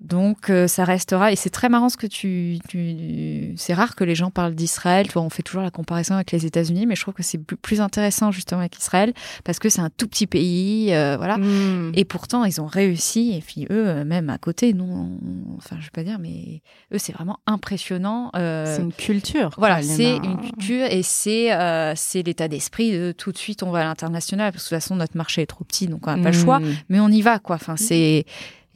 Donc 0.00 0.48
euh, 0.48 0.68
ça 0.68 0.84
restera 0.84 1.32
et 1.32 1.36
c'est 1.36 1.50
très 1.50 1.68
marrant 1.68 1.88
ce 1.88 1.96
que 1.96 2.06
tu, 2.06 2.58
tu 2.68 3.54
c'est 3.56 3.74
rare 3.74 3.96
que 3.96 4.04
les 4.04 4.14
gens 4.14 4.30
parlent 4.30 4.54
d'Israël. 4.54 5.08
on 5.16 5.28
fait 5.28 5.42
toujours 5.42 5.62
la 5.62 5.72
comparaison 5.72 6.14
avec 6.14 6.30
les 6.30 6.46
États-Unis, 6.46 6.86
mais 6.86 6.94
je 6.94 7.00
trouve 7.02 7.14
que 7.14 7.24
c'est 7.24 7.38
plus 7.38 7.80
intéressant 7.80 8.30
justement 8.30 8.60
avec 8.60 8.78
Israël 8.78 9.12
parce 9.42 9.58
que 9.58 9.68
c'est 9.68 9.80
un 9.80 9.90
tout 9.90 10.06
petit 10.06 10.28
pays, 10.28 10.94
euh, 10.94 11.16
voilà. 11.16 11.38
Hmm. 11.38 11.90
Et 11.94 12.04
pourtant 12.04 12.44
ils 12.44 12.60
ont 12.60 12.66
réussi. 12.66 13.32
Et 13.36 13.40
puis 13.40 13.64
eux, 13.70 13.88
euh, 13.88 14.04
même 14.04 14.30
à 14.30 14.38
côté, 14.38 14.72
nous, 14.72 15.18
enfin 15.56 15.76
je 15.80 15.86
vais 15.86 15.92
pas 15.92 16.04
dire, 16.04 16.18
mais 16.20 16.62
eux 16.94 16.98
c'est 16.98 17.12
vraiment 17.12 17.40
impressionnant. 17.46 18.30
c'est 18.34 18.80
une 18.80 18.92
culture. 18.92 19.50
Voilà, 19.58 19.82
c'est 19.82 20.16
une 20.16 20.38
culture 20.38 20.86
et 20.86 21.02
c'est 21.02 21.50
c'est 21.96 22.22
l'état 22.22 22.46
d'esprit 22.46 22.92
de 22.92 23.12
tout 23.12 23.32
de 23.32 23.38
suite 23.38 23.64
on 23.64 23.70
va 23.70 23.80
à 23.80 23.84
l'international 23.84 24.52
parce 24.52 24.64
que 24.64 24.74
de 24.74 24.76
toute 24.76 24.84
façon 24.84 24.94
notre 24.94 25.16
marché 25.16 25.42
est 25.42 25.46
trop 25.46 25.64
petit 25.64 25.88
donc 25.88 26.06
on 26.06 26.16
n'a 26.16 26.22
pas 26.22 26.30
le 26.30 26.38
choix, 26.38 26.60
hmm. 26.60 26.74
mais 26.88 27.00
on 27.00 27.08
y 27.08 27.20
va 27.20 27.40
quoi. 27.40 27.56
Enfin 27.56 27.76
c'est 27.76 28.24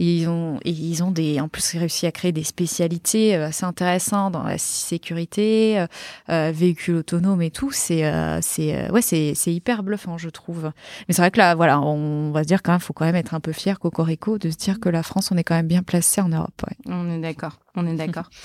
ils 0.03 0.29
ont, 0.29 0.59
ils 0.65 1.05
ont 1.05 1.12
des, 1.12 1.41
en 1.41 1.49
plus 1.49 1.77
réussi 1.77 2.07
à 2.07 2.12
créer 2.12 2.33
des 2.33 2.43
spécialités 2.43 3.37
euh, 3.37 3.47
assez 3.47 3.65
intéressantes 3.65 4.33
dans 4.33 4.43
la 4.43 4.59
sécurité, 4.59 5.79
euh, 5.79 5.87
euh 6.29 6.53
véhicules 6.53 6.97
autonomes 6.97 7.41
et 7.41 7.51
tout. 7.51 7.71
C'est, 7.71 8.05
euh, 8.05 8.41
c'est, 8.43 8.91
ouais, 8.91 9.03
c'est, 9.03 9.35
c'est 9.35 9.55
hyper 9.55 9.83
bluffant, 9.83 10.19
je 10.19 10.29
trouve. 10.29 10.73
Mais 11.07 11.15
c'est 11.15 11.23
vrai 11.23 11.31
que 11.31 11.38
là, 11.38 11.55
voilà, 11.55 11.81
on 11.81 12.33
va 12.33 12.43
se 12.43 12.49
dire 12.49 12.62
quand 12.62 12.73
même, 12.73 12.81
faut 12.81 12.93
quand 12.93 13.05
même 13.05 13.17
être 13.17 13.35
un 13.35 13.41
peu 13.41 13.53
fier, 13.53 13.79
Cocorico, 13.79 14.38
de 14.38 14.51
se 14.51 14.57
dire 14.57 14.81
que 14.81 14.88
la 14.88 15.03
France, 15.03 15.31
on 15.31 15.37
est 15.37 15.45
quand 15.45 15.55
même 15.55 15.69
bien 15.69 15.83
placé 15.83 16.21
en 16.21 16.29
Europe. 16.29 16.62
Ouais. 16.67 16.77
On 16.87 17.09
est 17.09 17.21
d'accord. 17.21 17.59
On 17.75 17.87
est 17.87 17.97
d'accord. 17.97 18.29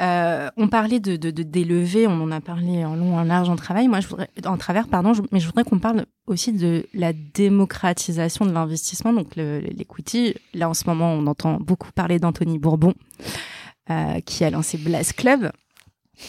Euh, 0.00 0.50
on 0.56 0.68
parlait 0.68 0.98
de, 0.98 1.16
de, 1.16 1.30
d'élever, 1.30 2.06
on 2.06 2.20
en 2.20 2.32
a 2.32 2.40
parlé 2.40 2.84
en 2.84 2.96
long, 2.96 3.16
en 3.16 3.22
large, 3.22 3.48
en 3.48 3.56
travail. 3.56 3.86
Moi, 3.86 4.00
je 4.00 4.08
voudrais, 4.08 4.28
en 4.44 4.56
travers, 4.56 4.88
pardon, 4.88 5.12
mais 5.30 5.38
je 5.38 5.46
voudrais 5.46 5.64
qu'on 5.64 5.78
parle 5.78 6.04
aussi 6.26 6.52
de 6.52 6.86
la 6.94 7.12
démocratisation 7.12 8.44
de 8.44 8.52
l'investissement, 8.52 9.12
donc 9.12 9.36
l'equity. 9.36 10.34
Là, 10.52 10.68
en 10.68 10.74
ce 10.74 10.84
moment, 10.86 11.12
on 11.12 11.26
entend 11.26 11.58
beaucoup 11.60 11.92
parler 11.92 12.18
d'Anthony 12.18 12.58
Bourbon, 12.58 12.94
euh, 13.90 14.20
qui 14.20 14.44
a 14.44 14.50
lancé 14.50 14.78
Blast 14.78 15.12
Club. 15.12 15.52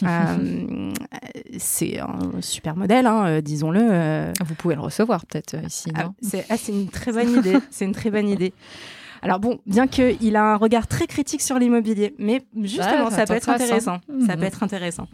Euh, 0.03 0.93
c'est 1.57 1.99
un 1.99 2.41
super 2.41 2.75
modèle, 2.75 3.07
hein, 3.07 3.41
disons-le. 3.41 4.31
Vous 4.45 4.55
pouvez 4.55 4.75
le 4.75 4.81
recevoir 4.81 5.25
peut-être 5.25 5.55
ici. 5.65 5.91
Ah, 5.95 6.11
c'est, 6.21 6.45
ah, 6.49 6.57
c'est 6.57 6.71
une 6.71 6.89
très 6.89 7.11
bonne 7.11 7.35
idée. 7.35 7.57
c'est 7.71 7.85
une 7.85 7.93
très 7.93 8.11
bonne 8.11 8.29
idée. 8.29 8.53
Alors 9.25 9.39
bon, 9.39 9.59
bien 9.65 9.87
qu'il 9.87 10.35
a 10.35 10.53
un 10.53 10.55
regard 10.55 10.85
très 10.85 11.07
critique 11.07 11.41
sur 11.41 11.57
l'immobilier, 11.57 12.13
mais 12.19 12.43
justement, 12.61 13.09
ça, 13.09 13.25
peut 13.25 13.33
être 13.33 13.49
intéressant. 13.49 13.97
Ça 14.27 14.37
peut 14.37 14.43
être 14.43 14.61
intéressant. 14.61 15.07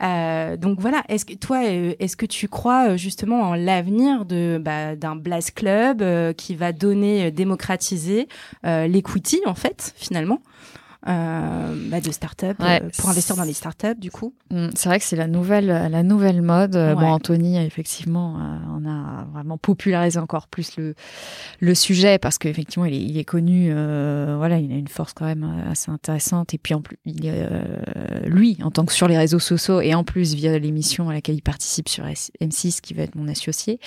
donc 0.00 0.80
voilà, 0.80 1.04
est-ce 1.08 1.24
que 1.24 1.34
toi, 1.34 1.58
euh, 1.64 1.94
est-ce 2.00 2.16
que 2.16 2.26
tu 2.26 2.48
crois 2.48 2.88
euh, 2.88 2.96
justement 2.96 3.42
en 3.42 3.54
l'avenir 3.54 4.24
de 4.24 4.60
bah, 4.60 4.96
d'un 4.96 5.14
Blast 5.14 5.52
Club 5.52 6.02
euh, 6.02 6.32
qui 6.32 6.56
va 6.56 6.72
donner, 6.72 7.30
démocratiser 7.30 8.26
l'equity 8.64 9.40
en 9.46 9.54
fait, 9.54 9.94
finalement? 9.96 10.40
euh, 10.40 10.85
bah, 11.06 12.00
de 12.00 12.10
start-up 12.10 12.56
euh, 12.60 12.80
pour 12.98 13.08
investir 13.08 13.36
dans 13.36 13.44
les 13.44 13.52
start-up 13.52 13.98
du 13.98 14.10
coup 14.10 14.34
mm, 14.50 14.70
C'est 14.74 14.88
vrai 14.88 14.98
que 14.98 15.04
c'est 15.04 15.16
la 15.16 15.28
nouvelle, 15.28 15.66
la 15.66 16.02
nouvelle 16.02 16.42
mode. 16.42 16.72
Bon, 16.72 17.06
Anthony, 17.06 17.58
effectivement, 17.58 18.36
euh, 18.36 18.56
on 18.76 18.88
a 18.88 19.24
vraiment 19.32 19.56
popularisé 19.56 20.18
encore 20.18 20.48
plus 20.48 20.76
le, 20.76 20.94
le 21.60 21.74
sujet 21.74 22.18
parce 22.18 22.38
qu'effectivement, 22.38 22.86
il 22.86 22.94
est, 22.94 23.02
il 23.02 23.18
est 23.18 23.24
connu. 23.24 23.72
voilà, 23.72 24.58
il 24.58 24.72
a 24.72 24.76
une 24.76 24.88
force 24.88 25.12
quand 25.12 25.26
même 25.26 25.64
assez 25.70 25.90
intéressante. 25.90 26.54
Et 26.54 26.58
puis 26.58 26.74
en 26.74 26.80
plus, 26.80 26.98
il 27.04 27.26
est, 27.26 27.48
lui, 28.26 28.58
en 28.62 28.70
tant 28.70 28.84
que 28.84 28.92
sur 28.92 29.08
les 29.08 29.18
réseaux 29.18 29.38
sociaux 29.38 29.80
et 29.80 29.94
en 29.94 30.04
plus 30.04 30.34
via 30.34 30.58
l'émission 30.58 31.08
à 31.08 31.12
laquelle 31.12 31.36
il 31.36 31.42
participe 31.42 31.88
sur 31.88 32.04
M6, 32.04 32.80
qui 32.80 32.94
va 32.94 33.02
être 33.04 33.14
mon 33.14 33.28
associé. 33.28 33.78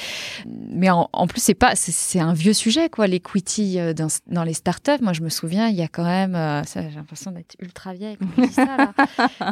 Mais 0.47 0.89
en, 0.89 1.09
en 1.11 1.27
plus, 1.27 1.41
c'est 1.41 1.53
pas, 1.53 1.75
c'est 1.75 2.19
un 2.19 2.33
vieux 2.33 2.53
sujet 2.53 2.89
quoi, 2.89 3.07
l'equity 3.07 3.77
dans, 3.93 4.07
dans 4.27 4.43
les 4.43 4.53
start-up. 4.53 5.01
Moi, 5.01 5.13
je 5.13 5.21
me 5.21 5.29
souviens, 5.29 5.67
il 5.67 5.75
y 5.75 5.81
a 5.83 5.87
quand 5.87 6.05
même, 6.05 6.33
ça, 6.65 6.81
l'impression 7.09 7.31
d'être 7.31 7.55
ultra 7.59 7.93
vieille 7.93 8.17
quand 8.17 8.41
dit 8.41 8.53
ça. 8.53 8.77
Là. 8.77 8.93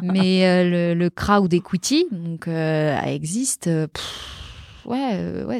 Mais 0.04 0.46
euh, 0.46 0.94
le, 0.94 0.94
le, 0.94 1.10
crowd 1.10 1.52
equity 1.52 2.06
donc, 2.12 2.48
euh, 2.48 3.00
existe. 3.02 3.68
Euh, 3.68 3.88
ouais, 4.88 5.12
euh, 5.14 5.46
ouais, 5.46 5.60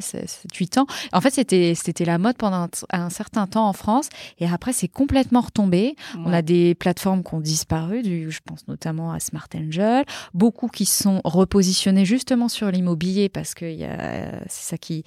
8 0.56 0.78
ans. 0.78 0.88
En 1.14 1.22
fait, 1.22 1.32
c'était 1.32 1.74
c'était 1.76 2.06
la 2.06 2.18
mode 2.18 2.38
pendant 2.38 2.68
un, 2.92 3.10
certain 3.10 3.48
temps 3.48 3.68
en 3.68 3.74
France, 3.74 4.10
et 4.40 4.48
après 4.48 4.74
c'est 4.74 4.88
complètement 4.88 5.42
retombé. 5.42 5.96
On 6.18 6.34
a 6.34 6.42
des 6.42 6.76
plateformes 6.76 7.24
qui 7.24 7.34
ont 7.34 7.40
disparu, 7.40 8.02
du, 8.02 8.32
je 8.32 8.40
pense 8.44 8.68
notamment 8.68 9.12
à 9.12 9.20
Smart 9.20 9.48
Angel, 9.56 10.06
beaucoup 10.34 10.68
qui 10.68 10.86
sont 10.86 11.22
repositionnés 11.24 12.06
justement 12.06 12.50
sur 12.50 12.72
l'immobilier 12.72 13.30
parce 13.30 13.54
que 13.54 13.66
c'est 14.48 14.70
ça 14.70 14.78
qui 14.78 15.04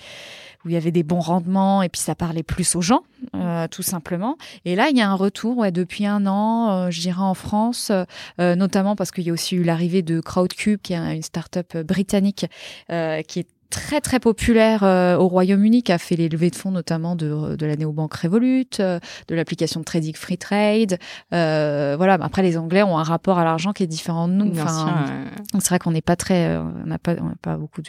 où 0.65 0.69
il 0.69 0.73
y 0.73 0.77
avait 0.77 0.91
des 0.91 1.03
bons 1.03 1.21
rendements 1.21 1.83
et 1.83 1.89
puis 1.89 2.01
ça 2.01 2.15
parlait 2.15 2.43
plus 2.43 2.77
aux 2.77 2.83
gens, 2.83 3.03
euh, 3.35 3.67
tout 3.69 3.83
simplement. 3.83 4.37
Et 4.65 4.77
là, 4.77 4.89
il 4.91 4.97
y 4.97 5.01
a 5.01 5.09
un 5.09 5.15
retour, 5.15 5.57
ouais, 5.59 5.73
depuis 5.73 6.07
un 6.07 6.27
an, 6.27 6.71
euh, 6.71 6.91
je 6.91 7.01
dirais 7.01 7.23
en 7.23 7.35
France, 7.35 7.91
euh, 8.41 8.57
notamment 8.57 8.97
parce 8.97 9.11
qu'il 9.11 9.25
y 9.25 9.31
a 9.31 9.33
aussi 9.33 9.57
eu 9.57 9.63
l'arrivée 9.63 10.03
de 10.03 10.21
Crowdcube, 10.21 10.81
qui 10.83 10.93
est 10.93 10.97
une 10.97 11.23
start-up 11.23 11.77
britannique 11.79 12.47
qui 12.89 13.41
est 13.41 13.49
très 13.71 14.01
très 14.01 14.21
populaire 14.21 14.83
euh, 14.83 15.17
au 15.17 15.29
Royaume-Uni, 15.29 15.83
qui 15.83 15.93
a 15.93 15.99
fait 15.99 16.17
les 16.17 16.29
levées 16.29 16.51
de 16.51 16.57
fonds 16.57 16.73
notamment 16.73 17.17
de, 17.17 17.57
de 17.57 17.67
la 17.67 17.77
néobanque 17.77 18.15
Revolut, 18.15 18.67
euh, 18.81 18.99
de 19.29 19.35
l'application 19.35 19.83
Trading 19.83 20.15
Free 20.15 20.37
Trade. 20.37 20.99
Euh, 21.33 21.95
voilà. 21.97 22.15
Après, 22.21 22.43
les 22.43 22.59
Anglais 22.59 22.83
ont 22.83 22.99
un 22.99 23.05
rapport 23.05 23.39
à 23.39 23.45
l'argent 23.45 23.73
qui 23.73 23.85
est 23.85 23.87
différent 23.87 24.29
de 24.29 24.35
nous. 24.35 24.51
Enfin, 24.51 25.05
c'est 25.55 25.69
vrai 25.69 25.79
qu'on 25.79 25.93
n'est 25.93 26.03
pas 26.03 26.17
très, 26.17 26.57
on 26.57 26.87
n'a 26.87 26.99
pas, 26.99 27.15
on 27.21 27.27
n'a 27.27 27.37
pas 27.41 27.57
beaucoup 27.57 27.81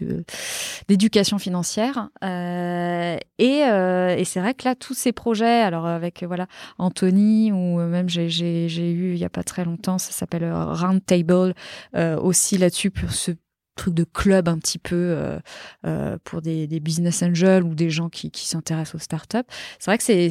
d'éducation 0.87 1.39
financière. 1.39 2.09
et 2.21 3.61
et 4.21 4.25
c'est 4.25 4.39
vrai 4.39 4.53
que 4.53 4.65
là, 4.65 4.75
tous 4.75 4.93
ces 4.93 5.11
projets, 5.11 5.61
alors 5.61 5.85
avec 5.87 6.23
voilà 6.23 6.47
Anthony 6.77 7.51
ou 7.51 7.79
même 7.79 8.07
j'ai 8.07 8.27
eu 8.91 9.13
il 9.13 9.17
y 9.17 9.25
a 9.25 9.29
pas 9.29 9.43
très 9.43 9.65
longtemps, 9.65 9.97
ça 9.97 10.11
s'appelle 10.11 10.51
Roundtable 10.53 11.53
aussi 12.21 12.57
là-dessus 12.57 12.91
pour 12.91 13.11
ce 13.11 13.31
truc 13.81 13.93
de 13.95 14.03
club 14.03 14.47
un 14.47 14.57
petit 14.57 14.77
peu 14.77 14.95
euh, 14.95 15.39
euh, 15.85 16.17
pour 16.23 16.41
des, 16.41 16.67
des, 16.67 16.79
business 16.79 17.23
angels 17.23 17.63
ou 17.63 17.73
des 17.73 17.89
gens 17.89 18.09
qui, 18.09 18.29
qui 18.29 18.47
s'intéressent 18.47 18.95
aux 18.95 19.03
startups. 19.03 19.37
C'est 19.79 19.85
vrai 19.85 19.97
que 19.97 20.03
c'est 20.03 20.29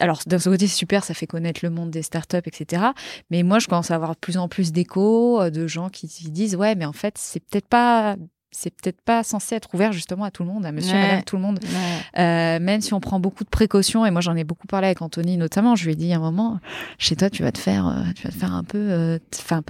alors 0.00 0.20
d'un 0.26 0.38
côté 0.38 0.68
c'est 0.68 0.76
super, 0.76 1.02
ça 1.02 1.14
fait 1.14 1.26
connaître 1.26 1.60
le 1.64 1.70
monde 1.70 1.90
des 1.90 2.02
startups, 2.02 2.36
etc. 2.46 2.84
Mais 3.30 3.42
moi 3.42 3.58
je 3.58 3.66
commence 3.66 3.90
à 3.90 3.94
avoir 3.94 4.12
de 4.12 4.20
plus 4.20 4.36
en 4.36 4.48
plus 4.48 4.70
d'échos 4.70 5.40
euh, 5.40 5.50
de 5.50 5.66
gens 5.66 5.88
qui 5.88 6.06
disent 6.06 6.54
ouais 6.56 6.74
mais 6.74 6.84
en 6.84 6.92
fait 6.92 7.16
c'est 7.18 7.40
peut-être 7.40 7.66
pas 7.66 8.16
c'est 8.52 8.70
peut-être 8.70 9.00
pas 9.00 9.22
censé 9.22 9.54
être 9.54 9.72
ouvert 9.74 9.92
justement 9.92 10.24
à 10.24 10.30
tout 10.30 10.42
le 10.42 10.48
monde, 10.48 10.66
à 10.66 10.72
monsieur, 10.72 10.94
madame, 10.94 11.22
tout 11.22 11.36
le 11.36 11.42
monde. 11.42 11.60
Euh, 12.18 12.58
même 12.58 12.80
si 12.80 12.92
on 12.94 13.00
prend 13.00 13.20
beaucoup 13.20 13.44
de 13.44 13.48
précautions, 13.48 14.04
et 14.04 14.10
moi 14.10 14.20
j'en 14.20 14.34
ai 14.34 14.44
beaucoup 14.44 14.66
parlé 14.66 14.86
avec 14.86 15.02
Anthony 15.02 15.36
notamment, 15.36 15.76
je 15.76 15.84
lui 15.84 15.92
ai 15.92 15.96
dit 15.96 16.12
à 16.12 16.16
un 16.16 16.20
moment, 16.20 16.58
chez 16.98 17.16
toi 17.16 17.30
tu 17.30 17.42
vas 17.42 17.52
te 17.52 17.58
faire, 17.58 17.86
euh, 17.86 18.12
tu 18.16 18.24
vas 18.24 18.30
te 18.30 18.36
faire 18.36 18.52
un 18.52 18.64
peu, 18.64 18.78
euh, 18.78 19.18
enfin, 19.38 19.62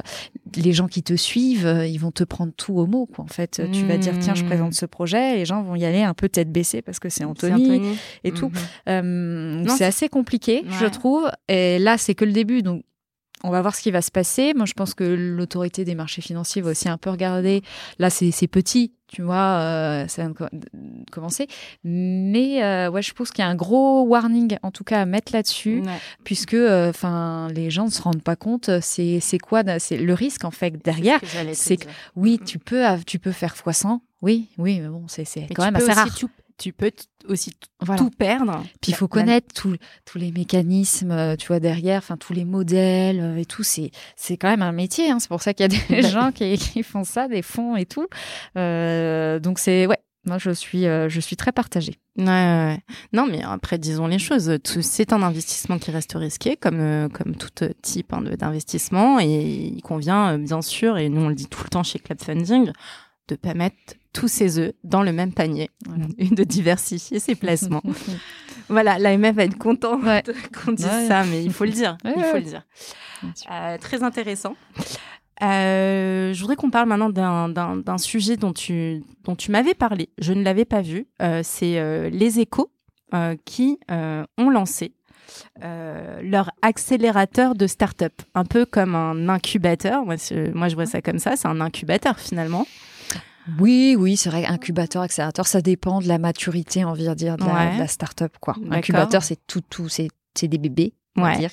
les 0.56 0.72
gens 0.72 0.88
qui 0.88 1.02
te 1.02 1.14
suivent, 1.14 1.66
euh, 1.66 1.86
ils 1.86 1.98
vont 1.98 2.10
te 2.10 2.24
prendre 2.24 2.52
tout 2.56 2.74
au 2.74 2.86
mot, 2.86 3.06
quoi. 3.06 3.24
En 3.24 3.28
fait, 3.28 3.62
tu 3.72 3.84
vas 3.84 3.98
dire 3.98 4.14
tiens, 4.18 4.34
je 4.34 4.44
présente 4.44 4.74
ce 4.74 4.86
projet, 4.86 5.36
les 5.36 5.44
gens 5.44 5.62
vont 5.62 5.76
y 5.76 5.84
aller 5.84 6.02
un 6.02 6.14
peu 6.14 6.28
tête 6.28 6.50
baissée 6.50 6.82
parce 6.82 6.98
que 6.98 7.08
c'est 7.08 7.24
Anthony, 7.24 7.96
et 8.24 8.32
tout. 8.32 8.50
Mhm. 8.86 9.66
c'est 9.68 9.84
assez 9.84 10.08
compliqué, 10.08 10.64
je 10.80 10.86
trouve. 10.86 11.30
Et 11.48 11.78
là, 11.78 11.98
c'est 11.98 12.14
que 12.14 12.24
le 12.24 12.32
début, 12.32 12.62
donc 12.62 12.82
on 13.42 13.50
va 13.50 13.62
voir 13.62 13.74
ce 13.74 13.82
qui 13.82 13.90
va 13.90 14.02
se 14.02 14.10
passer. 14.10 14.54
Moi, 14.54 14.66
je 14.66 14.74
pense 14.74 14.94
que 14.94 15.04
l'autorité 15.04 15.84
des 15.84 15.94
marchés 15.94 16.22
financiers 16.22 16.62
va 16.62 16.70
aussi 16.70 16.88
un 16.88 16.98
peu 16.98 17.10
regarder. 17.10 17.62
Là, 17.98 18.10
c'est 18.10 18.30
petit, 18.48 18.92
tu 19.06 19.22
vois, 19.22 19.58
euh, 19.60 20.08
ça 20.08 20.22
vient 20.22 20.30
de 20.30 21.10
commencer. 21.10 21.48
Mais 21.82 22.62
euh, 22.62 22.90
ouais, 22.90 23.02
je 23.02 23.12
pense 23.12 23.30
qu'il 23.30 23.42
y 23.42 23.46
a 23.46 23.50
un 23.50 23.54
gros 23.54 24.02
warning, 24.02 24.56
en 24.62 24.70
tout 24.70 24.84
cas, 24.84 25.00
à 25.00 25.04
mettre 25.06 25.32
là-dessus, 25.32 25.82
puisque, 26.24 26.54
euh, 26.54 26.90
enfin, 26.90 27.48
les 27.54 27.70
gens 27.70 27.86
ne 27.86 27.90
se 27.90 28.02
rendent 28.02 28.22
pas 28.22 28.36
compte. 28.36 28.70
C'est 28.80 29.38
quoi 29.42 29.62
C'est 29.78 29.96
le 29.96 30.14
risque 30.14 30.44
en 30.44 30.50
fait 30.50 30.82
derrière. 30.84 31.20
C'est 31.52 31.78
que 31.78 31.88
oui, 32.16 32.38
tu 32.44 32.58
peux 32.58 32.84
tu 33.06 33.18
peux 33.18 33.32
faire 33.32 33.54
x100. 33.54 34.00
Oui, 34.22 34.48
oui, 34.58 34.80
mais 34.80 34.88
bon, 34.88 35.04
c'est 35.08 35.24
quand 35.54 35.64
même 35.64 35.76
assez 35.76 35.92
rare 35.92 36.04
tu 36.04 36.10
peux 36.10 36.10
aussi 36.10 36.26
tout 36.26 36.39
perdre. 38.10 38.62
Puis 38.80 38.92
il 38.92 38.94
faut 38.94 39.08
connaître 39.08 39.48
tous 39.54 40.18
les 40.18 40.30
mécanismes, 40.32 41.10
euh, 41.10 41.36
tu 41.36 41.48
vois, 41.48 41.60
derrière, 41.60 41.98
enfin 41.98 42.16
tous 42.16 42.32
les 42.32 42.44
modèles 42.44 43.20
euh, 43.20 43.36
et 43.36 43.44
tout. 43.44 43.62
C'est 43.62 43.90
c'est 44.16 44.36
quand 44.36 44.48
même 44.48 44.62
un 44.62 44.72
métier. 44.72 45.10
Hein. 45.10 45.18
C'est 45.18 45.28
pour 45.28 45.42
ça 45.42 45.54
qu'il 45.54 45.72
y 45.72 45.74
a 45.74 46.02
des 46.02 46.08
gens 46.08 46.32
qui, 46.32 46.56
qui, 46.58 46.82
font 46.82 47.04
ça, 47.04 47.28
des 47.28 47.42
fonds 47.42 47.76
et 47.76 47.86
tout. 47.86 48.06
Euh, 48.56 49.38
donc 49.40 49.58
c'est 49.58 49.86
ouais. 49.86 49.98
Moi, 50.26 50.36
je 50.36 50.50
suis, 50.50 50.82
je 50.82 51.18
suis 51.18 51.34
très 51.34 51.50
partagée. 51.50 51.94
Ouais, 52.18 52.26
ouais, 52.26 52.78
Non, 53.14 53.26
mais 53.26 53.42
après, 53.42 53.78
disons 53.78 54.06
les 54.06 54.18
choses. 54.18 54.58
C'est 54.82 55.14
un 55.14 55.22
investissement 55.22 55.78
qui 55.78 55.90
reste 55.90 56.12
risqué, 56.12 56.58
comme, 56.58 57.08
comme 57.10 57.36
tout 57.36 57.48
type 57.80 58.12
hein, 58.12 58.20
d'investissement. 58.38 59.18
Et 59.18 59.72
il 59.74 59.80
convient, 59.80 60.36
bien 60.36 60.60
sûr, 60.60 60.98
et 60.98 61.08
nous, 61.08 61.22
on 61.22 61.30
le 61.30 61.34
dit 61.34 61.46
tout 61.46 61.62
le 61.64 61.70
temps 61.70 61.82
chez 61.82 62.00
Club 62.00 62.20
Funding, 62.22 62.70
de 63.28 63.34
pas 63.34 63.54
mettre 63.54 63.94
tous 64.12 64.28
ses 64.28 64.58
œufs 64.58 64.72
dans 64.84 65.02
le 65.02 65.12
même 65.12 65.32
panier 65.32 65.70
et 66.18 66.28
de 66.28 66.44
diversifier 66.44 67.18
ses 67.18 67.34
placements. 67.34 67.82
voilà, 68.68 68.98
l'AMF 68.98 69.34
va 69.34 69.44
être 69.44 69.58
contente 69.58 70.02
qu'on 70.64 70.72
dise 70.72 70.86
ça, 71.08 71.24
mais 71.24 71.44
il 71.44 71.52
faut 71.52 71.64
le 71.64 71.72
dire. 71.72 71.96
il 72.04 72.22
faut 72.24 72.36
le 72.36 72.42
dire. 72.42 72.62
Euh, 73.50 73.78
très 73.78 74.02
intéressant. 74.02 74.56
Euh, 75.42 76.34
je 76.34 76.40
voudrais 76.40 76.56
qu'on 76.56 76.70
parle 76.70 76.88
maintenant 76.88 77.48
d'un 77.48 77.98
sujet 77.98 78.36
dont 78.36 78.52
tu, 78.52 79.02
dont 79.24 79.36
tu 79.36 79.50
m'avais 79.50 79.74
parlé. 79.74 80.10
Je 80.18 80.32
ne 80.32 80.42
l'avais 80.42 80.64
pas 80.64 80.82
vu. 80.82 81.06
Euh, 81.22 81.40
c'est 81.42 82.10
les 82.10 82.40
échos 82.40 82.70
qui 83.44 83.78
ont 83.90 84.50
lancé 84.50 84.94
leur 85.60 86.50
accélérateur 86.62 87.54
de 87.54 87.66
start-up, 87.66 88.12
un 88.34 88.44
peu 88.44 88.64
comme 88.66 88.94
un 88.94 89.28
incubateur. 89.28 90.04
Moi, 90.04 90.16
moi, 90.54 90.68
je 90.68 90.74
vois 90.74 90.86
ça 90.86 91.00
comme 91.00 91.18
ça. 91.18 91.36
C'est 91.36 91.48
un 91.48 91.60
incubateur 91.60 92.18
finalement. 92.18 92.66
Oui, 93.58 93.96
oui, 93.98 94.16
c'est 94.16 94.30
vrai. 94.30 94.46
Incubateur, 94.46 95.02
accélérateur, 95.02 95.46
ça 95.46 95.60
dépend 95.60 96.00
de 96.00 96.08
la 96.08 96.18
maturité, 96.18 96.84
on 96.84 96.92
va 96.92 97.14
dire, 97.14 97.36
de 97.36 97.44
la, 97.44 97.86
start-up. 97.88 98.34
Quoi. 98.40 98.54
Incubateur, 98.70 99.22
c'est 99.22 99.38
tout, 99.46 99.62
tout, 99.62 99.88
c'est 99.88 100.08
des 100.42 100.58
bébés. 100.58 100.94
On 101.16 101.22
va 101.22 101.36
dire. 101.36 101.50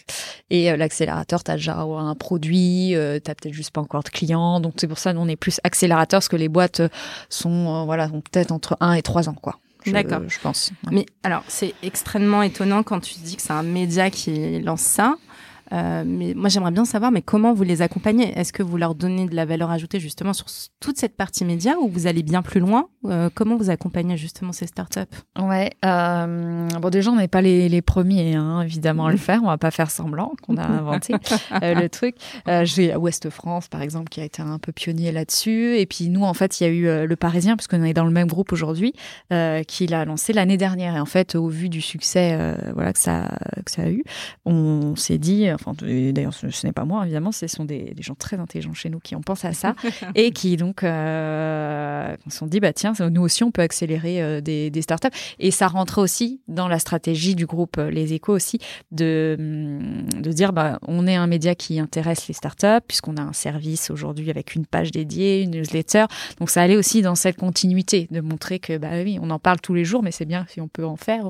Et 0.49 0.71
euh, 0.71 0.77
l'accélérateur, 0.77 1.43
tu 1.43 1.51
as 1.51 1.55
déjà 1.55 1.77
un 1.79 2.15
produit, 2.15 2.95
euh, 2.95 3.15
tu 3.15 3.33
peut-être 3.33 3.53
juste 3.53 3.71
pas 3.71 3.81
encore 3.81 4.03
de 4.03 4.09
clients. 4.09 4.59
Donc 4.59 4.75
c'est 4.77 4.87
pour 4.87 4.99
ça 4.99 5.13
qu'on 5.13 5.27
est 5.27 5.35
plus 5.35 5.59
accélérateur, 5.63 6.19
parce 6.19 6.29
que 6.29 6.35
les 6.35 6.47
boîtes 6.47 6.81
sont, 7.29 7.81
euh, 7.81 7.85
voilà, 7.85 8.07
peut-être 8.07 8.51
entre 8.51 8.77
1 8.79 8.93
et 8.93 9.01
3 9.01 9.29
ans. 9.29 9.33
quoi. 9.33 9.59
D'accord. 9.87 10.21
Je 10.27 10.39
pense. 10.39 10.71
Mais 10.91 11.05
alors, 11.23 11.43
c'est 11.47 11.73
extrêmement 11.81 12.43
étonnant 12.43 12.83
quand 12.83 12.99
tu 12.99 13.15
dis 13.19 13.35
que 13.35 13.41
c'est 13.41 13.53
un 13.53 13.63
média 13.63 14.09
qui 14.09 14.59
lance 14.59 14.81
ça. 14.81 15.15
Euh, 15.73 16.03
mais 16.05 16.33
moi, 16.33 16.49
j'aimerais 16.49 16.71
bien 16.71 16.85
savoir, 16.85 17.11
mais 17.11 17.21
comment 17.21 17.53
vous 17.53 17.63
les 17.63 17.81
accompagnez? 17.81 18.37
Est-ce 18.37 18.53
que 18.53 18.63
vous 18.63 18.77
leur 18.77 18.95
donnez 18.95 19.27
de 19.27 19.35
la 19.35 19.45
valeur 19.45 19.71
ajoutée 19.71 19.99
justement 19.99 20.33
sur 20.33 20.47
toute 20.79 20.97
cette 20.97 21.15
partie 21.15 21.45
média 21.45 21.75
ou 21.81 21.87
vous 21.87 22.07
allez 22.07 22.23
bien 22.23 22.41
plus 22.41 22.59
loin? 22.59 22.87
Euh, 23.05 23.29
Comment 23.33 23.57
vous 23.57 23.69
accompagnez 23.69 24.17
justement 24.17 24.51
ces 24.51 24.67
startups 24.67 25.01
Ouais, 25.39 25.71
euh, 25.85 26.67
bon 26.69 26.89
déjà, 26.89 27.11
on 27.11 27.15
n'est 27.15 27.27
pas 27.27 27.41
les, 27.41 27.69
les 27.69 27.81
premiers, 27.81 28.35
hein, 28.35 28.61
évidemment, 28.61 29.07
à 29.07 29.11
le 29.11 29.17
faire. 29.27 29.41
On 29.43 29.47
va 29.47 29.57
pas 29.57 29.71
faire 29.71 29.91
semblant 29.91 30.33
qu'on 30.41 30.57
a 30.57 30.65
inventé 30.65 31.13
le 31.61 31.87
truc. 31.87 32.15
J'ai 32.63 32.95
Ouest 32.95 33.29
France, 33.29 33.67
par 33.67 33.81
exemple, 33.81 34.09
qui 34.09 34.21
a 34.21 34.25
été 34.25 34.41
un 34.41 34.59
peu 34.59 34.71
pionnier 34.71 35.11
là-dessus. 35.11 35.77
Et 35.77 35.85
puis 35.85 36.09
nous, 36.09 36.23
en 36.23 36.33
fait, 36.33 36.59
il 36.59 36.63
y 36.63 36.67
a 36.67 36.69
eu 36.69 37.07
le 37.07 37.15
Parisien, 37.15 37.57
puisqu'on 37.57 37.83
est 37.83 37.93
dans 37.93 38.05
le 38.05 38.11
même 38.11 38.27
groupe 38.27 38.51
aujourd'hui, 38.51 38.93
qui 39.67 39.87
l'a 39.87 40.05
lancé 40.05 40.33
l'année 40.33 40.57
dernière. 40.57 40.95
Et 40.95 40.99
en 40.99 41.05
fait, 41.05 41.35
au 41.35 41.47
vu 41.47 41.69
du 41.69 41.81
succès 41.81 42.55
voilà, 42.73 42.93
que, 42.93 42.99
ça, 42.99 43.37
que 43.65 43.71
ça 43.71 43.83
a 43.83 43.89
eu, 43.89 44.03
on 44.45 44.95
s'est 44.95 45.17
dit 45.17 45.47
enfin 45.59 45.73
d'ailleurs 45.79 46.33
ce, 46.33 46.65
n'est 46.65 46.73
pas 46.73 46.85
moi 46.85 47.03
évidemment, 47.03 47.31
ce 47.31 47.47
sont 47.47 47.65
des, 47.65 47.93
gens 47.99 48.15
très 48.15 48.37
intelligents 48.37 48.73
chez 48.73 48.89
nous 48.89 48.99
qui 48.99 49.15
ont 49.15 49.21
pensé 49.21 49.47
à 49.47 49.53
ça 49.53 49.75
et 50.15 50.31
qui 50.31 50.57
donc 50.57 50.83
euh, 50.83 52.15
se 52.29 52.37
sont 52.37 52.47
dit 52.47 52.59
bah 52.59 52.73
tiens 52.73 52.93
nous 53.09 53.21
aussi 53.21 53.43
on 53.43 53.51
peut 53.51 53.61
accélérer 53.61 54.21
euh, 54.21 54.41
des, 54.41 54.69
des, 54.69 54.81
startups. 54.81 55.09
Et 55.39 55.51
ça 55.51 55.67
rentre 55.67 56.01
aussi 56.01 56.41
dans 56.47 56.67
la 56.67 56.79
stratégie 56.79 57.35
du 57.35 57.45
groupe 57.45 57.77
euh, 57.77 57.89
Les 57.89 58.13
Échos 58.13 58.33
aussi 58.33 58.59
de 58.91 59.35
mm, 59.39 60.21
de 60.21 60.31
dire 60.31 60.53
bah 60.53 60.79
on 60.87 61.07
est 61.07 61.15
un 61.15 61.27
média 61.27 61.55
qui 61.55 61.79
intéresse 61.79 62.27
les 62.27 62.33
startups 62.33 62.85
puisqu'on 62.87 63.17
a 63.17 63.21
un 63.21 63.33
service 63.33 63.89
aujourd'hui 63.89 64.29
avec 64.29 64.55
une 64.55 64.65
page 64.65 64.91
dédiée, 64.91 65.41
une 65.41 65.51
newsletter. 65.51 66.05
Donc 66.39 66.49
ça 66.49 66.61
allait 66.61 66.77
aussi 66.77 67.01
dans 67.01 67.15
cette 67.15 67.37
continuité 67.37 68.07
de 68.11 68.21
montrer 68.21 68.59
que 68.59 68.77
bah 68.77 68.89
oui 69.03 69.19
on 69.21 69.29
en 69.29 69.39
parle 69.39 69.59
tous 69.59 69.73
les 69.73 69.85
jours 69.85 70.03
mais 70.03 70.11
c'est 70.11 70.25
bien 70.25 70.45
si 70.49 70.61
on 70.61 70.67
peut 70.67 70.85
en 70.85 70.95
faire. 70.95 71.25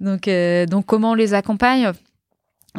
Donc 0.00 0.28
donc 0.68 0.86
comment 0.86 1.12
on 1.12 1.14
les 1.14 1.34
accompagne? 1.34 1.92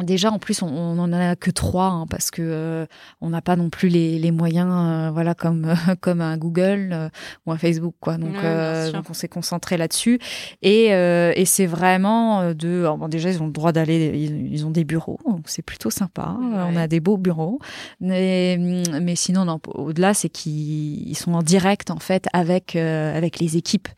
Déjà, 0.00 0.30
en 0.30 0.38
plus, 0.38 0.62
on 0.62 0.94
n'en 0.94 1.12
a 1.12 1.36
que 1.36 1.50
trois 1.50 1.88
hein, 1.88 2.06
parce 2.08 2.30
que 2.30 2.40
euh, 2.42 2.86
on 3.20 3.28
n'a 3.28 3.42
pas 3.42 3.56
non 3.56 3.68
plus 3.68 3.88
les, 3.88 4.18
les 4.18 4.30
moyens, 4.30 4.70
euh, 4.72 5.10
voilà, 5.12 5.34
comme 5.34 5.74
comme 6.00 6.22
un 6.22 6.38
Google 6.38 6.90
euh, 6.92 7.08
ou 7.44 7.52
un 7.52 7.58
Facebook, 7.58 7.94
quoi. 8.00 8.16
Donc, 8.16 8.32
donc 8.32 9.10
on 9.10 9.12
s'est 9.12 9.28
concentré 9.28 9.76
là-dessus 9.76 10.18
et, 10.62 10.86
et 10.86 11.44
c'est 11.44 11.66
vraiment 11.66 12.54
de. 12.54 12.86
bon, 12.96 13.08
déjà, 13.08 13.30
ils 13.30 13.42
ont 13.42 13.46
le 13.46 13.52
droit 13.52 13.72
d'aller, 13.72 14.18
ils, 14.18 14.64
ont 14.64 14.70
des 14.70 14.84
bureaux, 14.84 15.18
donc 15.28 15.42
c'est 15.46 15.62
plutôt 15.62 15.90
sympa. 15.90 16.36
On 16.40 16.76
a 16.76 16.88
des 16.88 17.00
beaux 17.00 17.18
bureaux, 17.18 17.58
mais 18.00 18.56
mais 18.58 19.14
sinon, 19.14 19.60
au-delà, 19.74 20.14
c'est 20.14 20.30
qu'ils 20.30 21.16
sont 21.16 21.34
en 21.34 21.42
direct 21.42 21.90
en 21.90 21.98
fait 21.98 22.26
avec 22.32 22.76
avec 22.76 23.40
les 23.40 23.58
équipes. 23.58 23.88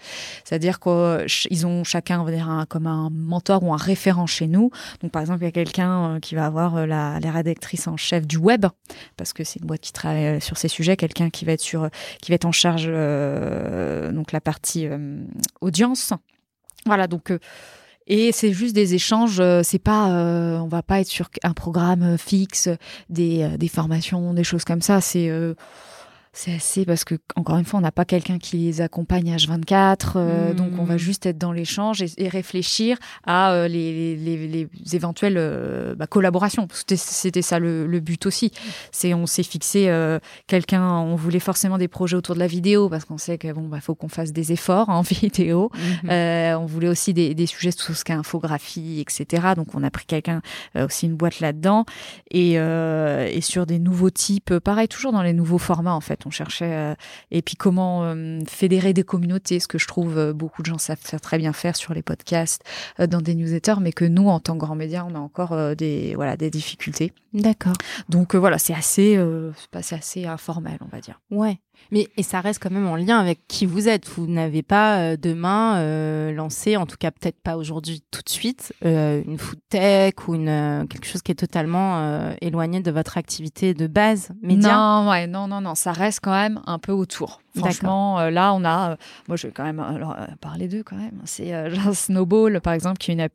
C'est-à-dire 0.45 0.80
qu'ils 0.80 1.66
ont 1.66 1.84
chacun, 1.84 2.20
on 2.20 2.24
va 2.24 2.32
dire, 2.32 2.49
un, 2.49 2.66
comme 2.66 2.86
un 2.86 3.11
mentor 3.11 3.62
ou 3.62 3.72
un 3.72 3.76
référent 3.76 4.26
chez 4.26 4.49
nous. 4.49 4.70
Donc, 5.03 5.12
par 5.12 5.22
exemple, 5.22 5.42
il 5.42 5.45
y 5.45 5.49
a 5.49 5.53
quelqu'un 5.53 5.84
euh, 5.91 6.18
qui 6.20 6.35
va 6.35 6.47
avoir 6.47 6.76
euh, 6.76 6.87
la, 6.87 7.18
les 7.20 7.30
rédactrices 7.30 7.87
en 7.89 7.97
chef 7.97 8.26
du 8.26 8.37
web, 8.37 8.66
parce 9.16 9.32
que 9.32 9.45
c'est 9.45 9.61
une 9.61 9.66
boîte 9.66 9.80
qui 9.80 9.93
travaille 9.93 10.26
euh, 10.26 10.41
sur 10.41 10.59
ces 10.59 10.68
sujets, 10.68 10.97
quelqu'un 10.97 11.30
qui 11.30 11.45
va 11.45 11.53
être 11.53 11.61
sur, 11.61 11.89
qui 12.20 12.30
va 12.30 12.37
être 12.37 12.45
en 12.45 12.53
charge 12.53 12.87
donc 12.87 14.32
la 14.32 14.41
partie 14.41 14.89
audience. 15.61 16.12
Voilà, 16.87 17.07
donc 17.07 17.32
et 18.07 18.32
c'est 18.32 18.53
juste 18.53 18.74
des 18.74 18.95
échanges, 18.95 19.43
c'est 19.62 19.78
pas, 19.78 20.07
on 20.61 20.68
va 20.68 20.82
pas 20.82 21.01
être 21.01 21.09
sur 21.09 21.30
un 21.43 21.53
programme 21.55 22.18
fixe, 22.18 22.68
des, 23.09 23.49
des 23.59 23.68
formations, 23.68 24.35
des 24.35 24.45
choses 24.45 24.64
comme 24.64 24.82
ça. 24.82 25.01
C'est 25.01 25.30
c'est 26.37 26.53
assez 26.53 26.85
parce 26.85 27.05
que 27.05 27.14
encore 27.37 27.57
une 27.59 27.64
fois, 27.64 27.78
on 27.78 27.82
n'a 27.82 27.93
pas 27.93 28.05
quelqu'un 28.05 28.39
qui 28.39 28.57
les 28.57 28.80
accompagne 28.80 29.35
H24, 29.37 30.14
euh, 30.16 30.53
donc 30.53 30.72
on 30.80 30.85
va 30.85 30.97
hmm. 30.97 30.99
juste 30.99 31.26
être 31.26 31.39
dans 31.39 31.53
l'échange 31.53 32.03
et, 32.03 32.28
réfléchir 32.28 32.99
à 33.24 33.53
euh, 33.53 33.68
les, 33.68 34.16
les, 34.16 34.49
les, 34.49 34.68
éventuelles 34.97 35.37
euh, 35.39 35.95
bah, 35.95 36.09
collaborations. 36.09 36.66
C'était 36.72 37.41
ça 37.41 37.61
le, 37.61 37.87
le, 37.87 38.01
but 38.01 38.26
aussi. 38.26 38.51
C'est 38.91 39.14
on 39.14 39.26
s'est 39.26 39.45
fixé 39.45 39.89
quelqu'un, 40.49 40.85
on 40.85 41.14
voulait 41.14 41.39
forcément 41.39 41.78
des 41.78 41.87
projets 41.87 42.16
autour 42.16 42.35
de 42.35 42.41
la 42.41 42.49
vidéo 42.49 42.89
parce 42.89 43.05
qu'on 43.05 43.18
sait 43.18 43.39
que 43.39 43.53
bon 43.53 43.68
bah 43.68 43.80
faut 43.80 43.95
qu'on 43.95 44.09
fasse 44.09 44.32
des 44.32 44.51
efforts 44.51 44.89
en 44.89 45.01
vidéo. 45.03 45.70
Mhm. 46.03 46.11
on 46.11 46.66
voulait 46.66 46.89
aussi 46.89 47.14
des, 47.14 47.35
des 47.35 47.47
sujets 47.47 47.70
sur 47.70 47.95
ce 47.97 48.05
qu'est 48.05 48.12
infographie, 48.12 49.01
etc. 49.01 49.53
Donc 49.55 49.68
on 49.74 49.85
a 49.85 49.91
pris 49.91 50.05
quelqu'un 50.05 50.43
aussi 50.76 51.07
une 51.07 51.14
boîte 51.14 51.39
là-dedans 51.39 51.85
et, 52.32 52.55
et 52.55 53.41
sur 53.41 53.66
des 53.66 53.78
nouveaux 53.78 54.11
types, 54.11 54.59
pareil 54.59 54.89
toujours 54.89 55.12
dans 55.12 55.22
les 55.22 55.32
nouveaux 55.32 55.59
formats 55.59 55.95
en 55.95 56.01
fait 56.01 56.23
on 56.26 56.30
cherchait 56.30 56.72
euh, 56.72 56.94
et 57.30 57.42
puis 57.42 57.56
comment 57.56 58.04
euh, 58.04 58.40
fédérer 58.46 58.92
des 58.92 59.04
communautés, 59.04 59.60
ce 59.60 59.68
que 59.68 59.78
je 59.78 59.86
trouve 59.86 60.18
euh, 60.18 60.32
beaucoup 60.32 60.62
de 60.62 60.66
gens 60.66 60.78
savent 60.78 61.00
très 61.20 61.38
bien 61.38 61.52
faire 61.52 61.76
sur 61.76 61.94
les 61.94 62.02
podcasts, 62.02 62.62
dans 62.98 63.20
des 63.20 63.34
newsletters, 63.34 63.80
mais 63.80 63.92
que 63.92 64.04
nous, 64.04 64.28
en 64.28 64.40
tant 64.40 64.54
que 64.54 64.58
grands 64.58 64.74
médias, 64.74 65.04
on 65.08 65.14
a 65.14 65.18
encore 65.18 65.76
des 65.76 66.14
voilà 66.14 66.36
des 66.36 66.50
difficultés. 66.50 67.12
D'accord. 67.32 67.74
Donc 68.08 68.34
voilà, 68.34 68.58
c'est 68.58 68.74
assez, 68.74 69.18
c'est 69.80 69.94
assez 69.94 70.26
informel, 70.26 70.78
on 70.80 70.88
va 70.88 71.00
dire. 71.00 71.20
Ouais. 71.30 71.58
Mais 71.90 72.08
et 72.16 72.22
ça 72.22 72.40
reste 72.40 72.62
quand 72.62 72.70
même 72.70 72.86
en 72.86 72.96
lien 72.96 73.18
avec 73.18 73.46
qui 73.48 73.66
vous 73.66 73.88
êtes. 73.88 74.08
Vous 74.08 74.26
n'avez 74.26 74.62
pas 74.62 74.98
euh, 74.98 75.16
demain 75.16 75.78
euh, 75.78 76.32
lancé, 76.32 76.76
en 76.76 76.86
tout 76.86 76.96
cas 76.98 77.10
peut-être 77.10 77.40
pas 77.40 77.56
aujourd'hui 77.56 78.02
tout 78.10 78.22
de 78.22 78.28
suite, 78.28 78.72
euh, 78.84 79.22
une 79.26 79.38
food 79.38 79.58
tech 79.68 80.14
ou 80.26 80.34
une 80.34 80.86
quelque 80.88 81.06
chose 81.06 81.22
qui 81.22 81.32
est 81.32 81.36
totalement 81.36 82.34
éloigné 82.40 82.80
de 82.80 82.90
votre 82.90 83.18
activité 83.18 83.74
de 83.74 83.86
base 83.86 84.30
média. 84.42 84.74
Non, 84.74 85.10
ouais, 85.10 85.26
non, 85.26 85.48
non, 85.48 85.60
non, 85.60 85.74
ça 85.74 85.92
reste 85.92 86.20
quand 86.22 86.32
même 86.32 86.60
un 86.66 86.78
peu 86.78 86.92
autour. 86.92 87.40
Franchement, 87.56 88.28
là, 88.30 88.52
on 88.52 88.64
a, 88.64 88.96
moi, 89.28 89.36
je 89.36 89.46
vais 89.46 89.52
quand 89.52 89.64
même 89.64 89.80
alors, 89.80 90.16
parler 90.40 90.68
d'eux 90.68 90.82
quand 90.82 90.96
même. 90.96 91.20
C'est 91.24 91.52
Snowball, 91.92 92.60
par 92.60 92.72
exemple, 92.72 92.98
qui 92.98 93.12
est 93.12 93.14
une, 93.14 93.28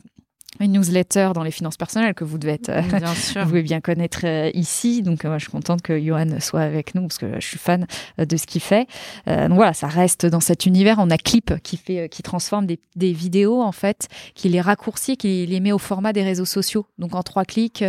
une 0.60 0.74
newsletter 0.74 1.32
dans 1.34 1.43
les 1.43 1.52
finances 1.52 1.78
personnelles 1.78 2.14
que 2.14 2.24
vous 2.24 2.38
devez 2.38 2.54
être, 2.54 2.72
bien 2.97 3.14
sûr. 3.14 3.43
vous 3.43 3.52
devez 3.52 3.64
bien 3.64 3.80
connaître 3.82 4.22
euh, 4.26 4.52
ici. 4.54 5.02
Donc, 5.04 5.24
moi, 5.24 5.38
je 5.38 5.43
suis 5.43 5.52
contente 5.52 5.82
que 5.82 5.97
Johan 6.00 6.39
soit 6.39 6.62
avec 6.62 6.95
nous 6.95 7.04
parce 7.04 7.18
que 7.18 7.39
je 7.39 7.45
suis 7.45 7.58
fan 7.58 7.86
euh, 8.20 8.26
de 8.26 8.36
ce 8.36 8.45
qu'il 8.45 8.62
fait. 8.62 8.88
Euh, 9.28 9.47
donc 9.47 9.56
voilà, 9.58 9.74
ça 9.74 9.88
reste 9.88 10.26
dans 10.26 10.39
cet 10.39 10.66
univers. 10.66 10.97
On 11.00 11.10
a 11.12 11.18
Clip 11.18 11.54
qui 11.64 11.78
fait, 11.78 12.10
qui 12.10 12.24
transforme 12.24 12.66
des, 12.66 12.80
des, 12.95 13.14
vidéos 13.14 13.62
en 13.62 13.72
fait, 13.72 14.08
qui 14.36 14.50
les 14.50 14.60
raccourcit, 14.60 15.18
qui 15.18 15.45
les 15.45 15.60
met 15.60 15.72
au 15.72 15.78
format 15.78 16.14
des 16.14 16.24
réseaux 16.24 16.45
sociaux. 16.45 16.88
Donc 16.97 17.16
en 17.16 17.24
trois 17.24 17.45
clics, 17.45 17.84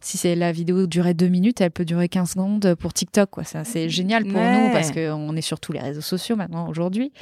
si 0.00 0.18
c'est 0.18 0.34
la 0.34 0.52
vidéo 0.52 0.86
durait 0.86 1.14
deux 1.14 1.28
minutes, 1.28 1.60
elle 1.60 1.70
peut 1.70 1.84
durer 1.84 2.08
15 2.08 2.30
secondes 2.30 2.74
pour 2.74 2.92
TikTok. 2.92 3.30
Quoi, 3.30 3.44
c'est 3.44 3.88
génial 3.88 4.24
pour 4.24 4.40
nous 4.40 4.70
parce 4.72 4.90
qu'on 4.90 5.36
est 5.36 5.42
sur 5.42 5.60
tous 5.60 5.72
les 5.72 5.80
réseaux 5.80 6.00
sociaux 6.00 6.36
maintenant 6.36 6.68
aujourd'hui. 6.68 7.12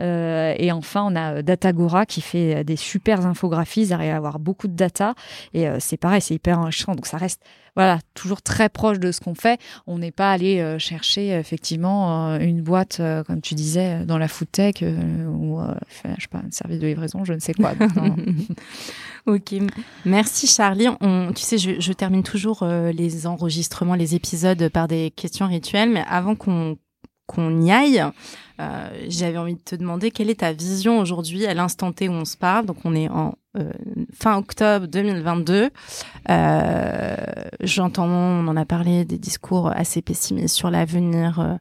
et 0.00 0.70
enfin, 0.72 1.06
on 1.10 1.16
a 1.16 1.42
Datagora 1.42 2.06
qui 2.06 2.20
fait 2.20 2.64
des 2.64 2.76
super 2.76 3.26
infographies. 3.26 3.92
À 3.92 4.16
avoir 4.16 4.35
beaucoup 4.38 4.68
de 4.68 4.74
data. 4.74 5.14
Et 5.54 5.66
c'est 5.78 5.96
pareil, 5.96 6.20
c'est 6.20 6.34
hyper 6.34 6.58
enrichissant. 6.58 6.94
Donc 6.94 7.06
ça 7.06 7.16
reste 7.16 7.42
voilà, 7.76 7.98
toujours 8.14 8.40
très 8.40 8.70
proche 8.70 8.98
de 8.98 9.12
ce 9.12 9.20
qu'on 9.20 9.34
fait. 9.34 9.60
On 9.86 9.98
n'est 9.98 10.10
pas 10.10 10.32
allé 10.32 10.60
euh, 10.60 10.78
chercher 10.78 11.28
effectivement 11.32 12.30
euh, 12.32 12.38
une 12.38 12.62
boîte, 12.62 13.00
euh, 13.00 13.22
comme 13.22 13.42
tu 13.42 13.54
disais, 13.54 14.04
dans 14.06 14.16
la 14.16 14.28
food 14.28 14.50
tech 14.50 14.76
ou 14.80 15.60
je 16.04 16.22
sais 16.22 16.28
pas, 16.28 16.38
un 16.38 16.50
service 16.50 16.78
de 16.78 16.86
livraison, 16.86 17.24
je 17.24 17.34
ne 17.34 17.38
sais 17.38 17.52
quoi. 17.52 17.74
ok, 19.26 19.54
merci 20.06 20.46
Charlie. 20.46 20.88
Tu 21.34 21.42
sais, 21.42 21.58
je, 21.58 21.92
termine 21.92 22.22
toujours 22.22 22.64
les 22.66 23.26
enregistrements, 23.26 23.94
les 23.94 24.14
épisodes 24.14 24.68
par 24.70 24.88
des 24.88 25.10
questions 25.10 25.46
rituelles, 25.46 25.90
mais 25.90 26.04
avant 26.08 26.34
qu'on 26.34 26.78
qu'on 27.26 27.60
y 27.60 27.70
aille, 27.70 28.04
euh, 28.60 28.88
j'avais 29.08 29.36
envie 29.36 29.54
de 29.54 29.60
te 29.60 29.76
demander 29.76 30.10
quelle 30.10 30.30
est 30.30 30.40
ta 30.40 30.52
vision 30.52 30.98
aujourd'hui 30.98 31.46
à 31.46 31.54
l'instant 31.54 31.92
T 31.92 32.08
où 32.08 32.12
on 32.12 32.24
se 32.24 32.36
parle. 32.36 32.66
Donc 32.66 32.78
on 32.84 32.94
est 32.94 33.08
en 33.08 33.36
euh, 33.56 33.72
fin 34.12 34.36
octobre 34.36 34.86
2022. 34.86 35.70
Euh, 36.28 37.16
J'entends, 37.60 38.06
on 38.06 38.46
en 38.48 38.56
a 38.56 38.64
parlé, 38.64 39.04
des 39.04 39.18
discours 39.18 39.70
assez 39.74 40.02
pessimistes 40.02 40.54
sur 40.54 40.70
l'avenir, 40.70 41.58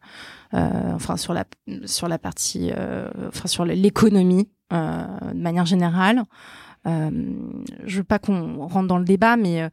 euh, 0.53 0.93
enfin 0.93 1.17
sur 1.17 1.33
la 1.33 1.45
sur 1.85 2.07
la 2.07 2.17
partie, 2.17 2.71
enfin 3.27 3.47
sur 3.47 3.65
l'économie 3.65 4.49
de 4.71 5.37
manière 5.41 5.65
générale. 5.65 6.23
je 6.85 7.97
veux 7.97 8.03
pas 8.03 8.19
qu'on 8.19 8.67
rentre 8.67 8.87
dans 8.87 8.97
le 8.97 9.05
débat, 9.05 9.37
mais 9.37 9.69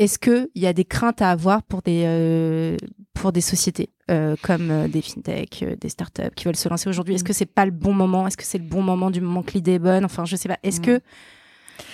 est-ce 0.00 0.18
qu'il 0.18 0.48
y 0.54 0.66
a 0.66 0.72
des 0.72 0.86
craintes 0.86 1.20
à 1.20 1.30
avoir 1.30 1.62
pour 1.62 1.82
des, 1.82 2.76
pour 3.20 3.32
des 3.32 3.42
sociétés 3.42 3.90
euh, 4.10 4.34
comme 4.42 4.70
euh, 4.70 4.88
des 4.88 5.02
fintech, 5.02 5.62
euh, 5.62 5.76
des 5.76 5.90
startups 5.90 6.30
qui 6.34 6.46
veulent 6.46 6.56
se 6.56 6.68
lancer 6.68 6.88
aujourd'hui? 6.88 7.14
Est-ce 7.14 7.24
mm. 7.24 7.26
que 7.26 7.32
c'est 7.34 7.46
pas 7.46 7.66
le 7.66 7.70
bon 7.70 7.92
moment? 7.92 8.26
Est-ce 8.26 8.36
que 8.36 8.44
c'est 8.44 8.58
le 8.58 8.64
bon 8.64 8.82
moment 8.82 9.10
du 9.10 9.20
moment 9.20 9.42
que 9.42 9.52
l'idée 9.52 9.74
est 9.74 9.78
bonne? 9.78 10.04
Enfin, 10.06 10.24
je 10.24 10.36
sais 10.36 10.48
pas. 10.48 10.58
Est-ce 10.62 10.80
mm. 10.80 10.84
que 10.84 11.00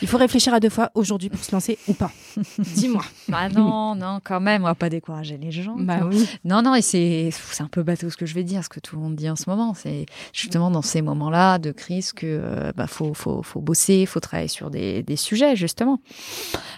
il 0.03 0.09
faut 0.09 0.19
réfléchir 0.19 0.53
à 0.55 0.59
deux 0.59 0.69
fois 0.69 0.91
aujourd'hui 0.95 1.31
pour 1.31 1.43
se 1.43 1.53
lancer 1.53 1.79
ou 1.89 1.95
pas? 1.95 2.11
Dis-moi. 2.59 3.05
Bah 3.29 3.49
non, 3.49 3.95
non, 3.95 4.21
quand 4.23 4.41
même, 4.41 4.63
on 4.63 4.67
va 4.67 4.75
pas 4.75 4.89
décourager 4.89 5.37
les 5.37 5.51
gens. 5.53 5.77
Bah 5.79 6.01
oui. 6.05 6.29
Non, 6.45 6.63
non, 6.63 6.75
et 6.75 6.83
c'est 6.83 7.31
c'est 7.33 7.63
un 7.63 7.69
peu 7.69 7.83
bateau 7.83 8.09
ce 8.09 8.17
que 8.17 8.27
je 8.27 8.35
vais 8.35 8.45
dire, 8.45 8.65
ce 8.65 8.69
que 8.69 8.81
tout 8.81 8.97
le 8.97 9.03
monde 9.03 9.17
dit 9.17 9.29
en 9.29 9.37
ce 9.37 9.49
moment. 9.49 9.75
C'est 9.75 10.07
justement 10.33 10.71
dans 10.71 10.83
ces 10.83 11.03
moments-là 11.03 11.59
de 11.59 11.73
crise 11.73 12.13
que 12.13 12.73
bah 12.77 12.87
faut 12.87 13.15
faut 13.15 13.43
faut 13.43 13.61
bosser, 13.61 14.07
faut 14.07 14.21
travailler 14.21 14.49
sur 14.49 14.71
des 14.71 15.03
des 15.03 15.17
sujets 15.17 15.55
justement. 15.55 16.01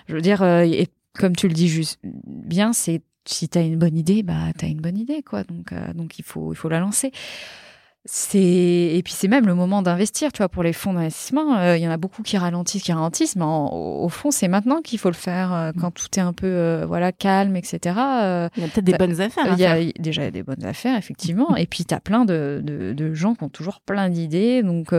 Je 0.07 0.15
veux 0.15 0.23
dire, 0.23 0.43
et 0.43 0.89
comme 1.19 1.37
tu 1.37 1.49
le 1.49 1.55
dis 1.55 1.69
juste 1.69 1.99
bien, 2.05 2.73
c'est 2.73 3.03
si 3.27 3.49
tu 3.49 3.59
une 3.59 3.77
bonne 3.77 3.99
idée, 3.99 4.23
bah 4.23 4.53
tu 4.59 4.67
une 4.67 4.81
bonne 4.81 4.97
idée 4.97 5.23
quoi. 5.23 5.45
Donc 5.45 5.73
euh, 5.73 5.93
donc 5.93 6.19
il 6.19 6.25
faut 6.25 6.53
il 6.53 6.57
faut 6.57 6.69
la 6.69 6.81
lancer 6.81 7.13
c'est 8.11 8.39
et 8.39 9.03
puis 9.05 9.13
c'est 9.13 9.29
même 9.29 9.47
le 9.47 9.55
moment 9.55 9.83
d'investir 9.83 10.33
tu 10.33 10.39
vois 10.39 10.49
pour 10.49 10.63
les 10.63 10.73
fonds 10.73 10.95
d'investissement. 10.95 11.59
Euh, 11.59 11.77
il 11.77 11.83
y 11.83 11.87
en 11.87 11.91
a 11.91 11.99
beaucoup 11.99 12.23
qui 12.23 12.39
ralentissent 12.39 12.83
qui 12.83 12.93
ralentissent 12.93 13.37
mais 13.37 13.45
au 13.45 14.09
fond 14.09 14.31
c'est 14.31 14.49
maintenant 14.49 14.81
qu'il 14.81 14.99
faut 14.99 15.11
le 15.11 15.15
faire 15.15 15.53
euh, 15.53 15.73
quand 15.79 15.91
tout 15.91 16.07
est 16.17 16.23
un 16.23 16.33
peu 16.33 16.47
euh, 16.47 16.87
voilà 16.87 17.13
calme 17.13 17.55
etc 17.55 17.79
il 18.57 18.63
y 18.63 18.65
a 18.65 18.69
peut-être 18.69 18.85
des 18.85 18.97
bonnes 18.97 19.21
affaires 19.21 19.53
il 19.53 19.59
y 19.59 19.67
a 19.67 19.79
déjà 19.99 20.31
des 20.31 20.43
bonnes 20.43 20.65
affaires 20.65 20.97
effectivement. 20.97 21.55
Et 21.57 21.67
puis 21.67 21.85
tu 21.85 21.95
as 21.95 22.01
plein 22.01 22.25
de, 22.25 22.63
de, 22.65 22.95
de, 22.95 23.13
gens 23.13 23.35
qui 23.35 23.45
ont 23.45 23.51
toujours 23.51 23.81
plein 23.81 24.09
d'idées. 24.09 24.63
Donc 24.63 24.95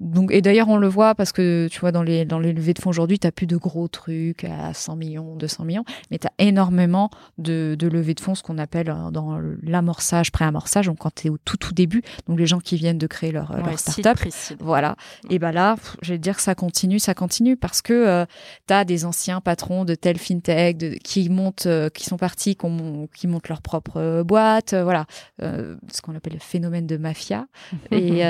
donc 0.00 0.32
et 0.32 0.42
d'ailleurs 0.42 0.68
on 0.68 0.76
le 0.76 0.88
voit 0.88 1.14
parce 1.14 1.30
que 1.30 1.68
tu 1.70 1.78
vois 1.78 1.92
dans 1.92 2.02
les 2.02 2.24
dans 2.24 2.40
les 2.40 2.52
levées 2.52 2.74
de 2.74 2.80
fonds 2.80 2.90
aujourd'hui 2.90 3.20
tu 3.20 3.30
plus 3.30 3.46
de 3.46 3.56
gros 3.56 3.86
trucs 3.86 4.44
à 4.44 4.74
100 4.74 4.96
millions 4.96 5.36
200 5.36 5.64
millions 5.64 5.84
mais 6.10 6.18
tu 6.18 6.26
as 6.26 6.32
énormément 6.38 7.10
de, 7.38 7.76
de 7.78 7.88
levées 7.88 8.14
de 8.14 8.20
fonds 8.20 8.34
ce 8.34 8.42
qu'on 8.42 8.58
appelle 8.58 8.92
dans 9.12 9.38
l'amorçage 9.62 10.32
pré-amorçage 10.32 10.86
donc 10.86 10.98
quand 10.98 11.14
tu 11.14 11.28
es 11.28 11.30
au 11.30 11.38
tout 11.44 11.56
tout 11.56 11.72
début 11.72 12.02
donc 12.28 12.38
les 12.38 12.46
gens 12.46 12.60
qui 12.60 12.76
viennent 12.76 12.98
de 12.98 13.06
créer 13.06 13.32
leur, 13.32 13.54
leur 13.56 13.78
start-up. 13.78 14.18
Voilà. 14.60 14.96
Et 15.30 15.38
ben 15.38 15.52
là, 15.52 15.76
je 16.02 16.12
vais 16.12 16.18
dire 16.18 16.36
que 16.36 16.42
ça 16.42 16.54
continue, 16.54 16.98
ça 16.98 17.14
continue 17.14 17.56
parce 17.56 17.82
que 17.82 17.92
euh, 17.92 18.24
tu 18.66 18.74
as 18.74 18.84
des 18.84 19.04
anciens 19.04 19.40
patrons 19.40 19.84
de 19.84 19.94
tel 19.94 20.18
fintech 20.18 20.78
de, 20.78 20.90
qui 21.02 21.28
montent, 21.28 21.66
euh, 21.66 21.90
qui 21.90 22.04
sont 22.04 22.16
partis, 22.16 22.56
qui 22.56 23.26
montent 23.26 23.48
leur 23.48 23.60
propre 23.60 23.98
euh, 23.98 24.24
boîte, 24.24 24.74
voilà, 24.74 25.06
ce 25.40 26.00
qu'on 26.02 26.14
appelle 26.14 26.34
le 26.34 26.38
phénomène 26.38 26.86
de 26.86 26.96
mafia. 26.96 27.46
Et 27.90 28.22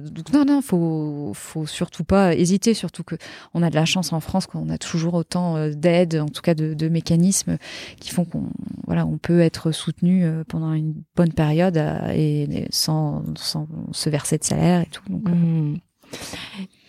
donc 0.00 0.32
non, 0.32 0.44
non, 0.44 0.60
faut, 0.62 1.32
faut 1.34 1.66
surtout 1.66 2.04
pas 2.04 2.34
hésiter, 2.34 2.74
surtout 2.74 3.04
que 3.04 3.16
on 3.54 3.62
a 3.62 3.70
de 3.70 3.74
la 3.74 3.84
chance 3.84 4.12
en 4.12 4.20
France 4.20 4.46
qu'on 4.46 4.68
a 4.68 4.78
toujours 4.78 5.14
autant 5.14 5.68
d'aide, 5.70 6.16
en 6.16 6.28
tout 6.28 6.42
cas 6.42 6.54
de, 6.54 6.74
de 6.74 6.88
mécanismes 6.88 7.56
qui 8.00 8.10
font 8.10 8.24
qu'on, 8.24 8.44
voilà, 8.86 9.06
on 9.06 9.18
peut 9.18 9.40
être 9.40 9.70
soutenu 9.72 10.26
pendant 10.48 10.72
une 10.72 10.94
bonne 11.14 11.32
période 11.32 11.76
et 12.12 12.66
sans, 12.70 12.95
se 13.36 14.10
verser 14.10 14.38
de 14.38 14.44
salaire 14.44 14.82
et 14.82 14.86
tout. 14.86 15.02
Euh. 15.10 15.30
Mmh. 15.30 15.78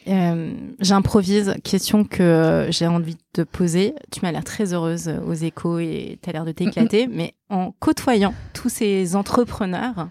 Euh, 0.08 0.54
J'improvise, 0.80 1.56
question 1.64 2.06
que 2.06 2.68
j'ai 2.70 2.88
envie 2.88 3.16
de 3.16 3.22
te 3.34 3.42
poser. 3.42 3.94
Tu 4.12 4.22
m'as 4.22 4.32
l'air 4.32 4.44
très 4.44 4.74
heureuse 4.74 5.12
aux 5.26 5.34
échos 5.34 5.80
et 5.80 6.18
tu 6.22 6.30
as 6.30 6.34
l'air 6.34 6.46
de 6.46 6.52
t'éclater, 6.52 7.08
mais 7.12 7.34
en 7.50 7.72
côtoyant 7.80 8.34
tous 8.54 8.70
ces 8.70 9.16
entrepreneurs, 9.16 10.10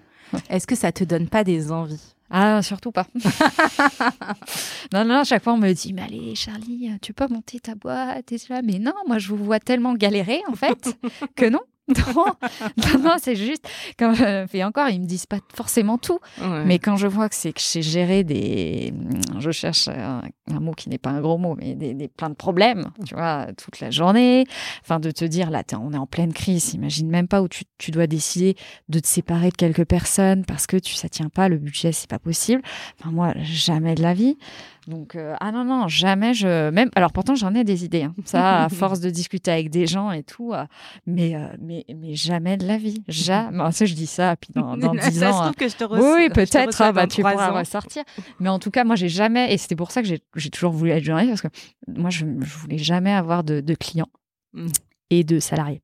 est-ce 0.50 0.66
que 0.66 0.74
ça 0.74 0.92
te 0.92 1.04
donne 1.04 1.28
pas 1.28 1.44
des 1.44 1.72
envies? 1.72 2.14
Ah, 2.28 2.60
surtout 2.60 2.90
pas. 2.90 3.06
non, 4.92 5.04
non, 5.04 5.18
à 5.20 5.24
chaque 5.24 5.44
fois 5.44 5.52
on 5.52 5.58
me 5.58 5.72
dit, 5.72 5.92
mais 5.92 6.02
allez, 6.02 6.34
Charlie, 6.34 6.90
tu 7.00 7.12
peux 7.12 7.28
monter 7.28 7.60
ta 7.60 7.74
boîte 7.76 8.32
et 8.32 8.38
ça. 8.38 8.62
Mais 8.62 8.78
non, 8.78 8.94
moi 9.06 9.18
je 9.18 9.28
vous 9.28 9.36
vois 9.36 9.60
tellement 9.60 9.94
galérer 9.94 10.42
en 10.48 10.54
fait 10.54 10.98
que 11.36 11.48
non. 11.48 11.60
Non, 11.88 12.98
non, 13.00 13.16
c'est 13.20 13.36
juste. 13.36 13.68
Quand, 13.98 14.12
et 14.52 14.64
encore, 14.64 14.88
ils 14.88 15.00
me 15.00 15.06
disent 15.06 15.26
pas 15.26 15.38
forcément 15.54 15.98
tout. 15.98 16.18
Mais 16.64 16.78
quand 16.78 16.96
je 16.96 17.06
vois 17.06 17.28
que 17.28 17.34
c'est 17.34 17.52
que 17.52 17.60
j'ai 17.60 17.82
géré 17.82 18.24
des. 18.24 18.92
Je 19.38 19.50
cherche 19.50 19.88
un, 19.88 20.22
mot 20.60 20.72
qui 20.72 20.88
n'est 20.88 20.98
pas 20.98 21.10
un 21.10 21.20
gros 21.20 21.38
mot, 21.38 21.54
mais 21.56 21.74
des, 21.74 21.94
des, 21.94 22.08
plein 22.08 22.30
de 22.30 22.34
problèmes, 22.34 22.90
tu 23.06 23.14
vois, 23.14 23.46
toute 23.56 23.80
la 23.80 23.90
journée. 23.90 24.46
Enfin, 24.82 25.00
de 25.00 25.10
te 25.10 25.24
dire, 25.24 25.50
là, 25.50 25.62
on 25.80 25.92
est 25.92 25.98
en 25.98 26.06
pleine 26.06 26.32
crise. 26.32 26.74
Imagine 26.74 27.08
même 27.08 27.28
pas 27.28 27.42
où 27.42 27.48
tu, 27.48 27.64
tu, 27.78 27.90
dois 27.90 28.06
décider 28.06 28.56
de 28.88 28.98
te 28.98 29.06
séparer 29.06 29.50
de 29.50 29.56
quelques 29.56 29.84
personnes 29.84 30.44
parce 30.44 30.66
que 30.66 30.76
tu, 30.76 30.94
ça 30.94 31.08
tient 31.08 31.28
pas, 31.28 31.48
le 31.48 31.58
budget, 31.58 31.92
c'est 31.92 32.10
pas 32.10 32.18
possible. 32.18 32.62
Enfin, 32.98 33.10
moi, 33.10 33.32
jamais 33.42 33.94
de 33.94 34.02
la 34.02 34.14
vie. 34.14 34.36
Donc, 34.86 35.16
euh, 35.16 35.34
ah 35.40 35.50
non, 35.50 35.64
non, 35.64 35.88
jamais 35.88 36.32
je. 36.32 36.70
Même, 36.70 36.90
alors 36.94 37.12
pourtant, 37.12 37.34
j'en 37.34 37.54
ai 37.54 37.64
des 37.64 37.84
idées. 37.84 38.04
Hein. 38.04 38.14
Ça, 38.24 38.64
à 38.64 38.68
force 38.70 39.00
de 39.00 39.10
discuter 39.10 39.50
avec 39.50 39.70
des 39.70 39.86
gens 39.86 40.12
et 40.12 40.22
tout. 40.22 40.52
Euh, 40.52 40.64
mais, 41.06 41.34
euh, 41.34 41.48
mais, 41.60 41.84
mais 41.94 42.14
jamais 42.14 42.56
de 42.56 42.66
la 42.66 42.78
vie. 42.78 43.02
Jamais. 43.08 43.72
ça, 43.72 43.84
je 43.84 43.94
dis 43.94 44.06
ça, 44.06 44.36
puis 44.36 44.50
dans, 44.54 44.76
dans 44.76 44.94
10 44.94 45.24
ans. 45.24 45.52
Que 45.56 45.68
je 45.68 45.76
te 45.76 45.84
oui, 45.84 46.28
peut-être, 46.30 46.80
ah, 46.80 46.92
bah, 46.92 47.06
tu 47.06 47.22
pourras 47.22 47.50
ressortir. 47.50 48.04
Mais 48.38 48.48
en 48.48 48.58
tout 48.58 48.70
cas, 48.70 48.84
moi, 48.84 48.94
j'ai 48.96 49.08
jamais. 49.08 49.52
Et 49.52 49.58
c'était 49.58 49.76
pour 49.76 49.90
ça 49.90 50.02
que 50.02 50.08
j'ai 50.08 50.50
toujours 50.50 50.72
voulu 50.72 50.90
être 50.92 51.04
journaliste, 51.04 51.42
parce 51.42 51.54
que 51.54 52.00
moi, 52.00 52.10
je, 52.10 52.24
je 52.40 52.58
voulais 52.58 52.78
jamais 52.78 53.12
avoir 53.12 53.42
de, 53.42 53.60
de 53.60 53.74
clients 53.74 54.10
mmh. 54.52 54.66
et 55.10 55.24
de 55.24 55.40
salariés. 55.40 55.82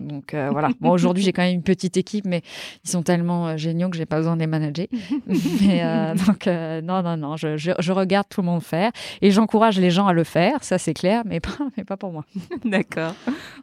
Donc 0.00 0.34
euh, 0.34 0.48
voilà. 0.50 0.70
Bon, 0.80 0.90
aujourd'hui, 0.90 1.22
j'ai 1.22 1.32
quand 1.32 1.42
même 1.42 1.54
une 1.54 1.62
petite 1.62 1.96
équipe, 1.96 2.24
mais 2.24 2.42
ils 2.84 2.90
sont 2.90 3.02
tellement 3.02 3.48
euh, 3.48 3.56
géniaux 3.56 3.90
que 3.90 3.96
j'ai 3.96 4.06
pas 4.06 4.16
besoin 4.16 4.34
de 4.34 4.40
les 4.40 4.46
manager. 4.46 4.86
mais 5.26 5.82
euh, 5.82 6.14
donc 6.14 6.46
non, 6.46 7.02
non, 7.02 7.16
non, 7.16 7.36
je, 7.36 7.56
je, 7.56 7.92
regarde 7.92 8.26
tout 8.28 8.40
le 8.40 8.46
monde 8.46 8.62
faire 8.62 8.90
et 9.20 9.30
j'encourage 9.30 9.78
les 9.78 9.90
gens 9.90 10.06
à 10.06 10.12
le 10.12 10.24
faire, 10.24 10.64
ça 10.64 10.78
c'est 10.78 10.94
clair, 10.94 11.22
mais 11.26 11.40
pas, 11.40 11.58
mais 11.76 11.84
pas 11.84 11.96
pour 11.96 12.12
moi. 12.12 12.24
D'accord. 12.64 13.14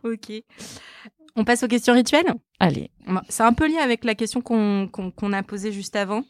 Ok. 0.04 0.32
On 1.36 1.44
passe 1.44 1.64
aux 1.64 1.68
questions 1.68 1.94
rituelles? 1.94 2.34
Allez. 2.60 2.90
C'est 3.30 3.44
un 3.44 3.54
peu 3.54 3.68
lié 3.68 3.78
avec 3.78 4.04
la 4.04 4.16
question 4.16 4.42
qu'on 4.42 4.88
qu'on 4.88 5.34
a 5.34 5.44
posée 5.44 5.72
juste 5.72 5.96
avant. 5.96 6.24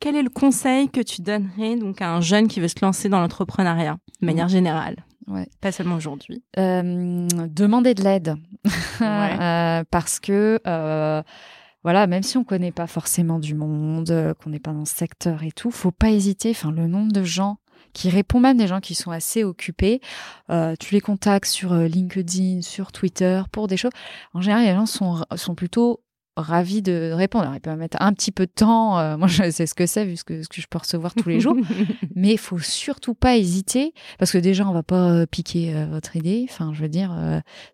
Quel 0.00 0.16
est 0.16 0.22
le 0.22 0.30
conseil 0.30 0.88
que 0.88 1.00
tu 1.00 1.20
donnerais 1.20 1.76
donc 1.76 2.00
à 2.00 2.10
un 2.10 2.20
jeune 2.20 2.48
qui 2.48 2.58
veut 2.60 2.68
se 2.68 2.82
lancer 2.82 3.08
dans 3.08 3.20
l'entrepreneuriat 3.20 3.98
de 4.20 4.26
manière 4.26 4.48
générale? 4.48 4.96
Ouais. 5.30 5.48
Pas 5.60 5.70
seulement 5.72 5.94
aujourd'hui. 5.94 6.42
Euh, 6.58 7.26
demander 7.48 7.94
de 7.94 8.02
l'aide. 8.02 8.34
euh, 9.00 9.84
parce 9.90 10.18
que, 10.18 10.60
euh, 10.66 11.22
voilà, 11.84 12.06
même 12.06 12.22
si 12.22 12.36
on 12.36 12.44
connaît 12.44 12.72
pas 12.72 12.88
forcément 12.88 13.38
du 13.38 13.54
monde, 13.54 14.10
euh, 14.10 14.34
qu'on 14.34 14.50
n'est 14.50 14.58
pas 14.58 14.72
dans 14.72 14.84
ce 14.84 14.94
secteur 14.94 15.44
et 15.44 15.52
tout, 15.52 15.70
faut 15.70 15.92
pas 15.92 16.10
hésiter. 16.10 16.50
Enfin, 16.50 16.72
le 16.72 16.88
nombre 16.88 17.12
de 17.12 17.22
gens 17.22 17.58
qui 17.92 18.10
répondent, 18.10 18.42
même 18.42 18.56
des 18.58 18.66
gens 18.66 18.80
qui 18.80 18.94
sont 18.94 19.12
assez 19.12 19.44
occupés, 19.44 20.00
euh, 20.50 20.74
tu 20.78 20.94
les 20.94 21.00
contactes 21.00 21.48
sur 21.48 21.74
LinkedIn, 21.74 22.62
sur 22.62 22.92
Twitter 22.92 23.42
pour 23.52 23.68
des 23.68 23.76
choses. 23.76 23.92
En 24.34 24.40
général, 24.40 24.64
les 24.64 24.74
gens 24.74 24.86
sont, 24.86 25.24
sont 25.36 25.54
plutôt 25.54 26.00
ravi 26.40 26.82
de 26.82 27.12
répondre. 27.12 27.44
Alors, 27.44 27.56
il 27.56 27.60
peut 27.60 27.74
mettre 27.76 27.96
un 28.00 28.12
petit 28.12 28.32
peu 28.32 28.46
de 28.46 28.52
temps. 28.52 28.98
Euh, 28.98 29.16
moi, 29.18 29.28
je 29.28 29.50
sais 29.50 29.66
ce 29.66 29.74
que 29.74 29.86
c'est 29.86 30.04
vu 30.04 30.16
ce 30.16 30.24
que, 30.24 30.42
ce 30.42 30.48
que 30.48 30.60
je 30.60 30.66
peux 30.68 30.78
recevoir 30.78 31.14
tous 31.14 31.28
les 31.28 31.40
jours. 31.40 31.56
mais 32.14 32.32
il 32.32 32.38
faut 32.38 32.58
surtout 32.58 33.14
pas 33.14 33.36
hésiter 33.36 33.92
parce 34.18 34.32
que 34.32 34.38
déjà, 34.38 34.68
on 34.68 34.72
va 34.72 34.82
pas 34.82 35.10
euh, 35.10 35.26
piquer 35.26 35.74
euh, 35.74 35.86
votre 35.86 36.16
idée. 36.16 36.46
Enfin, 36.48 36.72
je 36.74 36.82
veux 36.82 36.88
dire, 36.88 37.14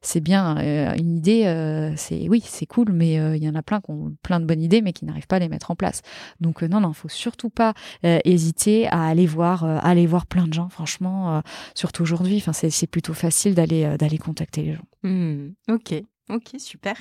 c'est 0.00 0.20
bien 0.20 0.56
une 0.96 1.16
idée. 1.16 1.94
c'est 1.96 2.28
oui, 2.28 2.42
c'est 2.44 2.66
cool, 2.66 2.92
mais 2.92 3.14
il 3.36 3.42
y 3.42 3.48
en 3.48 3.54
a 3.54 3.62
plein 3.62 3.80
qui 3.80 3.90
ont 3.90 4.16
plein 4.22 4.40
de 4.40 4.44
bonnes 4.44 4.62
idées, 4.62 4.82
mais 4.82 4.92
qui 4.92 5.04
n'arrivent 5.04 5.26
pas 5.26 5.36
à 5.36 5.38
les 5.40 5.48
mettre 5.48 5.70
en 5.70 5.76
place. 5.76 6.02
Donc 6.40 6.62
non, 6.62 6.80
non, 6.80 6.92
faut 6.92 7.08
surtout 7.08 7.50
pas 7.50 7.74
hésiter 8.02 8.88
à 8.88 9.04
aller 9.04 9.26
voir, 9.26 9.64
aller 9.64 10.06
voir 10.06 10.26
plein 10.26 10.46
de 10.46 10.52
gens. 10.52 10.68
Franchement, 10.68 11.42
surtout 11.74 12.02
aujourd'hui. 12.02 12.36
Enfin, 12.36 12.52
c'est 12.52 12.86
plutôt 12.86 13.14
facile 13.14 13.54
d'aller 13.54 13.96
d'aller 13.98 14.18
contacter 14.18 14.62
les 14.62 14.74
gens. 14.74 14.86
Mmh. 15.02 15.50
ok, 15.68 16.02
ok, 16.30 16.48
super. 16.58 16.96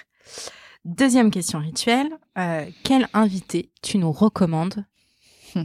Deuxième 0.86 1.32
question 1.32 1.60
rituelle. 1.60 2.10
Euh, 2.38 2.70
quel 2.84 3.08
invité 3.14 3.72
tu 3.82 3.98
nous 3.98 4.12
recommandes 4.12 4.86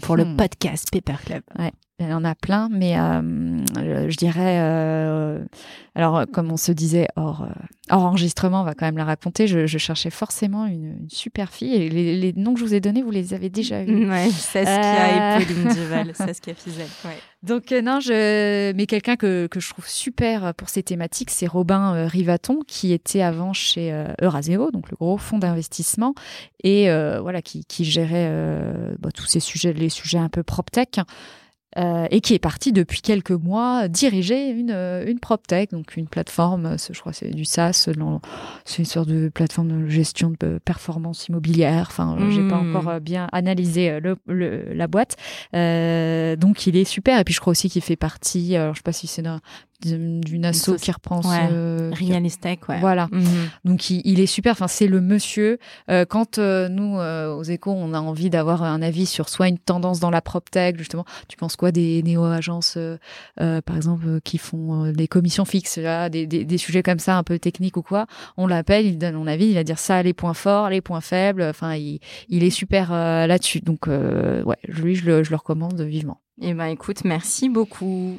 pour 0.01 0.17
le 0.17 0.25
podcast 0.37 0.89
Paper 0.91 1.23
Club? 1.23 1.43
Ouais. 1.59 1.73
Il 2.01 2.11
y 2.11 2.15
en 2.15 2.25
a 2.25 2.35
plein, 2.35 2.69
mais 2.71 2.95
je 2.95 4.17
dirais, 4.17 4.59
alors 5.95 6.25
comme 6.33 6.51
on 6.51 6.57
se 6.57 6.73
disait 6.73 7.09
hors, 7.17 7.47
hors 7.91 8.05
enregistrement, 8.05 8.63
on 8.63 8.65
va 8.65 8.75
quand 8.75 8.87
même 8.87 8.97
la 8.97 9.05
raconter. 9.05 9.47
Je, 9.47 9.67
cherchais 9.79 10.11
forcément 10.11 10.67
une, 10.67 11.07
super 11.09 11.53
fille 11.53 11.75
et 11.75 11.89
les, 11.89 12.33
noms 12.35 12.55
que 12.55 12.61
je 12.61 12.65
vous 12.65 12.75
ai 12.75 12.81
donnés, 12.81 13.03
vous 13.03 13.11
les 13.11 13.35
avez 13.35 13.51
déjà 13.51 13.83
vus. 13.85 14.09
Ouais, 14.09 14.31
Saskia 14.31 15.41
et 15.41 15.45
Pauline 15.45 15.69
Duval, 15.69 16.11
Saskia 16.15 16.55
Fizel. 16.55 16.87
Ouais. 17.05 17.19
Donc 17.43 17.71
non, 17.71 18.01
je 18.01 18.73
mais 18.73 18.87
quelqu'un 18.87 19.17
que, 19.17 19.47
que, 19.47 19.61
je 19.61 19.71
trouve 19.71 19.89
super 19.89 20.55
pour 20.55 20.69
ces 20.69 20.83
thématiques, 20.83 21.31
c'est 21.31 21.47
Robin 21.47 22.07
Rivaton 22.07 22.61
qui 22.67 22.93
était 22.93 23.23
avant 23.23 23.53
chez 23.53 23.93
Euraseo, 24.21 24.71
donc 24.71 24.91
le 24.91 24.97
gros 24.97 25.19
fonds 25.19 25.39
d'investissement 25.39 26.15
et 26.63 26.89
voilà 27.21 27.43
qui, 27.43 27.65
qui 27.65 27.85
gérait 27.85 28.31
bah, 28.99 29.11
tous 29.15 29.27
ces 29.27 29.41
sujets, 29.41 29.73
les 29.73 29.89
sujets 29.89 30.19
un 30.19 30.29
peu 30.29 30.43
prop 30.43 30.71
tech. 30.71 30.89
Euh, 31.79 32.09
et 32.11 32.21
qui 32.21 32.35
est 32.35 32.41
parti 32.41 32.73
depuis 32.73 33.01
quelques 33.01 33.31
mois 33.31 33.87
diriger 33.87 34.49
une, 34.49 34.73
euh, 34.73 35.07
une 35.07 35.21
PropTech, 35.21 35.71
donc 35.71 35.97
une 35.97 36.09
plateforme, 36.09 36.67
euh, 36.67 36.77
je 36.93 36.99
crois 36.99 37.13
c'est 37.13 37.31
du 37.31 37.45
SaaS, 37.45 37.89
c'est 38.65 38.79
une 38.79 38.85
sorte 38.85 39.09
de 39.09 39.29
plateforme 39.29 39.85
de 39.85 39.89
gestion 39.89 40.35
de 40.41 40.59
performance 40.65 41.29
immobilière. 41.29 41.87
Enfin, 41.89 42.17
j'ai 42.31 42.49
pas 42.49 42.61
hmm. 42.61 42.77
encore 42.77 43.01
bien 43.01 43.29
analysé 43.31 44.01
le, 44.01 44.19
la 44.27 44.87
boîte. 44.89 45.17
donc 45.53 46.67
il 46.67 46.77
est 46.77 46.85
super. 46.85 47.21
Et 47.21 47.25
puis 47.25 47.35
je 47.35 47.41
crois 47.41 47.53
aussi 47.53 47.71
qu'il 47.71 47.83
fait 47.83 47.95
partie, 47.95 48.57
alors 48.57 48.75
je 48.75 48.81
sais 48.81 48.83
pas 48.83 48.93
si 48.93 49.07
c'est 49.07 49.23
d'une 49.81 50.45
asso 50.45 50.77
qui 50.81 50.91
reprend 50.91 51.21
ouais. 51.23 51.91
Realistech, 51.91 52.69
ouais. 52.69 52.81
Voilà. 52.81 53.09
Mhm. 53.11 53.25
Donc 53.65 53.91
il, 53.91 54.21
est 54.21 54.27
super. 54.27 54.53
Enfin, 54.53 54.69
c'est 54.69 54.87
le 54.87 55.01
monsieur. 55.01 55.59
Euh, 55.91 56.05
quand 56.05 56.39
euh, 56.39 56.69
nous 56.69 56.99
euh, 56.99 57.35
aux 57.35 57.43
Échos, 57.43 57.73
on 57.73 57.95
a 57.95 58.01
envie 58.01 58.31
d'avoir 58.31 58.63
un 58.63 58.83
avis 58.83 59.07
sur 59.07 59.29
soit 59.29 59.49
une 59.49 59.59
tendance 59.59 60.01
dans 60.01 60.11
la 60.11 60.21
tech 60.21 60.77
justement. 60.77 61.05
Tu 61.29 61.37
penses 61.37 61.57
quoi 61.57 61.73
des 61.73 62.03
néo-agences, 62.03 62.79
par 63.37 63.77
exemple, 63.77 64.21
qui 64.23 64.39
font 64.39 64.93
des 64.93 65.09
commissions 65.09 65.45
fixes, 65.45 65.79
là, 65.79 66.09
des, 66.09 66.27
des, 66.27 66.45
des, 66.45 66.59
sujets 66.59 66.83
comme 66.83 66.99
ça, 66.99 67.17
un 67.17 67.23
peu 67.23 67.39
techniques 67.39 67.77
ou 67.77 67.83
quoi? 67.83 68.07
On 68.37 68.47
l'appelle, 68.47 68.87
il 68.87 68.99
donne 68.99 69.15
son 69.15 69.27
avis, 69.27 69.47
il 69.47 69.55
va 69.55 69.65
dire 69.65 69.79
ça, 69.79 70.03
les 70.03 70.13
points 70.13 70.35
forts, 70.35 70.71
les 70.71 70.81
points 70.81 71.01
faibles. 71.01 71.43
Enfin, 71.43 71.75
il, 71.75 72.01
il 72.29 72.45
est 72.45 72.51
super 72.51 72.91
là-dessus. 72.91 73.61
Donc 73.61 73.87
ouais, 73.87 74.59
lui, 74.69 74.95
je 74.95 75.07
le, 75.07 75.25
je 75.25 75.31
le 75.31 75.37
recommande 75.37 75.81
vivement. 75.81 76.21
Eh 76.43 76.55
ben, 76.55 76.67
écoute, 76.67 77.05
merci 77.05 77.49
beaucoup. 77.49 78.19